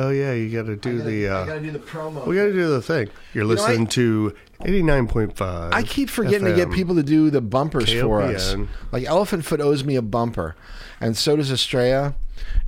[0.00, 1.28] Oh yeah, you got to do the.
[1.28, 2.26] I Uh, gotta do the promo.
[2.26, 3.08] we got to do the thing.
[3.34, 4.34] You're know, I- listening to
[4.64, 5.72] eighty nine point five.
[5.72, 8.54] I keep forgetting to get people to do the bumpers for us.
[8.92, 10.54] Like Elephant Foot owes me a bumper,
[11.00, 12.14] and so does Estrella,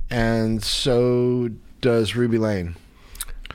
[0.09, 1.49] and so
[1.79, 2.75] does Ruby Lane.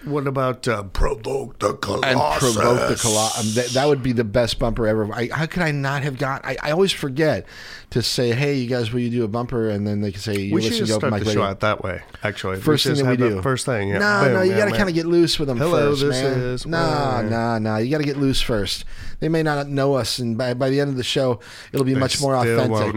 [0.07, 2.05] What about uh, provoke the colossus?
[2.05, 3.41] And provoke the Colossus.
[3.41, 5.13] Um, that, that would be the best bumper ever.
[5.13, 6.45] I, how could I not have got?
[6.47, 7.45] I, I always forget
[7.91, 10.39] to say, "Hey, you guys, will you do a bumper?" And then they can say,
[10.39, 12.03] "You We should listen to Open start Mic the show out that way.
[12.23, 13.43] Actually, First we thing that we do.
[13.43, 13.99] First thing, yeah.
[13.99, 16.03] No, Boom, no, you yeah, got to kind of get loose with them Hello, first,
[16.03, 16.41] this man.
[16.41, 17.77] is- Nah, well, nah, nah.
[17.79, 18.85] You got to get loose first.
[19.19, 21.41] They may not know us, and by, by the end of the show,
[21.73, 22.95] it'll be They much more authentic.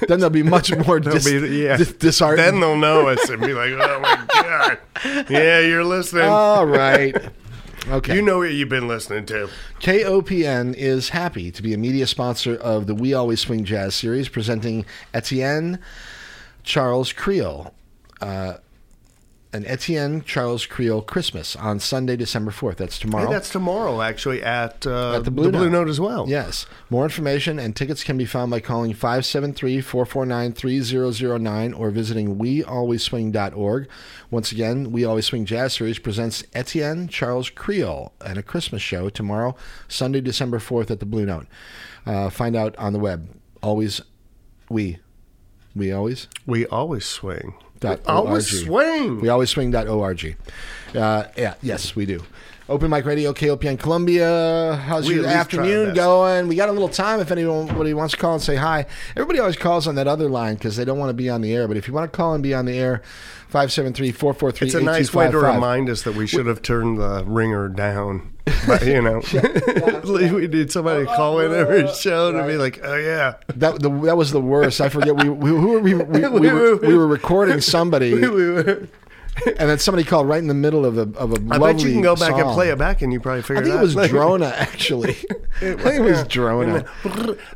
[0.08, 1.76] then they'll be much more dis- be- yeah.
[1.76, 2.44] dis- disheartened.
[2.44, 4.78] Then they'll know us and be like, "Oh my god,
[5.30, 7.14] yeah, you're listening." All right.
[7.88, 8.14] Okay.
[8.14, 9.48] You know what you've been listening to.
[9.80, 14.28] KOPN is happy to be a media sponsor of the We Always Swing Jazz series,
[14.28, 15.78] presenting Etienne
[16.62, 17.72] Charles Creole.
[18.20, 18.58] Uh,
[19.52, 22.76] an Etienne Charles Creole Christmas on Sunday, December 4th.
[22.76, 23.26] That's tomorrow.
[23.26, 25.80] Hey, that's tomorrow, actually, at, uh, At the Blue Blue Note.
[25.80, 26.28] Note as well.
[26.28, 26.66] Yes.
[26.88, 33.88] More information and tickets can be found by calling 573-449-3009 or visiting wealwaysswing.org.
[34.30, 39.08] Once again, We Always Swing Jazz Series presents Etienne Charles Creole and a Christmas show
[39.08, 39.56] tomorrow,
[39.88, 41.46] Sunday, December 4th at the Blue Note.
[42.06, 43.28] Uh, find out on the web.
[43.62, 44.00] Always
[44.68, 44.98] we.
[45.74, 47.54] We always We always swing.
[47.80, 49.20] Dot Always swing.
[49.20, 49.72] We always swing.
[49.72, 50.36] swing.org.
[50.94, 52.22] Uh, yeah, yes, we do.
[52.68, 54.80] Open Mic Radio, KOPN Columbia.
[54.86, 56.46] How's We your at least try our afternoon going?
[56.46, 58.86] We got a little time if anybody wants to call and say hi.
[59.16, 61.52] Everybody always calls on that other line because they don't want to be on the
[61.52, 61.66] air.
[61.66, 63.02] But if you want to call and be on the air,
[63.48, 67.24] 573 443 It's a nice way to remind us that we should have turned the
[67.26, 68.34] ringer down.
[68.66, 69.20] But, you know,
[70.34, 73.36] we need somebody to oh, oh, call in every show to be like, oh, yeah.
[73.56, 74.80] That, the, that was the worst.
[74.80, 75.16] I forget.
[75.16, 78.88] We, we, who were we, we, we, were, we were recording somebody, We were-
[79.46, 81.72] and then somebody called right in the middle of a, of a I lovely I
[81.72, 83.74] bet you can go back and play it back and you probably I figure think
[83.74, 85.10] it it was Drona, actually.
[85.56, 86.84] I think it was Drona.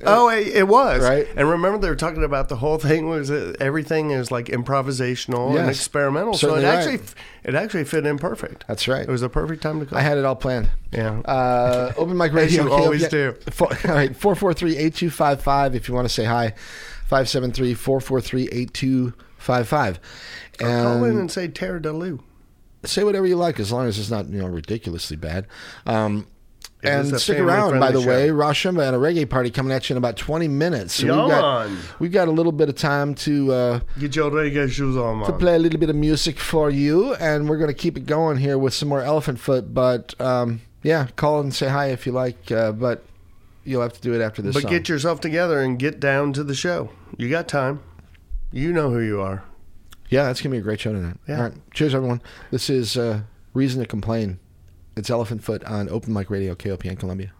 [0.04, 1.02] Oh, it, it was.
[1.02, 1.26] Right.
[1.36, 5.54] And remember, they were talking about the whole thing was everything is like improvisational and
[5.66, 5.76] Yes.
[5.76, 6.34] experimental.
[6.34, 7.08] so it Certainly actually,
[7.44, 8.64] it actually fit in perfect.
[8.66, 9.02] That's right.
[9.02, 9.98] It was a perfect time to call.
[9.98, 10.68] I had it all planned.
[10.92, 11.20] Yeah.
[11.20, 12.64] Uh, open mic radio.
[12.64, 13.32] you always do.
[13.50, 16.54] Four, all right, 443-8255 if you want to say hi.
[19.44, 19.98] 573-443-8255.
[20.58, 22.20] call in And and say Terra Delou.
[22.84, 25.46] say whatever you like as long as it's not, you know, ridiculously bad.
[25.86, 26.26] Um,
[26.82, 28.28] and stick around, by the family-friendly way.
[28.28, 28.34] show.
[28.34, 30.94] Rashamba and a reggae party coming at you in about 20 minutes.
[30.94, 34.70] So we've, got, we've got a little bit of time to uh, Get your reggae
[34.70, 37.74] shoes on, to play a little bit of music for you, and we're going to
[37.74, 39.72] keep it going here with some more Elephant Foot.
[39.72, 43.02] But um, yeah, call and say hi if you like, uh, but
[43.64, 44.52] you'll have to do it after this.
[44.52, 44.70] But song.
[44.70, 46.90] get yourself together and get down to the show.
[47.16, 47.80] You got time.
[48.54, 49.42] You know who you are.
[50.10, 51.16] yeah, that's gonna be a great show tonight.
[51.26, 51.38] Yeah.
[51.38, 52.22] All right, cheers, everyone.
[52.52, 53.22] This is uh,
[53.52, 54.38] Reason to Complain.
[54.96, 57.32] It's Elephant Foot on Open Mic Radio, KOPN Columbia.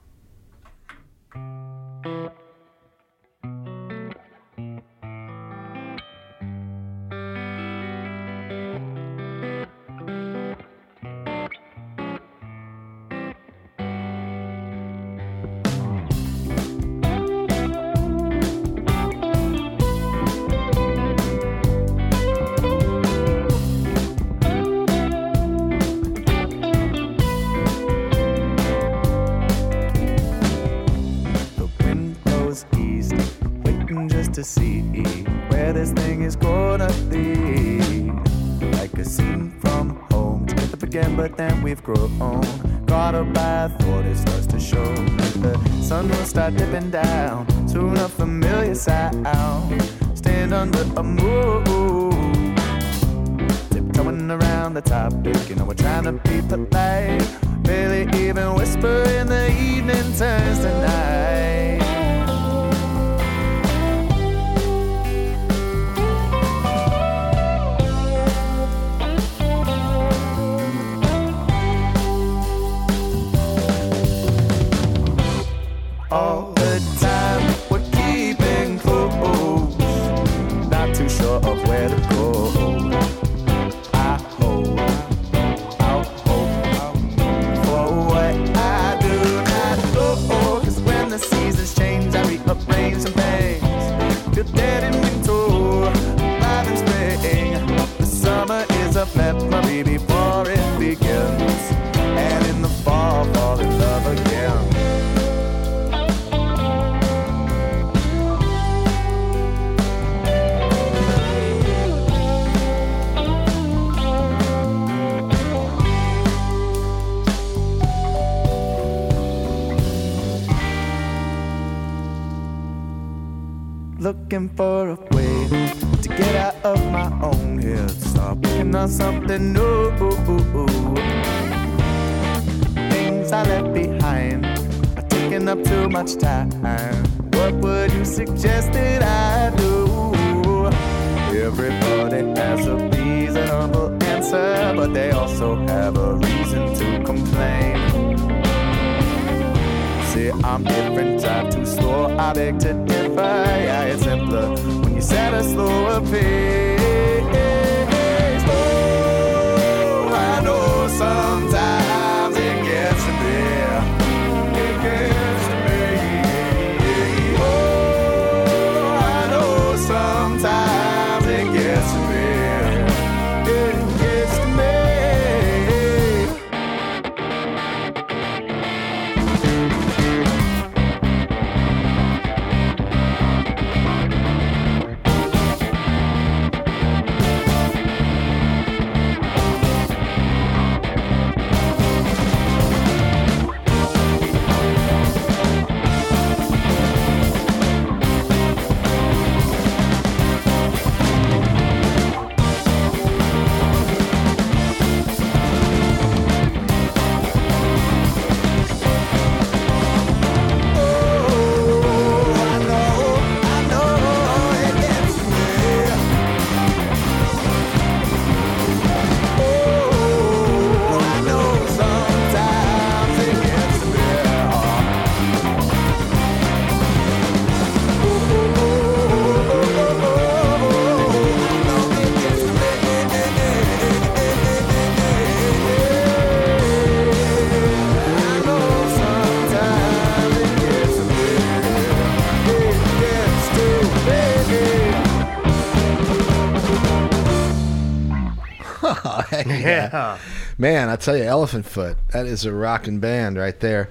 [249.95, 250.19] Yeah.
[250.59, 253.89] Man, I tell you, Elephant Foot, that is a rocking band right there.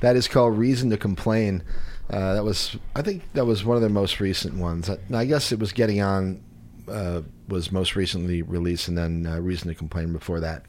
[0.00, 1.62] That is called Reason to Complain.
[2.10, 4.90] Uh, that was, I think, that was one of their most recent ones.
[4.90, 6.42] I, I guess it was Getting On
[6.88, 10.64] uh, was most recently released, and then uh, Reason to Complain before that.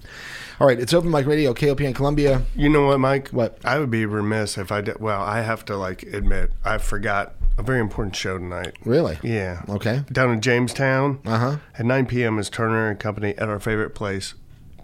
[0.59, 2.43] All right, it's Open Mic Radio, KOPN Columbia.
[2.55, 3.30] You know what, Mike?
[3.30, 3.59] What?
[3.64, 4.99] I would be remiss if I did.
[4.99, 8.76] Well, I have to like admit I forgot a very important show tonight.
[8.85, 9.18] Really?
[9.23, 9.64] Yeah.
[9.69, 10.03] Okay.
[10.11, 11.19] Down in Jamestown.
[11.26, 11.57] Uh huh.
[11.77, 12.39] At 9 p.m.
[12.39, 14.34] is Turner and Company at our favorite place,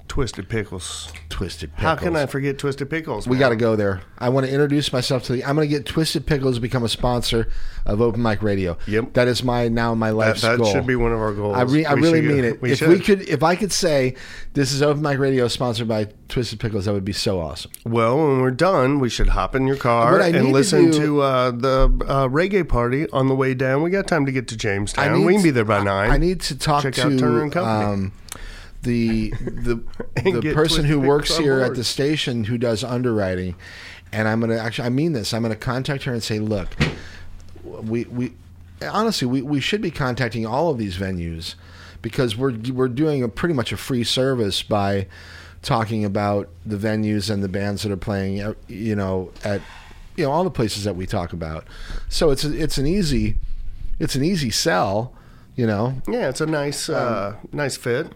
[0.09, 1.11] Twisted Pickles.
[1.29, 1.83] Twisted Pickles.
[1.83, 3.27] How can I forget Twisted Pickles?
[3.27, 4.01] We got to go there.
[4.19, 5.43] I want to introduce myself to the.
[5.43, 7.49] I'm going to get Twisted Pickles to become a sponsor
[7.87, 8.77] of Open Mic Radio.
[8.85, 9.13] Yep.
[9.13, 10.71] That is my now my That, life's that goal.
[10.71, 11.57] should be one of our goals.
[11.57, 12.61] I, re- I really go- mean it.
[12.61, 12.89] We if should.
[12.89, 14.13] we could, if I could say
[14.53, 17.71] this is Open Mic Radio sponsored by Twisted Pickles, that would be so awesome.
[17.83, 20.99] Well, when we're done, we should hop in your car I and to listen do-
[20.99, 23.81] to, uh, the uh, reggae party on the way down.
[23.81, 25.17] We got time to get to Jamestown.
[25.17, 26.11] need we can be there by nine.
[26.11, 27.85] I need to talk Check to out Turner and Company.
[28.05, 28.11] um,
[28.83, 29.83] the the
[30.23, 33.55] the person who works here at the station who does underwriting,
[34.11, 35.33] and I'm gonna actually I mean this.
[35.33, 36.75] I'm gonna contact her and say, look,
[37.63, 38.33] we we
[38.81, 41.55] honestly we, we should be contacting all of these venues
[42.01, 45.07] because we're we're doing a pretty much a free service by
[45.61, 49.61] talking about the venues and the bands that are playing uh, you know at
[50.17, 51.65] you know all the places that we talk about
[52.09, 53.37] so it's a, it's an easy
[53.97, 55.13] it's an easy sell
[55.55, 58.11] you know yeah, it's a nice, uh, nice fit.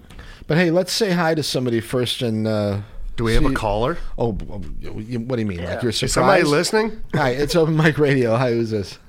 [0.48, 2.80] But hey let's say hi to somebody first and uh
[3.16, 3.98] Do we have a caller?
[4.18, 7.04] oh what do you mean like you're Is surprised somebody listening?
[7.14, 9.00] hi it's open mic radio hi who's this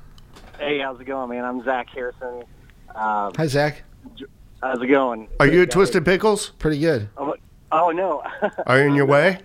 [0.58, 1.44] Hey, how's it going, man?
[1.44, 2.42] I'm Zach Harrison.
[2.96, 3.82] Um, hi zach
[4.62, 5.28] how's it going?
[5.38, 6.50] Are you at Twisted Pickles?
[6.58, 7.34] pretty good Oh,
[7.70, 8.22] oh, no.
[8.66, 9.38] Are you in your way?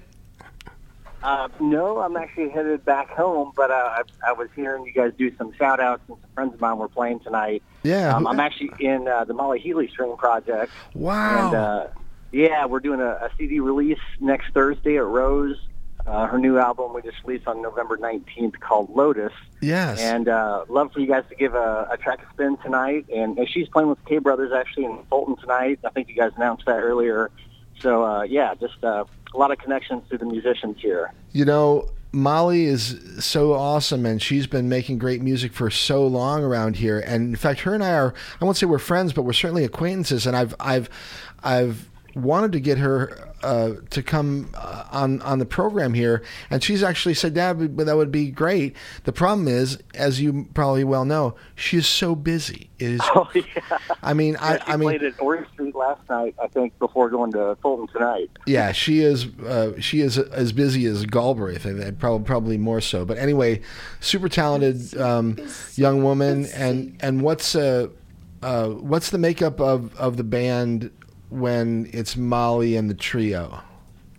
[1.23, 5.13] Uh, no, I'm actually headed back home, but uh, I, I was hearing you guys
[5.17, 7.63] do some shout outs and some friends of mine were playing tonight.
[7.83, 10.71] yeah Um, I'm actually in uh, the Molly Healy String Project.
[10.93, 11.87] wow And uh,
[12.31, 15.57] yeah, we're doing a, a CD release next Thursday at Rose.
[16.05, 19.31] Uh, her new album we just released on November 19th called Lotus.
[19.61, 23.05] yes And uh, love for you guys to give a, a track a spin tonight.
[23.15, 25.79] And, and she's playing with the K Brothers actually in Fulton tonight.
[25.85, 27.31] I think you guys announced that earlier.
[27.84, 29.03] So uh, yeah, just uh,
[29.34, 31.14] a lot of connections to the musicians here.
[31.34, 36.43] You know, Molly is so awesome, and she's been making great music for so long
[36.43, 36.99] around here.
[36.99, 39.65] And in fact, her and I are I won't say we're friends, but we're certainly
[39.65, 40.26] acquaintances.
[40.26, 40.89] And I've I've
[41.43, 46.64] I've wanted to get her uh, to come uh, on on the program here, and
[46.64, 48.76] she's actually said that would, that would be great.
[49.03, 52.70] The problem is, as you probably well know, she is so busy.
[52.80, 53.02] It is.
[53.15, 56.36] Oh yeah, I mean, I, she I mean, played at Orange Street last night.
[56.41, 58.30] I think before going to Fulton tonight.
[58.48, 59.28] Yeah, she is.
[59.40, 61.65] Uh, she is as busy as Galbraith.
[61.65, 63.06] I think, Probably, probably more so.
[63.06, 63.61] But anyway,
[63.99, 65.38] super talented um,
[65.76, 66.48] young woman.
[66.56, 67.90] And and what's uh,
[68.41, 70.91] uh, what's the makeup of of the band
[71.34, 73.61] when it's Molly and the trio?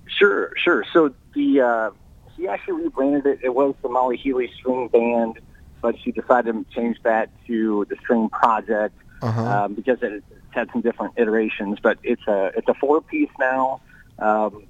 [0.06, 0.84] Sure, sure.
[0.92, 1.90] So the uh,
[2.36, 3.38] she actually rebranded it.
[3.42, 5.38] It was the Molly Healy String Band,
[5.80, 9.42] but she decided to change that to the String Project Uh-huh.
[9.64, 11.78] um, because it had some different iterations.
[11.82, 13.80] But it's a it's a four piece now.
[14.18, 14.64] Um,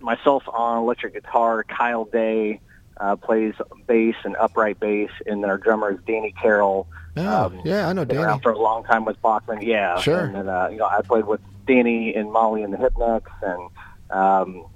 [0.00, 2.60] myself on electric guitar, Kyle Day
[2.98, 3.54] uh, plays
[3.86, 6.86] bass and upright bass, and then our drummer is Danny Carroll.
[7.16, 8.26] Oh, yeah, I know been Danny.
[8.26, 9.60] around for a long time with Bachman.
[9.62, 10.20] Yeah, Sure.
[10.24, 13.70] And then uh, you know, I played with Danny and Molly and the Hypnocs, and
[14.10, 14.66] um,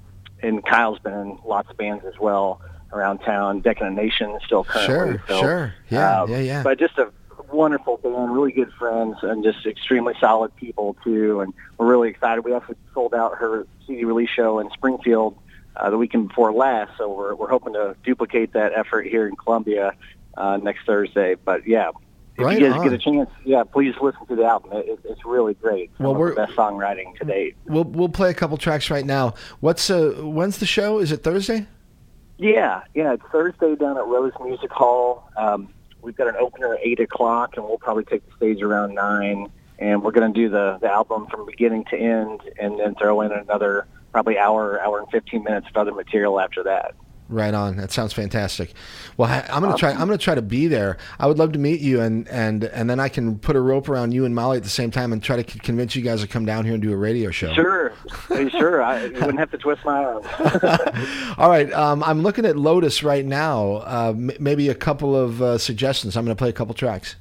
[0.42, 2.60] and Kyle's been in lots of bands as well
[2.92, 3.60] around town.
[3.60, 5.18] Decadent Nation is still currently.
[5.18, 5.74] Sure, so, sure.
[5.90, 6.62] Yeah, um, yeah, yeah.
[6.62, 7.10] But just a
[7.52, 11.40] wonderful band, really good friends, and just extremely solid people too.
[11.40, 12.44] And we're really excited.
[12.44, 15.36] We actually sold out her CD release show in Springfield
[15.76, 19.36] uh, the weekend before last, so we're we're hoping to duplicate that effort here in
[19.36, 19.92] Columbia
[20.36, 21.34] uh, next Thursday.
[21.34, 21.90] But yeah.
[22.38, 22.84] If Right you guys on.
[22.84, 24.72] get a chance, yeah, please listen to the album.
[24.74, 25.90] It, it, it's really great.
[25.96, 27.56] Some Well, we're- the best songwriting to date.
[27.66, 29.34] We'll we'll play a couple tracks right now.
[29.60, 30.98] What's uh when's the show?
[30.98, 31.66] Is it Thursday?
[32.38, 33.14] Yeah, yeah.
[33.14, 35.30] It's Thursday down at Rose Music Hall.
[35.38, 35.68] Um,
[36.02, 39.46] we've got an opener at eight o'clock, and we'll probably take the stage around nine.
[39.78, 43.22] And we're going to do the the album from beginning to end, and then throw
[43.22, 46.94] in another probably hour, hour and fifteen minutes of other material after that.
[47.28, 47.76] Right on.
[47.78, 48.72] That sounds fantastic.
[49.16, 49.90] Well, I, I'm gonna try.
[49.90, 50.96] I'm gonna try to be there.
[51.18, 53.88] I would love to meet you, and and and then I can put a rope
[53.88, 56.20] around you and Molly at the same time, and try to c- convince you guys
[56.20, 57.52] to come down here and do a radio show.
[57.52, 57.92] Sure,
[58.28, 58.80] sure.
[58.80, 60.22] I wouldn't have to twist my arm.
[61.38, 61.72] All right.
[61.72, 63.78] Um, I'm looking at Lotus right now.
[63.78, 66.16] Uh, m- maybe a couple of uh, suggestions.
[66.16, 67.16] I'm gonna play a couple tracks.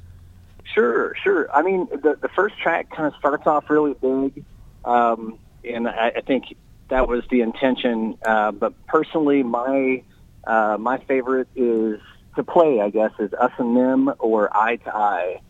[0.72, 1.50] Sure, sure.
[1.52, 4.44] I mean, the the first track kind of starts off really big,
[4.84, 6.56] um, and I, I think
[6.90, 8.18] that was the intention.
[8.26, 10.04] Uh, but personally, my
[10.46, 12.00] uh, my favorite is
[12.36, 12.82] to play.
[12.82, 15.42] I guess is Us and Them or Eye to Eye,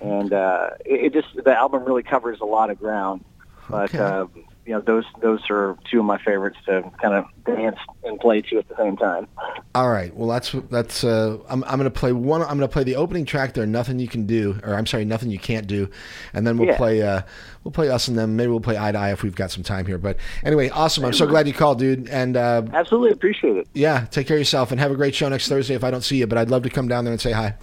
[0.00, 3.24] and uh, it, it just the album really covers a lot of ground.
[3.68, 3.98] But Okay.
[3.98, 4.26] uh,
[4.66, 8.40] you know, those those are two of my favorites to kind of dance and play
[8.42, 9.28] to at the same time.
[9.76, 10.12] All right.
[10.14, 11.04] Well, that's that's.
[11.04, 12.42] Uh, I'm I'm gonna play one.
[12.42, 13.54] I'm gonna play the opening track.
[13.54, 15.88] There, nothing you can do, or I'm sorry, nothing you can't do,
[16.34, 16.76] and then we'll Yeah.
[16.76, 17.00] play.
[17.00, 17.22] Uh,
[17.62, 18.34] we'll play us and them.
[18.34, 19.98] Maybe we'll play eye to eye if we've got some time here.
[19.98, 21.04] But anyway, awesome.
[21.04, 22.08] I'm so glad you called, dude.
[22.08, 23.68] And uh, Absolutely appreciate it.
[23.72, 25.74] yeah, take care of yourself and have a great show next Thursday.
[25.74, 27.54] If I don't see you, but I'd love to come down there and say hi.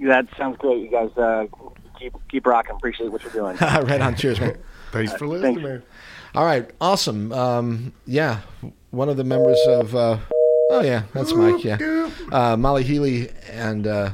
[0.00, 0.82] That sounds great.
[0.82, 1.46] You guys uh,
[1.98, 2.76] keep keep rocking.
[2.76, 3.56] Appreciate what you're doing.
[3.60, 4.14] right on.
[4.16, 4.58] Cheers, man.
[4.92, 5.84] Thanks for listening, Thanks.
[6.36, 7.32] All right, awesome.
[7.32, 8.40] Um, yeah,
[8.90, 9.96] one of the members of.
[9.96, 10.18] Uh,
[10.70, 11.64] oh yeah, that's Mike.
[11.64, 14.10] Yeah, uh, Molly Healy and uh,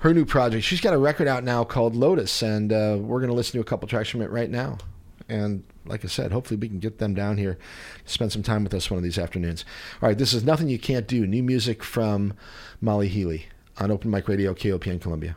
[0.00, 0.64] her new project.
[0.64, 3.60] She's got a record out now called Lotus, and uh, we're going to listen to
[3.60, 4.78] a couple tracks from it right now.
[5.28, 7.56] And like I said, hopefully we can get them down here,
[8.04, 9.64] spend some time with us one of these afternoons.
[10.02, 11.24] All right, this is nothing you can't do.
[11.24, 12.34] New music from
[12.80, 13.46] Molly Healy
[13.78, 15.36] on Open Mic Radio, KOPN Columbia.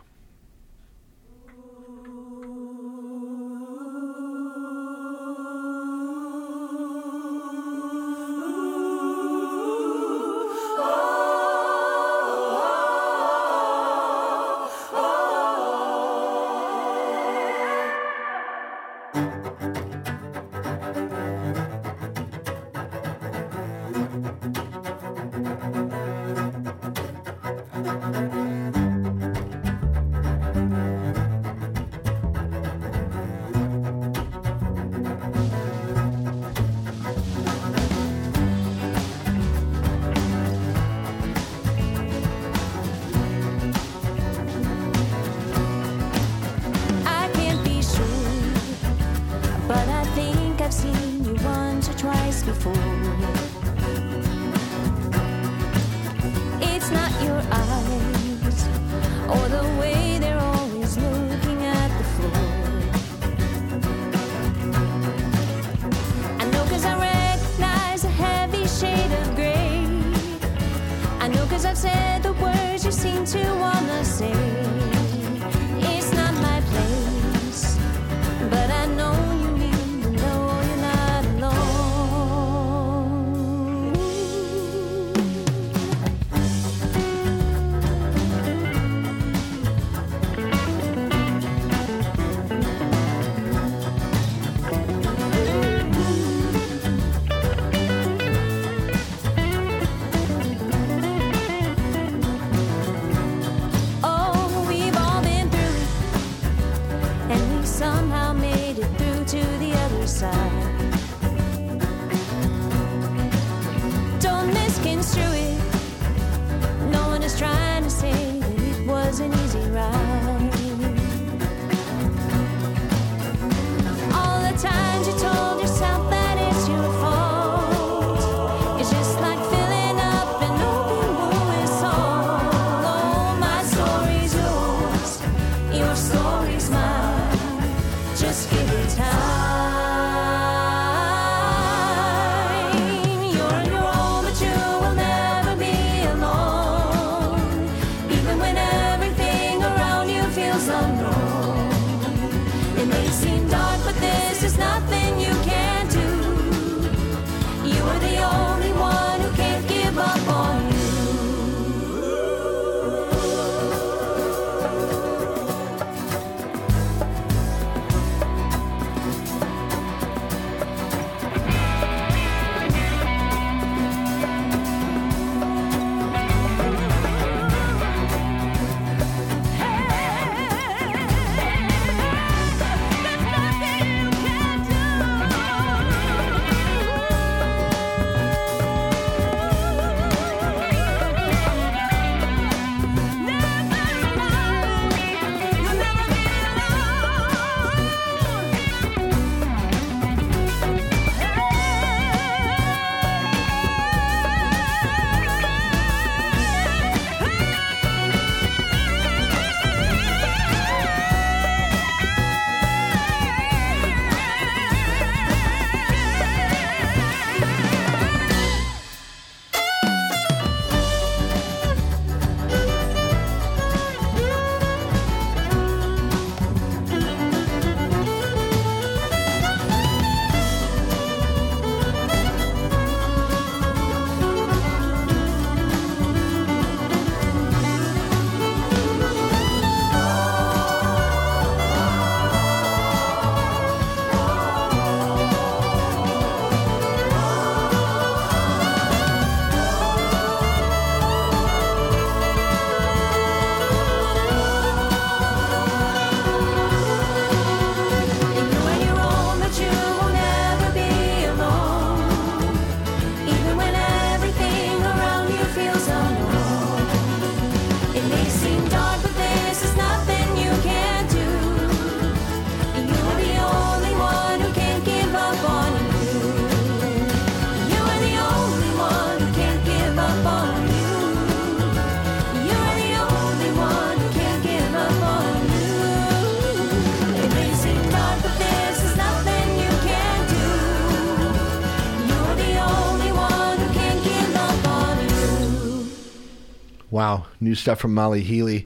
[297.51, 298.65] New stuff from Molly Healy.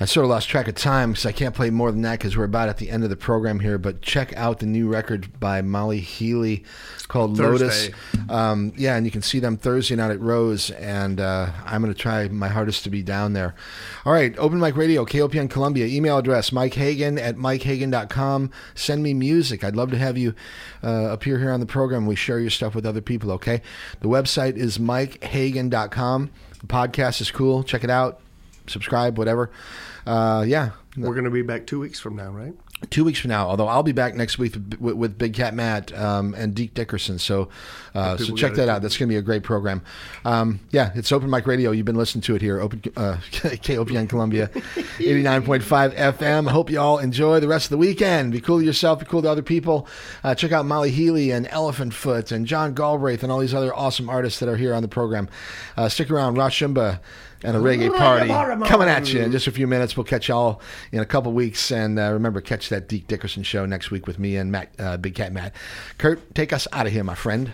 [0.00, 2.36] I sort of lost track of time because I can't play more than that because
[2.36, 3.78] we're about at the end of the program here.
[3.78, 6.64] But check out the new record by Molly Healy
[7.06, 7.66] called Thursday.
[7.66, 7.90] Lotus.
[8.28, 11.94] Um, yeah, and you can see them Thursday night at Rose, and uh, I'm going
[11.94, 13.54] to try my hardest to be down there.
[14.04, 15.86] All right, Open Mic Radio, KOPN Columbia.
[15.86, 18.50] Email address Mike Hagan at MikeHagan.com.
[18.74, 19.62] Send me music.
[19.62, 20.34] I'd love to have you
[20.82, 22.06] uh, appear here on the program.
[22.06, 23.30] We share your stuff with other people.
[23.30, 23.62] Okay,
[24.00, 26.32] the website is MikeHagan.com.
[26.64, 27.62] The podcast is cool.
[27.62, 28.20] Check it out
[28.66, 29.50] subscribe, whatever.
[30.06, 32.54] Uh, yeah, We're going to be back two weeks from now, right?
[32.90, 33.48] Two weeks from now.
[33.48, 37.18] Although I'll be back next week with, with Big Cat Matt um, and Deke Dickerson.
[37.18, 37.48] So,
[37.94, 38.82] uh, so check that out.
[38.82, 39.82] That's going to be a great program.
[40.24, 41.70] Um, yeah, it's Open Mic Radio.
[41.70, 44.50] You've been listening to it here, Open uh, KOPN Columbia,
[44.98, 46.48] eighty nine point five FM.
[46.48, 48.32] Hope you all enjoy the rest of the weekend.
[48.32, 49.00] Be cool to yourself.
[49.00, 49.86] Be cool to other people.
[50.22, 53.74] Uh, check out Molly Healy and Elephant Foot and John Galbraith and all these other
[53.74, 55.28] awesome artists that are here on the program.
[55.76, 57.00] Uh, stick around, Rashumba.
[57.42, 58.28] And a reggae party
[58.66, 59.96] coming at you in just a few minutes.
[59.96, 60.60] We'll catch y'all
[60.92, 61.70] in a couple weeks.
[61.70, 64.96] And uh, remember, catch that Deke Dickerson show next week with me and Matt, uh,
[64.96, 65.54] Big Cat Matt.
[65.98, 67.52] Kurt, take us out of here, my friend.